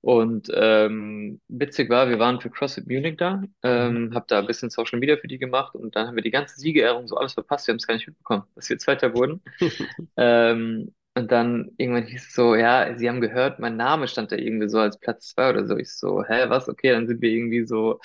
Und 0.07 0.49
ähm, 0.53 1.41
witzig 1.49 1.89
war, 1.89 2.07
wir 2.09 2.17
waren 2.17 2.39
für 2.39 2.49
CrossFit 2.49 2.87
Munich 2.87 3.17
da, 3.17 3.43
Mhm. 3.77 4.07
ähm, 4.07 4.11
hab 4.15 4.27
da 4.29 4.39
ein 4.39 4.47
bisschen 4.47 4.69
Social 4.69 4.99
Media 4.99 5.17
für 5.17 5.27
die 5.27 5.37
gemacht 5.37 5.75
und 5.75 5.95
dann 5.97 6.07
haben 6.07 6.15
wir 6.15 6.23
die 6.23 6.31
ganze 6.31 6.55
Siegerehrung 6.59 7.07
so 7.09 7.17
alles 7.17 7.33
verpasst. 7.33 7.67
Wir 7.67 7.73
haben 7.73 7.77
es 7.77 7.87
gar 7.87 7.95
nicht 7.95 8.07
mitbekommen, 8.07 8.43
dass 8.55 8.69
wir 8.69 8.77
Zweiter 8.77 9.13
wurden. 9.13 9.41
Ähm, 10.17 10.93
und 11.15 11.31
dann 11.31 11.71
irgendwann 11.77 12.05
hieß 12.07 12.27
es 12.27 12.33
so, 12.33 12.55
ja, 12.55 12.95
sie 12.97 13.09
haben 13.09 13.21
gehört, 13.21 13.59
mein 13.59 13.75
Name 13.77 14.07
stand 14.07 14.31
da 14.31 14.35
irgendwie 14.35 14.69
so 14.69 14.79
als 14.79 14.99
Platz 14.99 15.29
zwei 15.29 15.49
oder 15.49 15.65
so. 15.65 15.77
Ich 15.77 15.91
so, 15.95 16.23
hä, 16.23 16.45
was? 16.49 16.69
Okay, 16.69 16.91
dann 16.91 17.07
sind 17.07 17.21
wir 17.21 17.29
irgendwie 17.31 17.65
so 17.65 17.99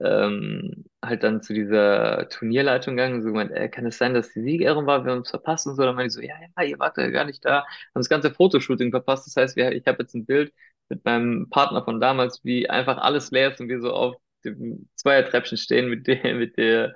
ähm, 0.00 0.84
halt 1.04 1.22
dann 1.22 1.42
zu 1.42 1.54
dieser 1.54 2.28
Turnierleitung 2.28 2.96
gegangen 2.96 3.16
und 3.16 3.22
so 3.22 3.28
gemeint, 3.28 3.52
äh, 3.52 3.68
kann 3.68 3.86
es 3.86 3.98
sein, 3.98 4.14
dass 4.14 4.32
die 4.32 4.42
Siegerehrung 4.42 4.86
war, 4.86 5.04
wir 5.04 5.12
haben 5.12 5.22
es 5.22 5.30
verpasst 5.30 5.66
und 5.66 5.76
so. 5.76 5.82
Dann 5.82 5.94
meinte 5.94 6.08
ich 6.08 6.14
so, 6.14 6.20
ja, 6.20 6.34
ja, 6.58 6.64
ihr 6.64 6.78
wart 6.78 6.96
ja 6.98 7.08
gar 7.10 7.24
nicht 7.24 7.44
da, 7.44 7.60
haben 7.62 7.66
das 7.94 8.08
ganze 8.08 8.32
Fotoshooting 8.32 8.90
verpasst. 8.90 9.26
Das 9.26 9.36
heißt, 9.36 9.56
wir, 9.56 9.72
ich 9.72 9.86
habe 9.86 10.02
jetzt 10.02 10.14
ein 10.14 10.26
Bild 10.26 10.52
mit 10.92 11.04
meinem 11.04 11.48
Partner 11.50 11.84
von 11.84 12.00
damals, 12.00 12.44
wie 12.44 12.68
einfach 12.70 12.98
alles 12.98 13.30
leer 13.30 13.52
ist 13.52 13.60
und 13.60 13.68
wir 13.68 13.80
so 13.80 13.92
auf 13.92 14.16
dem 14.44 14.88
Zweiertreppchen 14.96 15.58
stehen 15.58 15.88
mit 15.88 16.06
der, 16.06 16.34
mit 16.36 16.56
der, 16.58 16.94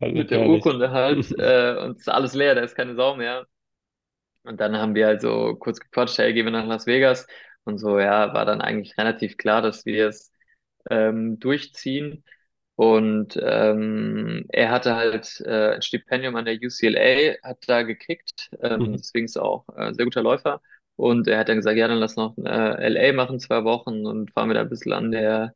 Herrlich. 0.00 0.28
mit 0.30 0.30
der. 0.30 0.42
Urkunde 0.42 0.90
halt, 0.92 1.30
äh, 1.38 1.76
und 1.78 1.92
es 1.92 2.00
ist 2.02 2.08
alles 2.10 2.34
leer, 2.34 2.54
da 2.56 2.62
ist 2.62 2.76
keine 2.76 2.96
Sau 2.96 3.16
mehr. 3.16 3.46
Und 4.44 4.60
dann 4.60 4.76
haben 4.76 4.94
wir 4.94 5.06
halt 5.06 5.20
so 5.20 5.56
kurz 5.56 5.80
gequatscht, 5.80 6.18
hey, 6.18 6.32
gehen 6.32 6.46
wir 6.46 6.52
nach 6.52 6.66
Las 6.66 6.86
Vegas? 6.86 7.26
Und 7.64 7.78
so, 7.78 7.98
ja, 7.98 8.32
war 8.34 8.44
dann 8.46 8.60
eigentlich 8.62 8.96
relativ 8.96 9.36
klar, 9.36 9.60
dass 9.62 9.84
wir 9.84 10.08
es 10.08 10.32
ähm, 10.90 11.38
durchziehen. 11.38 12.24
Und 12.76 13.38
ähm, 13.42 14.46
er 14.50 14.70
hatte 14.70 14.94
halt 14.96 15.40
äh, 15.44 15.74
ein 15.76 15.82
Stipendium 15.82 16.36
an 16.36 16.44
der 16.46 16.54
UCLA, 16.62 17.36
hat 17.42 17.58
da 17.68 17.82
gekriegt, 17.82 18.50
ähm, 18.62 18.92
Mhm. 18.92 18.96
deswegen 18.96 19.26
ist 19.26 19.36
er 19.36 19.44
auch 19.44 19.66
äh, 19.76 19.92
sehr 19.94 20.04
guter 20.06 20.22
Läufer. 20.22 20.62
Und 20.98 21.28
er 21.28 21.40
hat 21.40 21.50
dann 21.50 21.58
gesagt, 21.58 21.78
ja, 21.78 21.88
dann 21.88 21.98
lass 22.00 22.16
noch 22.16 22.36
äh, 22.38 22.86
LA 22.86 23.14
machen, 23.14 23.40
zwei 23.40 23.64
Wochen 23.64 24.06
und 24.06 24.32
fahren 24.32 24.50
wir 24.50 24.54
da 24.56 24.62
ein 24.62 24.70
bisschen 24.70 24.94
an 24.94 25.12
der 25.12 25.54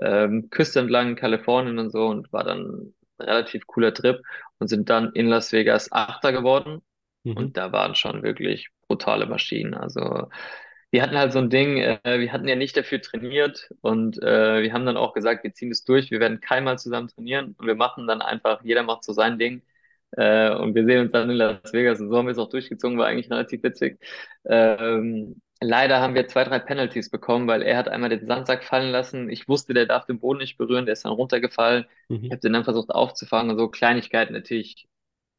ähm, 0.00 0.50
Küste 0.50 0.80
entlang 0.80 1.16
Kalifornien 1.16 1.78
und 1.78 1.90
so 1.90 2.06
und 2.08 2.32
war 2.32 2.44
dann 2.44 2.94
ein 3.20 3.24
relativ 3.26 3.66
cooler 3.66 3.94
Trip 3.94 4.22
und 4.58 4.68
sind 4.68 4.90
dann 4.90 5.12
in 5.14 5.28
Las 5.28 5.52
Vegas 5.52 5.92
Achter 5.92 6.32
geworden 6.32 6.82
Mhm. 7.24 7.34
und 7.34 7.56
da 7.56 7.72
waren 7.72 7.94
schon 7.94 8.22
wirklich 8.22 8.68
brutale 8.88 9.26
Maschinen. 9.26 9.74
Also 9.74 10.28
wir 10.90 11.02
hatten 11.02 11.18
halt 11.18 11.32
so 11.32 11.38
ein 11.38 11.50
Ding, 11.50 11.78
äh, 11.78 12.00
wir 12.20 12.32
hatten 12.32 12.48
ja 12.48 12.56
nicht 12.56 12.76
dafür 12.76 13.00
trainiert 13.02 13.70
und 13.82 14.22
äh, 14.22 14.62
wir 14.62 14.72
haben 14.72 14.86
dann 14.86 14.96
auch 14.96 15.12
gesagt, 15.14 15.44
wir 15.44 15.52
ziehen 15.52 15.70
es 15.70 15.84
durch, 15.84 16.10
wir 16.10 16.20
werden 16.20 16.40
keinmal 16.40 16.78
zusammen 16.78 17.08
trainieren 17.08 17.54
und 17.58 17.66
wir 17.66 17.74
machen 17.74 18.06
dann 18.06 18.22
einfach, 18.22 18.62
jeder 18.64 18.82
macht 18.82 19.04
so 19.04 19.12
sein 19.12 19.38
Ding. 19.38 19.62
Äh, 20.12 20.50
und 20.54 20.74
wir 20.74 20.84
sehen 20.86 21.02
uns 21.02 21.12
dann 21.12 21.30
in 21.30 21.36
Las 21.36 21.72
Vegas 21.72 22.00
und 22.00 22.08
so 22.10 22.16
haben 22.16 22.26
wir 22.26 22.32
es 22.32 22.38
auch 22.38 22.48
durchgezogen, 22.48 22.98
war 22.98 23.06
eigentlich 23.06 23.30
relativ 23.30 23.62
witzig. 23.62 24.00
Ähm, 24.44 25.40
leider 25.60 26.00
haben 26.00 26.14
wir 26.14 26.26
zwei, 26.28 26.44
drei 26.44 26.58
Penalties 26.58 27.10
bekommen, 27.10 27.46
weil 27.46 27.62
er 27.62 27.76
hat 27.76 27.88
einmal 27.88 28.10
den 28.10 28.26
Sandsack 28.26 28.64
fallen 28.64 28.90
lassen. 28.90 29.28
Ich 29.30 29.48
wusste, 29.48 29.74
der 29.74 29.86
darf 29.86 30.06
den 30.06 30.20
Boden 30.20 30.38
nicht 30.38 30.56
berühren, 30.58 30.86
der 30.86 30.94
ist 30.94 31.04
dann 31.04 31.12
runtergefallen. 31.12 31.84
Ich 32.26 32.30
Mhm. 32.30 32.32
habe 32.32 32.40
den 32.40 32.52
dann 32.54 32.64
versucht 32.64 32.90
aufzufangen 32.90 33.50
und 33.52 33.58
so 33.58 33.68
Kleinigkeiten 33.68 34.32
natürlich 34.34 34.88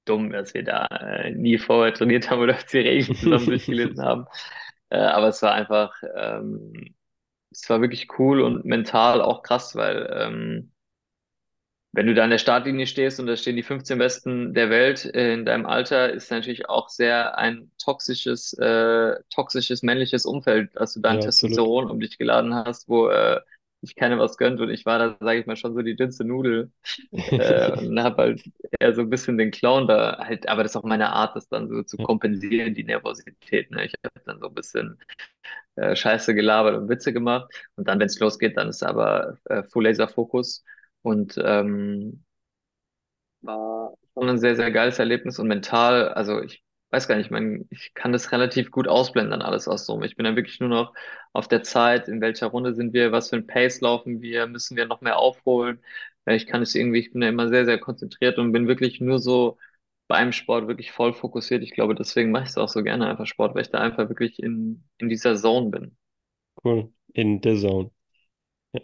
dumm, 0.05 0.31
dass 0.31 0.53
wir 0.53 0.63
da 0.63 0.87
äh, 0.87 1.31
nie 1.31 1.57
vorher 1.57 1.93
trainiert 1.93 2.29
haben 2.29 2.41
oder 2.41 2.53
die 2.71 2.79
Regeln 2.79 3.17
zusammen 3.17 3.47
durchgelesen 3.47 4.01
haben. 4.03 4.25
Äh, 4.91 4.97
aber 4.99 5.27
es 5.29 5.41
war 5.43 5.53
einfach, 5.53 5.93
ähm, 6.15 6.95
es 7.51 7.69
war 7.69 7.81
wirklich 7.81 8.07
cool 8.19 8.41
und 8.41 8.65
mental 8.65 9.21
auch 9.21 9.43
krass, 9.43 9.75
weil 9.75 10.09
ähm, 10.13 10.71
wenn 11.91 12.05
du 12.07 12.13
da 12.13 12.23
an 12.23 12.29
der 12.29 12.37
Startlinie 12.37 12.85
stehst 12.87 13.19
und 13.19 13.25
da 13.27 13.35
stehen 13.35 13.55
die 13.55 13.63
15 13.63 13.97
Besten 13.97 14.53
der 14.53 14.69
Welt 14.69 15.05
äh, 15.05 15.33
in 15.33 15.45
deinem 15.45 15.65
Alter, 15.65 16.11
ist 16.11 16.29
natürlich 16.31 16.69
auch 16.69 16.89
sehr 16.89 17.37
ein 17.37 17.71
toxisches, 17.83 18.53
äh, 18.53 19.15
toxisches 19.33 19.81
männliches 19.83 20.25
Umfeld, 20.25 20.71
dass 20.75 20.93
du 20.93 20.99
da 21.01 21.11
ein 21.11 21.19
Ja, 21.19 21.25
absolut. 21.25 21.61
Testosteron 21.61 21.89
um 21.89 21.99
dich 21.99 22.17
geladen 22.17 22.53
hast, 22.53 22.87
wo 22.89 23.07
äh, 23.09 23.41
sich 23.81 23.95
keiner 23.95 24.19
was 24.19 24.37
gönnt. 24.37 24.59
Und 24.61 24.69
ich 24.69 24.85
war 24.85 24.99
da, 24.99 25.17
sage 25.19 25.39
ich 25.39 25.45
mal, 25.47 25.55
schon 25.55 25.73
so 25.73 25.81
die 25.81 25.95
dünnste 25.95 26.25
Nudel 26.25 26.71
äh, 27.37 27.71
und 27.87 27.99
habe 28.03 28.17
halt 28.23 28.43
eher 28.79 28.93
so 28.93 29.01
ein 29.01 29.09
bisschen 29.09 29.37
den 29.37 29.51
Clown 29.51 29.87
da 29.87 30.17
halt, 30.19 30.47
aber 30.47 30.63
das 30.63 30.73
ist 30.73 30.75
auch 30.77 30.83
meine 30.83 31.11
Art, 31.13 31.35
das 31.35 31.47
dann 31.49 31.69
so 31.69 31.83
zu 31.83 31.97
kompensieren, 31.97 32.75
die 32.75 32.83
Nervosität. 32.83 33.71
Ne? 33.71 33.85
Ich 33.85 33.93
habe 34.05 34.21
dann 34.25 34.39
so 34.39 34.47
ein 34.47 34.53
bisschen 34.53 34.99
äh, 35.75 35.95
Scheiße 35.95 36.35
gelabert 36.35 36.75
und 36.77 36.89
Witze 36.89 37.13
gemacht. 37.13 37.51
Und 37.75 37.87
dann, 37.87 37.99
wenn 37.99 38.07
es 38.07 38.19
losgeht, 38.19 38.57
dann 38.57 38.69
ist 38.69 38.83
aber 38.83 39.37
äh, 39.45 39.63
Full 39.63 39.85
Laser 39.85 40.07
Fokus. 40.07 40.63
Und 41.01 41.35
ähm, 41.43 42.23
war 43.41 43.93
schon 44.13 44.29
ein 44.29 44.37
sehr, 44.39 44.55
sehr 44.55 44.71
geiles 44.71 44.99
Erlebnis 44.99 45.39
und 45.39 45.47
mental, 45.47 46.09
also 46.09 46.41
ich 46.41 46.63
weiß 46.91 47.07
gar 47.07 47.15
nicht, 47.17 47.31
man, 47.31 47.67
ich 47.69 47.93
kann 47.93 48.11
das 48.11 48.31
relativ 48.31 48.71
gut 48.71 48.87
ausblenden, 48.87 49.31
dann 49.31 49.41
alles 49.41 49.67
aus 49.67 49.85
so. 49.85 50.01
Ich 50.03 50.15
bin 50.15 50.23
dann 50.25 50.35
wirklich 50.35 50.59
nur 50.59 50.69
noch 50.69 50.93
auf 51.33 51.47
der 51.47 51.61
Zeit, 51.63 52.07
in 52.07 52.19
welcher 52.21 52.47
Runde 52.47 52.73
sind 52.73 52.93
wir, 52.93 53.11
was 53.11 53.29
für 53.29 53.35
ein 53.37 53.47
Pace 53.47 53.81
laufen 53.81 54.21
wir, 54.21 54.47
müssen 54.47 54.75
wir 54.77 54.85
noch 54.87 55.01
mehr 55.01 55.17
aufholen. 55.17 55.83
Äh, 56.25 56.35
Ich 56.35 56.47
kann 56.47 56.61
es 56.61 56.73
irgendwie, 56.75 56.99
ich 56.99 57.11
bin 57.11 57.21
da 57.21 57.29
immer 57.29 57.47
sehr, 57.49 57.65
sehr 57.65 57.79
konzentriert 57.79 58.37
und 58.39 58.51
bin 58.51 58.67
wirklich 58.67 58.99
nur 59.01 59.19
so 59.19 59.57
beim 60.07 60.31
Sport 60.31 60.67
wirklich 60.67 60.91
voll 60.91 61.13
fokussiert. 61.13 61.61
Ich 61.63 61.71
glaube, 61.73 61.93
deswegen 61.95 62.31
mache 62.31 62.43
ich 62.45 62.49
es 62.49 62.57
auch 62.57 62.69
so 62.69 62.81
gerne 62.83 63.07
einfach 63.07 63.27
Sport, 63.27 63.53
weil 63.55 63.61
ich 63.61 63.69
da 63.69 63.79
einfach 63.79 64.09
wirklich 64.09 64.41
in, 64.41 64.83
in 64.97 65.09
dieser 65.09 65.35
Zone 65.37 65.69
bin. 65.69 65.97
cool. 66.63 66.91
In 67.15 67.39
the 67.43 67.55
zone. 67.59 67.91
Ja. 68.73 68.81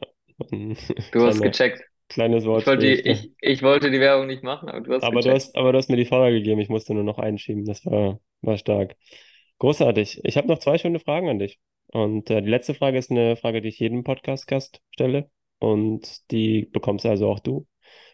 Du 1.12 1.26
hast 1.26 1.42
gecheckt. 1.42 1.84
Kleines 2.10 2.46
Ich 2.58 2.66
wollte 2.68 2.78
die, 2.78 2.94
Ich, 3.06 3.32
ich, 3.42 3.62
wollte 3.64 3.92
die 3.92 4.00
Werbung 4.00 4.28
nicht 4.28 4.44
machen, 4.44 4.70
aber 4.70 4.82
du 4.82 4.94
hast 4.94 5.04
Aber 5.04 5.22
du 5.24 5.30
gecheckt. 5.30 5.34
hast, 5.34 5.56
aber 5.56 5.72
du 5.72 5.78
hast 5.78 5.90
mir 5.90 5.98
die 5.98 6.06
Vorlage 6.06 6.36
gegeben, 6.38 6.60
ich 6.62 6.70
musste 6.70 6.94
nur 6.94 7.04
noch 7.04 7.20
einschieben. 7.20 7.66
Das 7.66 7.86
war, 7.86 8.20
war 8.42 8.58
stark. 8.58 8.96
Großartig. 9.60 10.22
Ich 10.24 10.38
habe 10.38 10.48
noch 10.48 10.60
zwei 10.60 10.78
schöne 10.78 11.00
Fragen 11.00 11.30
an 11.30 11.40
dich. 11.40 11.60
Und 11.88 12.30
äh, 12.30 12.42
die 12.42 12.50
letzte 12.50 12.74
Frage 12.74 12.98
ist 12.98 13.12
eine 13.12 13.36
Frage, 13.38 13.62
die 13.62 13.70
ich 13.70 13.80
jedem 13.80 14.04
Podcast-Gast 14.04 14.82
stelle. 14.92 15.30
Und 15.60 16.30
die 16.32 16.66
bekommst 16.66 17.06
also 17.06 17.30
auch 17.30 17.40
du. 17.40 17.68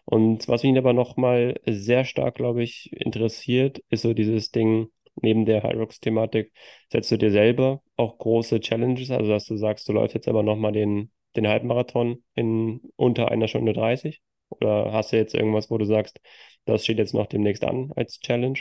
Und 0.06 0.48
was 0.48 0.64
mich 0.64 0.78
aber 0.78 0.94
noch 0.94 1.18
mal 1.18 1.60
sehr 1.66 2.06
stark, 2.06 2.36
glaube 2.36 2.64
ich, 2.64 2.92
interessiert, 2.94 3.80
ist 3.90 4.02
so 4.04 4.14
dieses 4.14 4.52
Ding, 4.52 4.90
neben 5.22 5.46
der 5.46 5.64
Hyrox-Thematik, 5.64 6.52
setzt 6.92 7.12
du 7.12 7.18
dir 7.18 7.32
selber 7.32 7.82
auch 7.98 8.18
große 8.18 8.60
Challenges, 8.60 9.12
also 9.12 9.30
dass 9.32 9.46
du 9.46 9.58
sagst, 9.58 9.88
du 9.88 9.94
läufst 9.94 10.16
jetzt 10.16 10.28
aber 10.28 10.44
noch 10.44 10.58
mal 10.58 10.72
den, 10.72 11.12
den 11.36 11.48
Halbmarathon 11.48 12.24
in 12.36 12.82
unter 12.96 13.30
einer 13.32 13.48
Stunde 13.48 13.74
30? 13.74 14.22
Oder 14.50 14.92
hast 14.94 15.12
du 15.14 15.18
jetzt 15.18 15.34
irgendwas, 15.36 15.70
wo 15.72 15.78
du 15.78 15.86
sagst, 15.86 16.20
das 16.66 16.84
steht 16.84 16.98
jetzt 17.00 17.14
noch 17.14 17.28
demnächst 17.28 17.64
an 17.64 17.92
als 17.96 18.20
Challenge? 18.20 18.60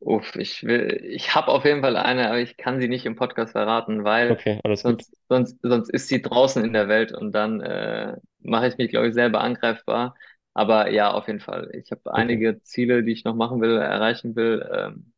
Uff, 0.00 0.36
ich 0.36 0.62
will, 0.62 1.00
ich 1.04 1.34
habe 1.34 1.48
auf 1.48 1.64
jeden 1.64 1.80
Fall 1.82 1.96
eine, 1.96 2.28
aber 2.28 2.38
ich 2.38 2.56
kann 2.56 2.80
sie 2.80 2.88
nicht 2.88 3.04
im 3.04 3.16
Podcast 3.16 3.52
verraten, 3.52 4.04
weil 4.04 4.36
Okay, 4.36 4.60
alles 4.64 4.84
gut. 4.84 5.04
sonst, 5.04 5.12
sonst, 5.28 5.58
sonst 5.62 5.90
ist 5.90 6.06
sie 6.08 6.22
draußen 6.22 6.64
in 6.64 6.72
der 6.72 6.86
Welt 6.88 7.12
und 7.12 7.32
dann 7.32 7.60
äh, 7.60 8.16
mache 8.40 8.68
ich 8.68 8.76
mich, 8.78 8.90
glaube 8.90 9.08
ich, 9.08 9.14
selber 9.14 9.40
angreifbar. 9.40 10.14
Aber 10.54 10.90
ja, 10.90 11.10
auf 11.12 11.26
jeden 11.26 11.40
Fall. 11.40 11.70
Ich 11.74 11.90
habe 11.90 12.14
Okay. 12.16 12.28
einige 12.28 12.62
Ziele, 12.62 13.02
die 13.02 13.12
ich 13.12 13.24
noch 13.24 13.34
machen 13.34 13.60
will, 13.60 13.76
erreichen 13.76 14.36
will, 14.36 14.68
ähm, 14.72 15.12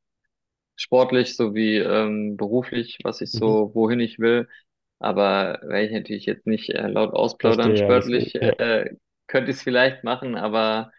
sportlich 0.77 1.37
sowie 1.37 1.79
ähm, 1.79 2.37
beruflich, 2.37 3.01
was 3.05 3.21
ich 3.21 3.33
Mhm. 3.33 3.35
so, 3.35 3.73
wohin 3.75 4.01
ich 4.01 4.19
will. 4.19 4.49
Aber 5.01 5.61
werde 5.63 5.87
ich 5.87 5.93
natürlich 5.93 6.27
jetzt 6.27 6.47
nicht 6.49 6.71
äh, 6.71 6.89
laut 6.89 7.15
ausplaudern. 7.15 7.77
Verstehe. 7.77 7.79
Sportlich 7.79 8.37
Ja. 8.41 8.55
äh, 8.59 8.97
könnte 9.29 9.53
ich 9.53 9.59
es 9.59 9.65
vielleicht 9.65 10.05
machen, 10.05 10.37
aber 10.37 10.93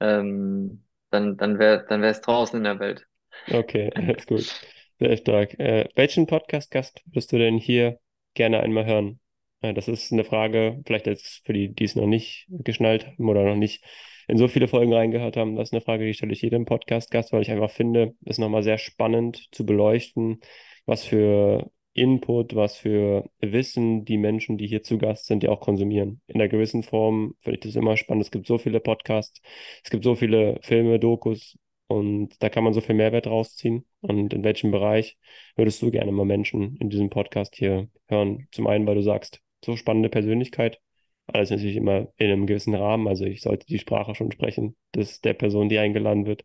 ähm, 0.00 0.84
dann, 1.10 1.36
dann 1.38 1.58
wäre, 1.60 1.86
dann 1.88 2.04
es 2.04 2.22
draußen 2.22 2.58
in 2.58 2.64
der 2.64 2.80
Welt. 2.80 3.06
Okay, 3.48 3.90
alles 3.94 4.26
gut. 4.26 4.54
Sehr 4.98 5.16
stark. 5.16 5.58
Äh, 5.58 5.88
welchen 5.96 6.26
Podcast-Gast 6.26 7.02
würdest 7.06 7.32
du 7.32 7.38
denn 7.38 7.58
hier 7.58 8.00
gerne 8.34 8.60
einmal 8.60 8.86
hören? 8.86 9.20
Äh, 9.60 9.74
das 9.74 9.88
ist 9.88 10.12
eine 10.12 10.24
Frage, 10.24 10.80
vielleicht 10.86 11.06
jetzt 11.06 11.44
für 11.44 11.52
die, 11.52 11.74
die 11.74 11.84
es 11.84 11.96
noch 11.96 12.06
nicht 12.06 12.46
geschnallt 12.48 13.06
haben 13.06 13.28
oder 13.28 13.44
noch 13.44 13.56
nicht 13.56 13.84
in 14.28 14.38
so 14.38 14.48
viele 14.48 14.68
Folgen 14.68 14.94
reingehört 14.94 15.36
haben. 15.36 15.56
Das 15.56 15.68
ist 15.68 15.72
eine 15.74 15.82
Frage, 15.82 16.06
die 16.06 16.14
stelle 16.14 16.32
ich 16.32 16.42
jedem 16.42 16.64
Podcast-Gast, 16.64 17.32
weil 17.32 17.42
ich 17.42 17.50
einfach 17.50 17.70
finde, 17.70 18.14
ist 18.24 18.38
nochmal 18.38 18.62
sehr 18.62 18.78
spannend 18.78 19.48
zu 19.52 19.66
beleuchten, 19.66 20.40
was 20.86 21.04
für 21.04 21.70
Input, 21.94 22.54
was 22.54 22.76
für 22.76 23.30
Wissen 23.40 24.04
die 24.04 24.18
Menschen, 24.18 24.58
die 24.58 24.66
hier 24.66 24.82
zu 24.82 24.98
Gast 24.98 25.26
sind, 25.26 25.42
ja 25.44 25.50
auch 25.50 25.60
konsumieren. 25.60 26.20
In 26.26 26.36
einer 26.40 26.48
gewissen 26.48 26.82
Form 26.82 27.34
finde 27.40 27.58
ich 27.58 27.64
das 27.64 27.76
immer 27.76 27.96
spannend. 27.96 28.24
Es 28.24 28.30
gibt 28.30 28.46
so 28.46 28.58
viele 28.58 28.80
Podcasts, 28.80 29.40
es 29.84 29.90
gibt 29.90 30.04
so 30.04 30.14
viele 30.14 30.58
Filme, 30.62 30.98
Dokus. 30.98 31.56
Und 31.86 32.42
da 32.42 32.48
kann 32.48 32.64
man 32.64 32.72
so 32.72 32.80
viel 32.80 32.94
Mehrwert 32.94 33.26
rausziehen. 33.26 33.84
Und 34.00 34.32
in 34.32 34.42
welchem 34.42 34.70
Bereich 34.70 35.18
würdest 35.56 35.82
du 35.82 35.90
gerne 35.90 36.12
mal 36.12 36.24
Menschen 36.24 36.76
in 36.80 36.90
diesem 36.90 37.10
Podcast 37.10 37.54
hier 37.56 37.88
hören? 38.08 38.48
Zum 38.52 38.66
einen, 38.66 38.86
weil 38.86 38.96
du 38.96 39.02
sagst, 39.02 39.40
so 39.64 39.76
spannende 39.76 40.08
Persönlichkeit. 40.08 40.80
Alles 41.26 41.50
natürlich 41.50 41.76
immer 41.76 42.08
in 42.16 42.30
einem 42.30 42.46
gewissen 42.46 42.74
Rahmen. 42.74 43.06
Also 43.06 43.24
ich 43.24 43.42
sollte 43.42 43.66
die 43.66 43.78
Sprache 43.78 44.14
schon 44.14 44.32
sprechen, 44.32 44.76
des, 44.94 45.20
der 45.20 45.34
Person, 45.34 45.68
die 45.68 45.78
eingeladen 45.78 46.26
wird. 46.26 46.44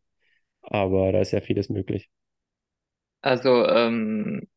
Aber 0.61 1.11
da 1.11 1.21
ist 1.21 1.31
ja 1.31 1.41
vieles 1.41 1.69
möglich. 1.69 2.09
Also, 3.21 3.65
ähm, 3.65 4.47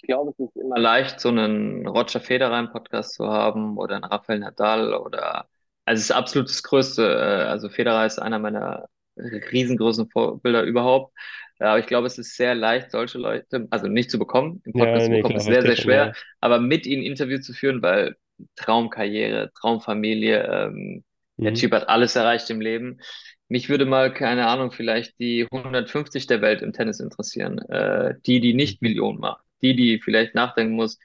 ich 0.00 0.06
glaube, 0.08 0.30
es 0.32 0.38
ist 0.38 0.56
immer 0.56 0.78
leicht, 0.78 1.20
so 1.20 1.28
einen 1.28 1.86
Roger 1.86 2.20
Federer 2.20 2.58
im 2.60 2.70
Podcast 2.70 3.14
zu 3.14 3.26
haben 3.28 3.76
oder 3.78 3.96
einen 3.96 4.04
Rafael 4.04 4.38
Nadal 4.40 4.94
oder, 4.94 5.48
also 5.84 6.00
es 6.00 6.04
ist 6.06 6.10
absolut 6.12 6.48
das 6.48 6.62
Größte. 6.62 7.02
äh, 7.04 7.48
Also 7.48 7.68
Federer 7.68 8.06
ist 8.06 8.18
einer 8.18 8.38
meiner 8.38 8.86
riesengroßen 9.16 10.08
Vorbilder 10.10 10.62
überhaupt. 10.62 11.14
Ja, 11.60 11.70
Aber 11.70 11.80
ich 11.80 11.86
glaube, 11.86 12.06
es 12.06 12.18
ist 12.18 12.36
sehr 12.36 12.54
leicht, 12.54 12.92
solche 12.92 13.18
Leute, 13.18 13.66
also 13.70 13.88
nicht 13.88 14.10
zu 14.10 14.18
bekommen, 14.18 14.62
im 14.64 14.74
Ja, 14.74 14.76
Podcast 14.76 15.06
zu 15.06 15.10
nee, 15.10 15.12
bekommen, 15.12 15.34
klar, 15.34 15.36
ist 15.36 15.46
sehr, 15.46 15.64
sehr 15.64 15.74
ja. 15.76 15.76
schwer, 15.76 16.12
ja. 16.12 16.14
aber 16.40 16.60
mit 16.60 16.86
ihnen 16.86 17.02
ein 17.02 17.06
Interview 17.06 17.38
zu 17.40 17.52
führen, 17.52 17.82
weil 17.82 18.16
Traumkarriere, 18.56 19.50
Traumfamilie, 19.60 20.44
ähm, 20.46 21.04
der 21.44 21.52
Mhm. 21.52 21.54
Typ 21.54 21.72
hat 21.72 21.88
alles 21.88 22.14
erreicht 22.16 22.48
im 22.50 22.60
Leben. 22.60 23.00
Mich 23.48 23.68
würde 23.68 23.86
mal, 23.86 24.12
keine 24.12 24.46
Ahnung, 24.46 24.70
vielleicht 24.72 25.18
die 25.18 25.46
150 25.50 26.26
der 26.28 26.40
Welt 26.42 26.62
im 26.62 26.72
Tennis 26.72 27.00
interessieren. 27.00 27.58
Äh, 27.58 28.14
die, 28.26 28.40
die 28.40 28.54
nicht 28.54 28.82
Mhm. 28.82 28.82
Millionen 28.82 29.18
macht. 29.18 29.42
Die, 29.62 29.74
die 29.76 30.00
vielleicht 30.00 30.34
nachdenken 30.34 30.74
muss, 30.76 30.98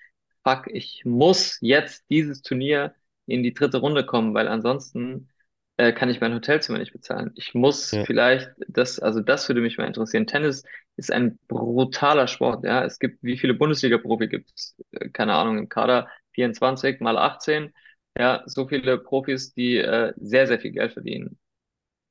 fuck, 0.44 0.68
ich 0.68 1.04
muss 1.06 1.58
jetzt 1.62 2.06
dieses 2.10 2.42
Turnier 2.42 2.94
in 3.26 3.44
die 3.44 3.54
dritte 3.54 3.78
Runde 3.78 4.06
kommen, 4.06 4.34
weil 4.34 4.48
ansonsten 4.48 5.30
äh, 5.78 5.92
kann 5.94 6.10
ich 6.10 6.22
mein 6.22 6.34
Hotelzimmer 6.34 6.78
nicht 6.80 6.94
bezahlen. 6.94 7.32
Ich 7.36 7.54
muss 7.54 7.92
Ja, 7.92 8.04
vielleicht 8.06 8.50
das, 8.68 9.00
also 9.00 9.22
das 9.22 9.48
würde 9.50 9.62
mich 9.62 9.78
mal 9.78 9.88
interessieren. 9.88 10.28
Tennis 10.28 10.64
ist 10.98 11.12
ein 11.12 11.40
brutaler 11.48 12.28
Sport, 12.28 12.64
ja. 12.66 12.84
Es 12.86 13.00
gibt, 13.00 13.24
wie 13.24 13.38
viele 13.38 13.54
Bundesliga-Profi 13.56 14.28
gibt 14.28 14.52
es? 14.56 14.76
Äh, 14.92 15.10
Keine 15.10 15.34
Ahnung, 15.34 15.58
im 15.58 15.70
Kader 15.70 16.10
24 16.34 17.00
mal 17.02 17.18
18. 17.18 17.74
Ja, 18.18 18.44
so 18.46 18.68
viele 18.68 19.00
Profis, 19.00 19.54
die 19.54 19.78
äh, 19.78 20.14
sehr, 20.18 20.46
sehr 20.48 20.60
viel 20.60 20.72
Geld 20.72 20.94
verdienen. 20.94 21.40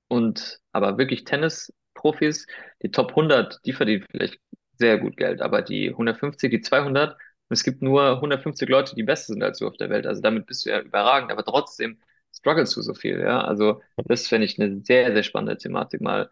Und 0.09 0.61
aber 0.73 0.99
wirklich 0.99 1.25
Tennis-Profis, 1.25 2.47
die 2.83 2.91
Top 2.91 3.15
100, 3.17 3.61
die 3.67 3.73
verdienen 3.73 4.07
vielleicht 4.11 4.41
sehr 4.83 4.99
gut 4.99 5.17
Geld, 5.17 5.41
aber 5.43 5.63
die 5.63 5.95
150, 5.95 6.51
die 6.51 6.61
200, 6.63 7.15
und 7.15 7.19
es 7.55 7.65
gibt 7.65 7.83
nur 7.83 8.21
150 8.21 8.69
Leute, 8.69 8.95
die 8.97 9.05
besser 9.05 9.33
sind 9.35 9.43
als 9.43 9.59
du 9.59 9.69
auf 9.69 9.77
der 9.79 9.91
Welt. 9.91 10.07
Also 10.07 10.23
damit 10.23 10.47
bist 10.47 10.67
du 10.67 10.71
ja 10.71 10.81
überragend, 10.81 11.33
aber 11.33 11.45
trotzdem 11.45 12.01
struggles 12.35 12.75
du 12.75 12.83
so 12.83 12.95
viel, 12.95 13.21
ja. 13.21 13.43
Also 13.43 13.83
das 14.07 14.29
fände 14.29 14.47
ich 14.47 14.61
eine 14.61 14.81
sehr, 14.83 15.13
sehr 15.15 15.23
spannende 15.23 15.59
Thematik 15.59 16.01
mal. 16.03 16.31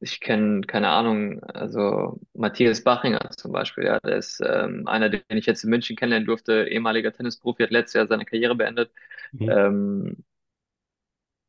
Ich 0.00 0.20
kenne, 0.20 0.62
keine 0.62 0.88
Ahnung, 0.90 1.42
also 1.44 2.20
Matthias 2.34 2.84
Bachinger 2.84 3.30
zum 3.36 3.52
Beispiel, 3.52 3.84
ja, 3.86 4.00
der 4.00 4.16
ist 4.18 4.40
ähm, 4.46 4.86
einer, 4.88 5.08
den 5.10 5.22
ich 5.30 5.46
jetzt 5.46 5.64
in 5.64 5.70
München 5.70 5.96
kennenlernen 5.96 6.26
durfte, 6.26 6.68
ehemaliger 6.68 7.12
Tennisprofi, 7.12 7.62
hat 7.64 7.70
letztes 7.70 7.94
Jahr 7.94 8.06
seine 8.08 8.26
Karriere 8.26 8.56
beendet. 8.56 8.92
mhm. 9.32 9.48
Ähm, 9.48 10.24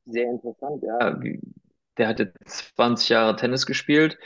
sehr 0.05 0.29
interessant, 0.29 0.83
ja. 0.83 1.19
Der 1.97 2.07
hat 2.07 2.19
jetzt 2.19 2.75
20 2.75 3.09
Jahre 3.09 3.35
Tennis 3.35 3.65
gespielt, 3.65 4.17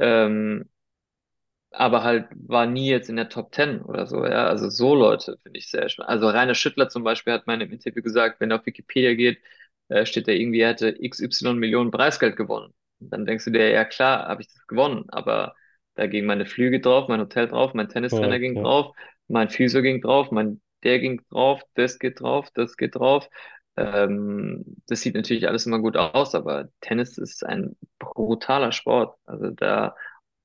ähm, 0.00 0.68
aber 1.70 2.02
halt 2.02 2.28
war 2.34 2.66
nie 2.66 2.88
jetzt 2.90 3.08
in 3.08 3.16
der 3.16 3.28
Top 3.28 3.54
10 3.54 3.80
oder 3.82 4.06
so, 4.06 4.24
ja. 4.26 4.46
Also 4.48 4.68
so 4.70 4.94
Leute 4.94 5.38
finde 5.42 5.58
ich 5.58 5.70
sehr 5.70 5.88
spannend. 5.88 6.10
Also 6.10 6.28
Rainer 6.28 6.54
Schüttler 6.54 6.88
zum 6.88 7.04
Beispiel 7.04 7.32
hat 7.32 7.46
mal 7.46 7.54
in 7.54 7.62
einem 7.62 7.72
Interview 7.72 8.02
gesagt, 8.02 8.40
wenn 8.40 8.50
er 8.50 8.58
auf 8.60 8.66
Wikipedia 8.66 9.14
geht, 9.14 9.40
äh, 9.88 10.06
steht 10.06 10.28
da 10.28 10.32
irgendwie, 10.32 10.60
er 10.60 10.70
hätte 10.70 10.96
XY 11.00 11.58
Millionen 11.58 11.90
Preisgeld 11.90 12.36
gewonnen. 12.36 12.72
Und 13.00 13.10
dann 13.12 13.24
denkst 13.26 13.44
du 13.44 13.50
dir, 13.50 13.68
ja 13.70 13.84
klar, 13.84 14.26
habe 14.28 14.42
ich 14.42 14.48
das 14.48 14.66
gewonnen, 14.66 15.04
aber 15.08 15.54
Da 15.94 16.06
gingen 16.06 16.26
meine 16.26 16.46
Flüge 16.46 16.80
drauf, 16.80 17.08
mein 17.08 17.20
Hotel 17.20 17.48
drauf, 17.48 17.74
mein 17.74 17.88
Tennistrainer 17.88 18.38
Voll, 18.38 18.38
ging 18.38 18.56
ja. 18.56 18.62
drauf, 18.62 18.94
mein 19.28 19.48
Physio 19.50 19.82
ging 19.82 20.00
drauf, 20.00 20.30
mein 20.30 20.60
der 20.82 20.98
ging 20.98 21.20
drauf, 21.30 21.62
das 21.74 21.98
geht 21.98 22.20
drauf, 22.20 22.48
das 22.54 22.76
geht 22.76 22.94
drauf. 22.96 23.28
Ähm, 23.76 24.64
das 24.86 25.00
sieht 25.02 25.14
natürlich 25.14 25.46
alles 25.48 25.66
immer 25.66 25.78
gut 25.78 25.96
aus, 25.96 26.34
aber 26.34 26.68
Tennis 26.80 27.18
ist 27.18 27.44
ein 27.44 27.76
brutaler 27.98 28.72
Sport. 28.72 29.16
Also 29.26 29.50
da, 29.50 29.94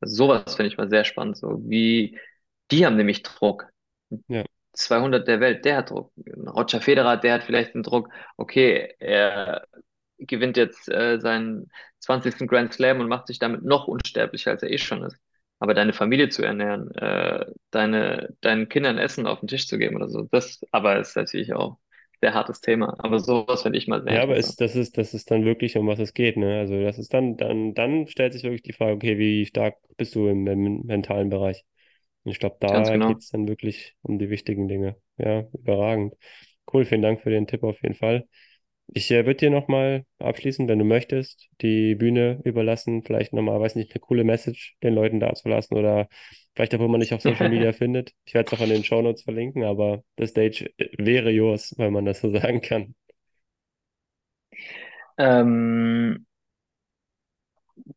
sowas 0.05 0.55
finde 0.55 0.67
ich 0.67 0.77
mal 0.77 0.89
sehr 0.89 1.03
spannend. 1.03 1.37
So 1.37 1.61
wie, 1.63 2.19
die 2.71 2.85
haben 2.85 2.95
nämlich 2.97 3.23
Druck. 3.23 3.69
Ja. 4.27 4.43
200 4.73 5.27
der 5.27 5.39
Welt, 5.39 5.65
der 5.65 5.77
hat 5.77 5.89
Druck. 5.89 6.11
Roger 6.27 6.81
Federer, 6.81 7.17
der 7.17 7.35
hat 7.35 7.43
vielleicht 7.43 7.75
einen 7.75 7.83
Druck. 7.83 8.09
Okay, 8.37 8.93
er 8.99 9.67
gewinnt 10.17 10.57
jetzt 10.57 10.89
äh, 10.89 11.19
seinen 11.19 11.69
20. 11.99 12.47
Grand 12.47 12.73
Slam 12.73 12.99
und 12.99 13.07
macht 13.07 13.27
sich 13.27 13.39
damit 13.39 13.63
noch 13.63 13.87
unsterblicher, 13.87 14.51
als 14.51 14.63
er 14.63 14.71
eh 14.71 14.77
schon 14.77 15.03
ist. 15.03 15.17
Aber 15.59 15.73
deine 15.73 15.93
Familie 15.93 16.29
zu 16.29 16.43
ernähren, 16.43 16.93
äh, 16.95 17.45
deine, 17.71 18.35
deinen 18.41 18.69
Kindern 18.69 18.97
Essen 18.97 19.25
auf 19.27 19.39
den 19.39 19.47
Tisch 19.47 19.67
zu 19.67 19.77
geben 19.77 19.95
oder 19.95 20.09
so, 20.09 20.27
das 20.31 20.61
aber 20.71 20.99
ist 20.99 21.15
natürlich 21.15 21.53
auch 21.53 21.77
sehr 22.21 22.33
hartes 22.33 22.61
Thema. 22.61 22.95
Aber 22.99 23.19
sowas 23.19 23.63
finde 23.63 23.77
ich 23.77 23.87
mal 23.87 24.03
sehr 24.03 24.13
Ja, 24.13 24.21
aber 24.21 24.37
ist, 24.37 24.61
das 24.61 24.75
ist, 24.75 24.97
das 24.99 25.13
ist 25.15 25.31
dann 25.31 25.45
wirklich, 25.45 25.77
um 25.77 25.87
was 25.87 25.97
es 25.99 26.13
geht, 26.13 26.37
ne? 26.37 26.59
Also 26.59 26.79
das 26.81 26.99
ist 26.99 27.13
dann, 27.13 27.37
dann, 27.37 27.73
dann 27.73 28.07
stellt 28.07 28.33
sich 28.33 28.43
wirklich 28.43 28.61
die 28.61 28.73
Frage, 28.73 28.93
okay, 28.93 29.17
wie 29.17 29.45
stark 29.47 29.77
bist 29.97 30.13
du 30.13 30.27
im, 30.27 30.45
im 30.47 30.81
mentalen 30.85 31.29
Bereich? 31.29 31.65
Und 32.23 32.31
ich 32.31 32.39
glaube, 32.39 32.57
da 32.59 32.97
geht 32.97 33.19
genau. 33.19 33.19
es 33.21 33.29
dann 33.29 33.47
wirklich 33.47 33.95
um 34.03 34.19
die 34.19 34.29
wichtigen 34.29 34.67
Dinge. 34.67 34.95
Ja, 35.17 35.41
überragend. 35.53 36.15
Cool, 36.71 36.85
vielen 36.85 37.01
Dank 37.01 37.21
für 37.21 37.29
den 37.31 37.47
Tipp 37.47 37.63
auf 37.63 37.81
jeden 37.81 37.95
Fall. 37.95 38.27
Ich 38.87 39.09
äh, 39.11 39.25
würde 39.25 39.37
dir 39.37 39.49
nochmal 39.51 40.05
abschließend, 40.19 40.69
wenn 40.69 40.79
du 40.79 40.85
möchtest, 40.85 41.49
die 41.61 41.95
Bühne 41.95 42.41
überlassen, 42.45 43.03
vielleicht 43.03 43.33
nochmal, 43.33 43.59
weiß 43.59 43.75
nicht, 43.75 43.91
eine 43.93 44.01
coole 44.01 44.23
Message 44.23 44.75
den 44.83 44.93
Leuten 44.95 45.19
dazulassen 45.19 45.77
oder 45.77 46.07
vielleicht 46.55 46.73
auch, 46.75 46.79
wo 46.79 46.87
man 46.87 47.01
dich 47.01 47.13
auf 47.13 47.21
Social 47.21 47.49
Media 47.49 47.73
findet. 47.73 48.13
Ich 48.25 48.33
werde 48.33 48.47
es 48.47 48.59
auch 48.59 48.63
in 48.63 48.69
den 48.69 48.83
Shownotes 48.83 49.23
verlinken, 49.23 49.63
aber 49.63 50.03
the 50.17 50.27
stage 50.27 50.69
äh, 50.77 50.89
wäre 50.97 51.29
yours, 51.31 51.75
wenn 51.77 51.93
man 51.93 52.05
das 52.05 52.21
so 52.21 52.31
sagen 52.37 52.61
kann. 52.61 52.95
Ähm, 55.17 56.25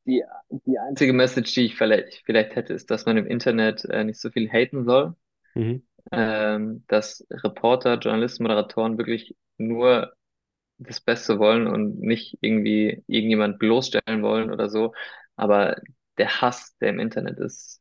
die, 0.04 0.22
die 0.50 0.78
einzige 0.78 1.12
Message, 1.12 1.54
die 1.54 1.66
ich 1.66 1.76
vielleicht, 1.76 2.22
vielleicht 2.24 2.56
hätte, 2.56 2.74
ist, 2.74 2.90
dass 2.90 3.06
man 3.06 3.16
im 3.16 3.26
Internet 3.26 3.84
äh, 3.84 4.04
nicht 4.04 4.20
so 4.20 4.30
viel 4.30 4.50
haten 4.50 4.84
soll. 4.84 5.14
Mhm. 5.54 5.82
Ähm, 6.10 6.84
dass 6.88 7.26
Reporter, 7.30 7.98
Journalisten, 7.98 8.42
Moderatoren 8.42 8.96
wirklich 8.96 9.36
nur 9.58 10.14
das 10.78 11.00
Beste 11.00 11.38
wollen 11.38 11.66
und 11.66 12.00
nicht 12.00 12.38
irgendwie 12.40 13.02
irgendjemand 13.06 13.58
bloßstellen 13.58 14.22
wollen 14.22 14.50
oder 14.50 14.68
so. 14.68 14.94
Aber 15.36 15.76
der 16.18 16.40
Hass, 16.40 16.76
der 16.78 16.90
im 16.90 17.00
Internet 17.00 17.38
ist, 17.38 17.80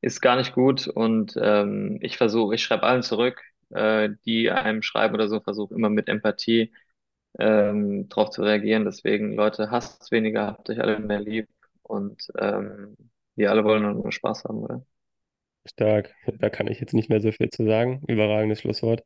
ist 0.00 0.20
gar 0.20 0.36
nicht 0.36 0.54
gut. 0.54 0.86
Und 0.88 1.34
ähm, 1.40 1.98
ich 2.02 2.16
versuche, 2.16 2.54
ich 2.54 2.62
schreibe 2.62 2.84
allen 2.84 3.02
zurück, 3.02 3.42
äh, 3.70 4.10
die 4.26 4.50
einem 4.50 4.82
schreiben 4.82 5.14
oder 5.14 5.28
so, 5.28 5.40
versuche 5.40 5.74
immer 5.74 5.90
mit 5.90 6.08
Empathie 6.08 6.72
ähm, 7.38 8.08
drauf 8.08 8.30
zu 8.30 8.42
reagieren. 8.42 8.84
Deswegen, 8.84 9.34
Leute, 9.34 9.70
hasst 9.70 10.10
weniger, 10.12 10.46
habt 10.48 10.70
euch 10.70 10.80
alle 10.80 10.98
mehr 11.00 11.20
lieb 11.20 11.48
und 11.82 12.28
ähm, 12.38 12.96
wir 13.36 13.50
alle 13.50 13.64
wollen 13.64 13.82
nur 13.82 14.12
Spaß 14.12 14.44
haben, 14.44 14.58
oder? 14.64 14.84
Stark. 15.66 16.14
Da 16.38 16.50
kann 16.50 16.66
ich 16.68 16.80
jetzt 16.80 16.94
nicht 16.94 17.10
mehr 17.10 17.20
so 17.20 17.32
viel 17.32 17.50
zu 17.50 17.64
sagen. 17.64 18.02
Überragendes 18.06 18.60
Schlusswort. 18.60 19.04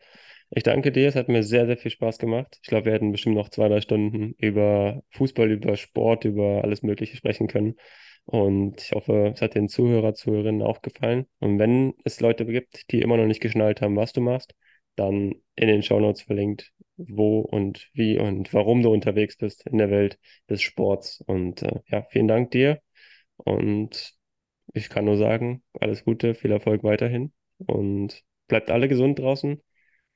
Ich 0.50 0.62
danke 0.62 0.92
dir. 0.92 1.08
Es 1.08 1.16
hat 1.16 1.28
mir 1.28 1.42
sehr, 1.42 1.66
sehr 1.66 1.76
viel 1.78 1.90
Spaß 1.90 2.18
gemacht. 2.18 2.58
Ich 2.62 2.68
glaube, 2.68 2.86
wir 2.86 2.92
hätten 2.92 3.12
bestimmt 3.12 3.36
noch 3.36 3.48
zwei, 3.48 3.68
drei 3.68 3.80
Stunden 3.80 4.34
über 4.38 5.02
Fußball, 5.10 5.50
über 5.50 5.76
Sport, 5.76 6.24
über 6.24 6.62
alles 6.62 6.82
Mögliche 6.82 7.16
sprechen 7.16 7.48
können. 7.48 7.76
Und 8.24 8.80
ich 8.80 8.92
hoffe, 8.92 9.32
es 9.34 9.42
hat 9.42 9.54
den 9.54 9.68
Zuhörer, 9.68 10.14
Zuhörerinnen 10.14 10.62
auch 10.62 10.82
gefallen. 10.82 11.26
Und 11.40 11.58
wenn 11.58 11.94
es 12.04 12.20
Leute 12.20 12.46
gibt, 12.46 12.90
die 12.92 13.02
immer 13.02 13.16
noch 13.16 13.26
nicht 13.26 13.40
geschnallt 13.40 13.80
haben, 13.80 13.96
was 13.96 14.12
du 14.12 14.20
machst, 14.20 14.54
dann 14.96 15.34
in 15.56 15.68
den 15.68 15.82
Shownotes 15.82 16.22
verlinkt, 16.22 16.72
wo 16.96 17.40
und 17.40 17.88
wie 17.94 18.18
und 18.18 18.52
warum 18.54 18.82
du 18.82 18.92
unterwegs 18.92 19.36
bist 19.36 19.66
in 19.66 19.78
der 19.78 19.90
Welt 19.90 20.18
des 20.48 20.62
Sports. 20.62 21.22
Und 21.26 21.62
äh, 21.62 21.80
ja, 21.88 22.06
vielen 22.10 22.28
Dank 22.28 22.50
dir. 22.52 22.80
Und 23.36 24.14
ich 24.74 24.88
kann 24.88 25.04
nur 25.04 25.16
sagen, 25.16 25.62
alles 25.80 26.04
Gute, 26.04 26.34
viel 26.34 26.52
Erfolg 26.52 26.82
weiterhin 26.84 27.32
und 27.58 28.22
bleibt 28.48 28.70
alle 28.70 28.88
gesund 28.88 29.18
draußen, 29.18 29.60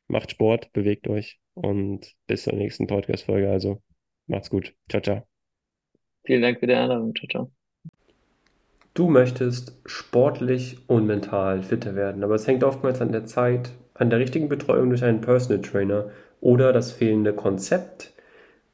macht 0.08 0.30
Sport, 0.30 0.72
bewegt 0.72 1.08
euch 1.08 1.38
und 1.54 2.14
bis 2.26 2.44
zur 2.44 2.54
nächsten 2.54 2.86
Podcast-Folge. 2.86 3.50
Also 3.50 3.82
macht's 4.26 4.50
gut. 4.50 4.74
Ciao, 4.88 5.02
ciao. 5.02 5.26
Vielen 6.24 6.42
Dank 6.42 6.60
für 6.60 6.66
die 6.66 6.74
Einladung. 6.74 7.14
Ciao, 7.14 7.28
ciao. 7.28 7.55
Du 8.96 9.08
möchtest 9.08 9.80
sportlich 9.86 10.78
und 10.88 11.06
mental 11.06 11.62
fitter 11.62 11.94
werden, 11.94 12.24
aber 12.24 12.34
es 12.34 12.48
hängt 12.48 12.64
oftmals 12.64 13.00
an 13.00 13.12
der 13.12 13.26
Zeit, 13.26 13.70
an 13.94 14.10
der 14.10 14.18
richtigen 14.18 14.48
Betreuung 14.48 14.88
durch 14.88 15.04
einen 15.04 15.20
Personal 15.20 15.62
Trainer 15.62 16.10
oder 16.40 16.72
das 16.72 16.90
fehlende 16.90 17.32
Konzept 17.32 18.16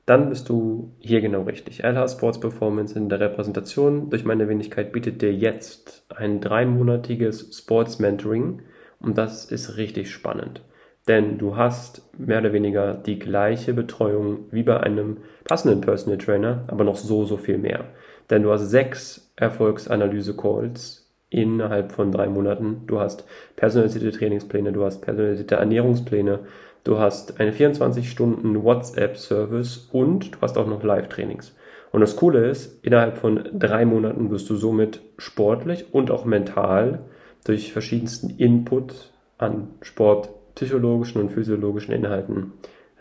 dann 0.07 0.29
bist 0.29 0.49
du 0.49 0.93
hier 0.99 1.21
genau 1.21 1.43
richtig. 1.43 1.85
LH 1.85 2.09
Sports 2.09 2.41
Performance 2.41 2.99
in 2.99 3.09
der 3.09 3.21
Repräsentation 3.21 4.11
durch 4.11 4.25
meine 4.25 4.49
Wenigkeit 4.49 4.93
bietet 4.93 5.23
dir 5.23 5.33
jetzt 5.33 6.05
ein 6.15 6.41
dreimonatiges 6.41 7.57
Sports 7.57 8.01
Mentoring 8.01 8.63
und 8.99 9.17
das 9.17 9.45
ist 9.45 9.77
richtig 9.77 10.11
spannend. 10.11 10.61
Denn 11.07 11.39
du 11.39 11.57
hast 11.57 12.03
mehr 12.19 12.41
oder 12.41 12.53
weniger 12.53 12.95
die 12.95 13.19
gleiche 13.19 13.75
Betreuung 13.75 14.47
wie 14.51 14.63
bei 14.63 14.81
einem 14.81 15.19
passenden 15.45 15.81
Personal 15.81 16.19
Trainer, 16.19 16.65
aber 16.67 16.85
noch 16.85 16.97
so, 16.97 17.25
so 17.25 17.37
viel 17.37 17.59
mehr. 17.59 17.87
Denn 18.33 18.45
du 18.45 18.51
hast 18.51 18.71
sechs 18.71 19.31
Erfolgsanalyse-Calls 19.37 21.07
innerhalb 21.29 21.93
von 21.93 22.11
drei 22.11 22.29
Monaten. 22.29 22.85
Du 22.87 22.99
hast 22.99 23.27
personalisierte 23.57 24.11
Trainingspläne, 24.11 24.73
du 24.73 24.83
hast 24.85 25.03
personalisierte 25.03 25.57
Ernährungspläne, 25.57 26.39
du 26.83 26.99
hast 26.99 27.41
eine 27.41 27.53
24-Stunden 27.53 28.65
WhatsApp-Service 28.65 29.91
und 29.93 30.35
du 30.35 30.41
hast 30.41 30.57
auch 30.57 30.67
noch 30.67 30.83
Live-Trainings. 30.83 31.55
Und 31.91 32.01
das 32.01 32.17
Coole 32.17 32.49
ist, 32.49 32.83
innerhalb 32.83 33.19
von 33.19 33.51
drei 33.53 33.85
Monaten 33.85 34.31
wirst 34.31 34.49
du 34.49 34.57
somit 34.57 35.03
sportlich 35.19 35.93
und 35.93 36.11
auch 36.11 36.25
mental 36.25 37.01
durch 37.45 37.71
verschiedensten 37.71 38.31
Input 38.39 39.13
an 39.37 39.69
Sport, 39.83 40.31
psychologischen 40.55 41.21
und 41.21 41.33
physiologischen 41.33 41.93
Inhalten 41.93 42.55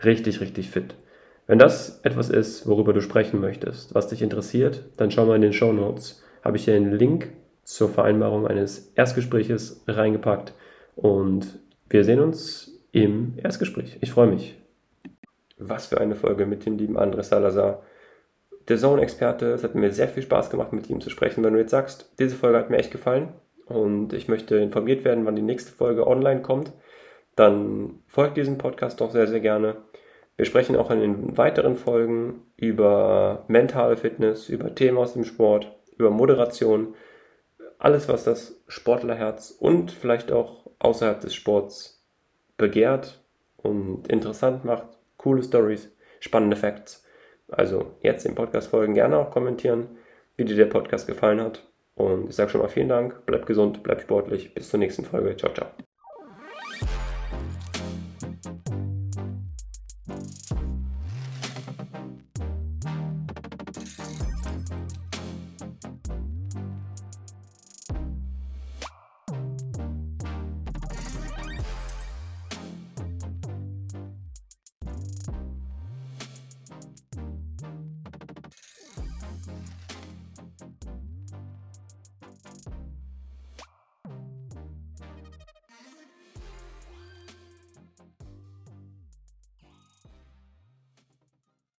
richtig, 0.04 0.42
richtig 0.42 0.68
fit. 0.68 0.94
Wenn 1.52 1.58
das 1.58 2.00
etwas 2.02 2.30
ist, 2.30 2.66
worüber 2.66 2.94
du 2.94 3.02
sprechen 3.02 3.38
möchtest, 3.38 3.94
was 3.94 4.08
dich 4.08 4.22
interessiert, 4.22 4.86
dann 4.96 5.10
schau 5.10 5.26
mal 5.26 5.36
in 5.36 5.42
den 5.42 5.52
Show 5.52 5.70
Notes. 5.70 6.24
Habe 6.42 6.56
ich 6.56 6.64
hier 6.64 6.74
einen 6.74 6.92
Link 6.92 7.30
zur 7.62 7.90
Vereinbarung 7.90 8.46
eines 8.46 8.90
Erstgespräches 8.94 9.84
reingepackt 9.86 10.54
und 10.96 11.58
wir 11.90 12.04
sehen 12.04 12.20
uns 12.20 12.82
im 12.92 13.34
Erstgespräch. 13.36 13.98
Ich 14.00 14.12
freue 14.12 14.28
mich. 14.28 14.58
Was 15.58 15.88
für 15.88 16.00
eine 16.00 16.14
Folge 16.14 16.46
mit 16.46 16.64
dem 16.64 16.78
lieben 16.78 16.96
Andres 16.96 17.28
Salazar. 17.28 17.82
Der 18.68 18.78
Zone-Experte, 18.78 19.52
es 19.52 19.62
hat 19.62 19.74
mir 19.74 19.92
sehr 19.92 20.08
viel 20.08 20.22
Spaß 20.22 20.48
gemacht, 20.48 20.72
mit 20.72 20.88
ihm 20.88 21.02
zu 21.02 21.10
sprechen. 21.10 21.44
Wenn 21.44 21.52
du 21.52 21.60
jetzt 21.60 21.72
sagst, 21.72 22.14
diese 22.18 22.34
Folge 22.34 22.56
hat 22.56 22.70
mir 22.70 22.78
echt 22.78 22.92
gefallen 22.92 23.28
und 23.66 24.14
ich 24.14 24.26
möchte 24.26 24.56
informiert 24.56 25.04
werden, 25.04 25.26
wann 25.26 25.36
die 25.36 25.42
nächste 25.42 25.72
Folge 25.72 26.06
online 26.06 26.40
kommt, 26.40 26.72
dann 27.36 27.98
folgt 28.06 28.38
diesem 28.38 28.56
Podcast 28.56 29.02
doch 29.02 29.10
sehr, 29.10 29.26
sehr 29.26 29.40
gerne. 29.40 29.76
Wir 30.42 30.46
sprechen 30.46 30.74
auch 30.74 30.90
in 30.90 30.98
den 30.98 31.38
weiteren 31.38 31.76
Folgen 31.76 32.42
über 32.56 33.44
mentale 33.46 33.96
Fitness, 33.96 34.48
über 34.48 34.74
Themen 34.74 34.98
aus 34.98 35.12
dem 35.12 35.22
Sport, 35.22 35.70
über 35.96 36.10
Moderation, 36.10 36.96
alles, 37.78 38.08
was 38.08 38.24
das 38.24 38.60
Sportlerherz 38.66 39.56
und 39.56 39.92
vielleicht 39.92 40.32
auch 40.32 40.66
außerhalb 40.80 41.20
des 41.20 41.32
Sports 41.32 42.04
begehrt 42.56 43.22
und 43.56 44.08
interessant 44.08 44.64
macht. 44.64 44.88
Coole 45.16 45.44
Stories, 45.44 45.92
spannende 46.18 46.56
Facts. 46.56 47.06
Also 47.46 47.92
jetzt 48.00 48.24
den 48.24 48.34
Podcast 48.34 48.66
folgen, 48.66 48.94
gerne 48.94 49.18
auch 49.18 49.30
kommentieren, 49.30 49.90
wie 50.36 50.44
dir 50.44 50.56
der 50.56 50.66
Podcast 50.66 51.06
gefallen 51.06 51.40
hat. 51.40 51.70
Und 51.94 52.30
ich 52.30 52.34
sage 52.34 52.50
schon 52.50 52.62
mal 52.62 52.66
vielen 52.66 52.88
Dank, 52.88 53.26
bleib 53.26 53.46
gesund, 53.46 53.84
bleib 53.84 54.00
sportlich. 54.00 54.54
Bis 54.54 54.70
zur 54.70 54.80
nächsten 54.80 55.04
Folge. 55.04 55.36
Ciao, 55.36 55.54
ciao. 55.54 55.68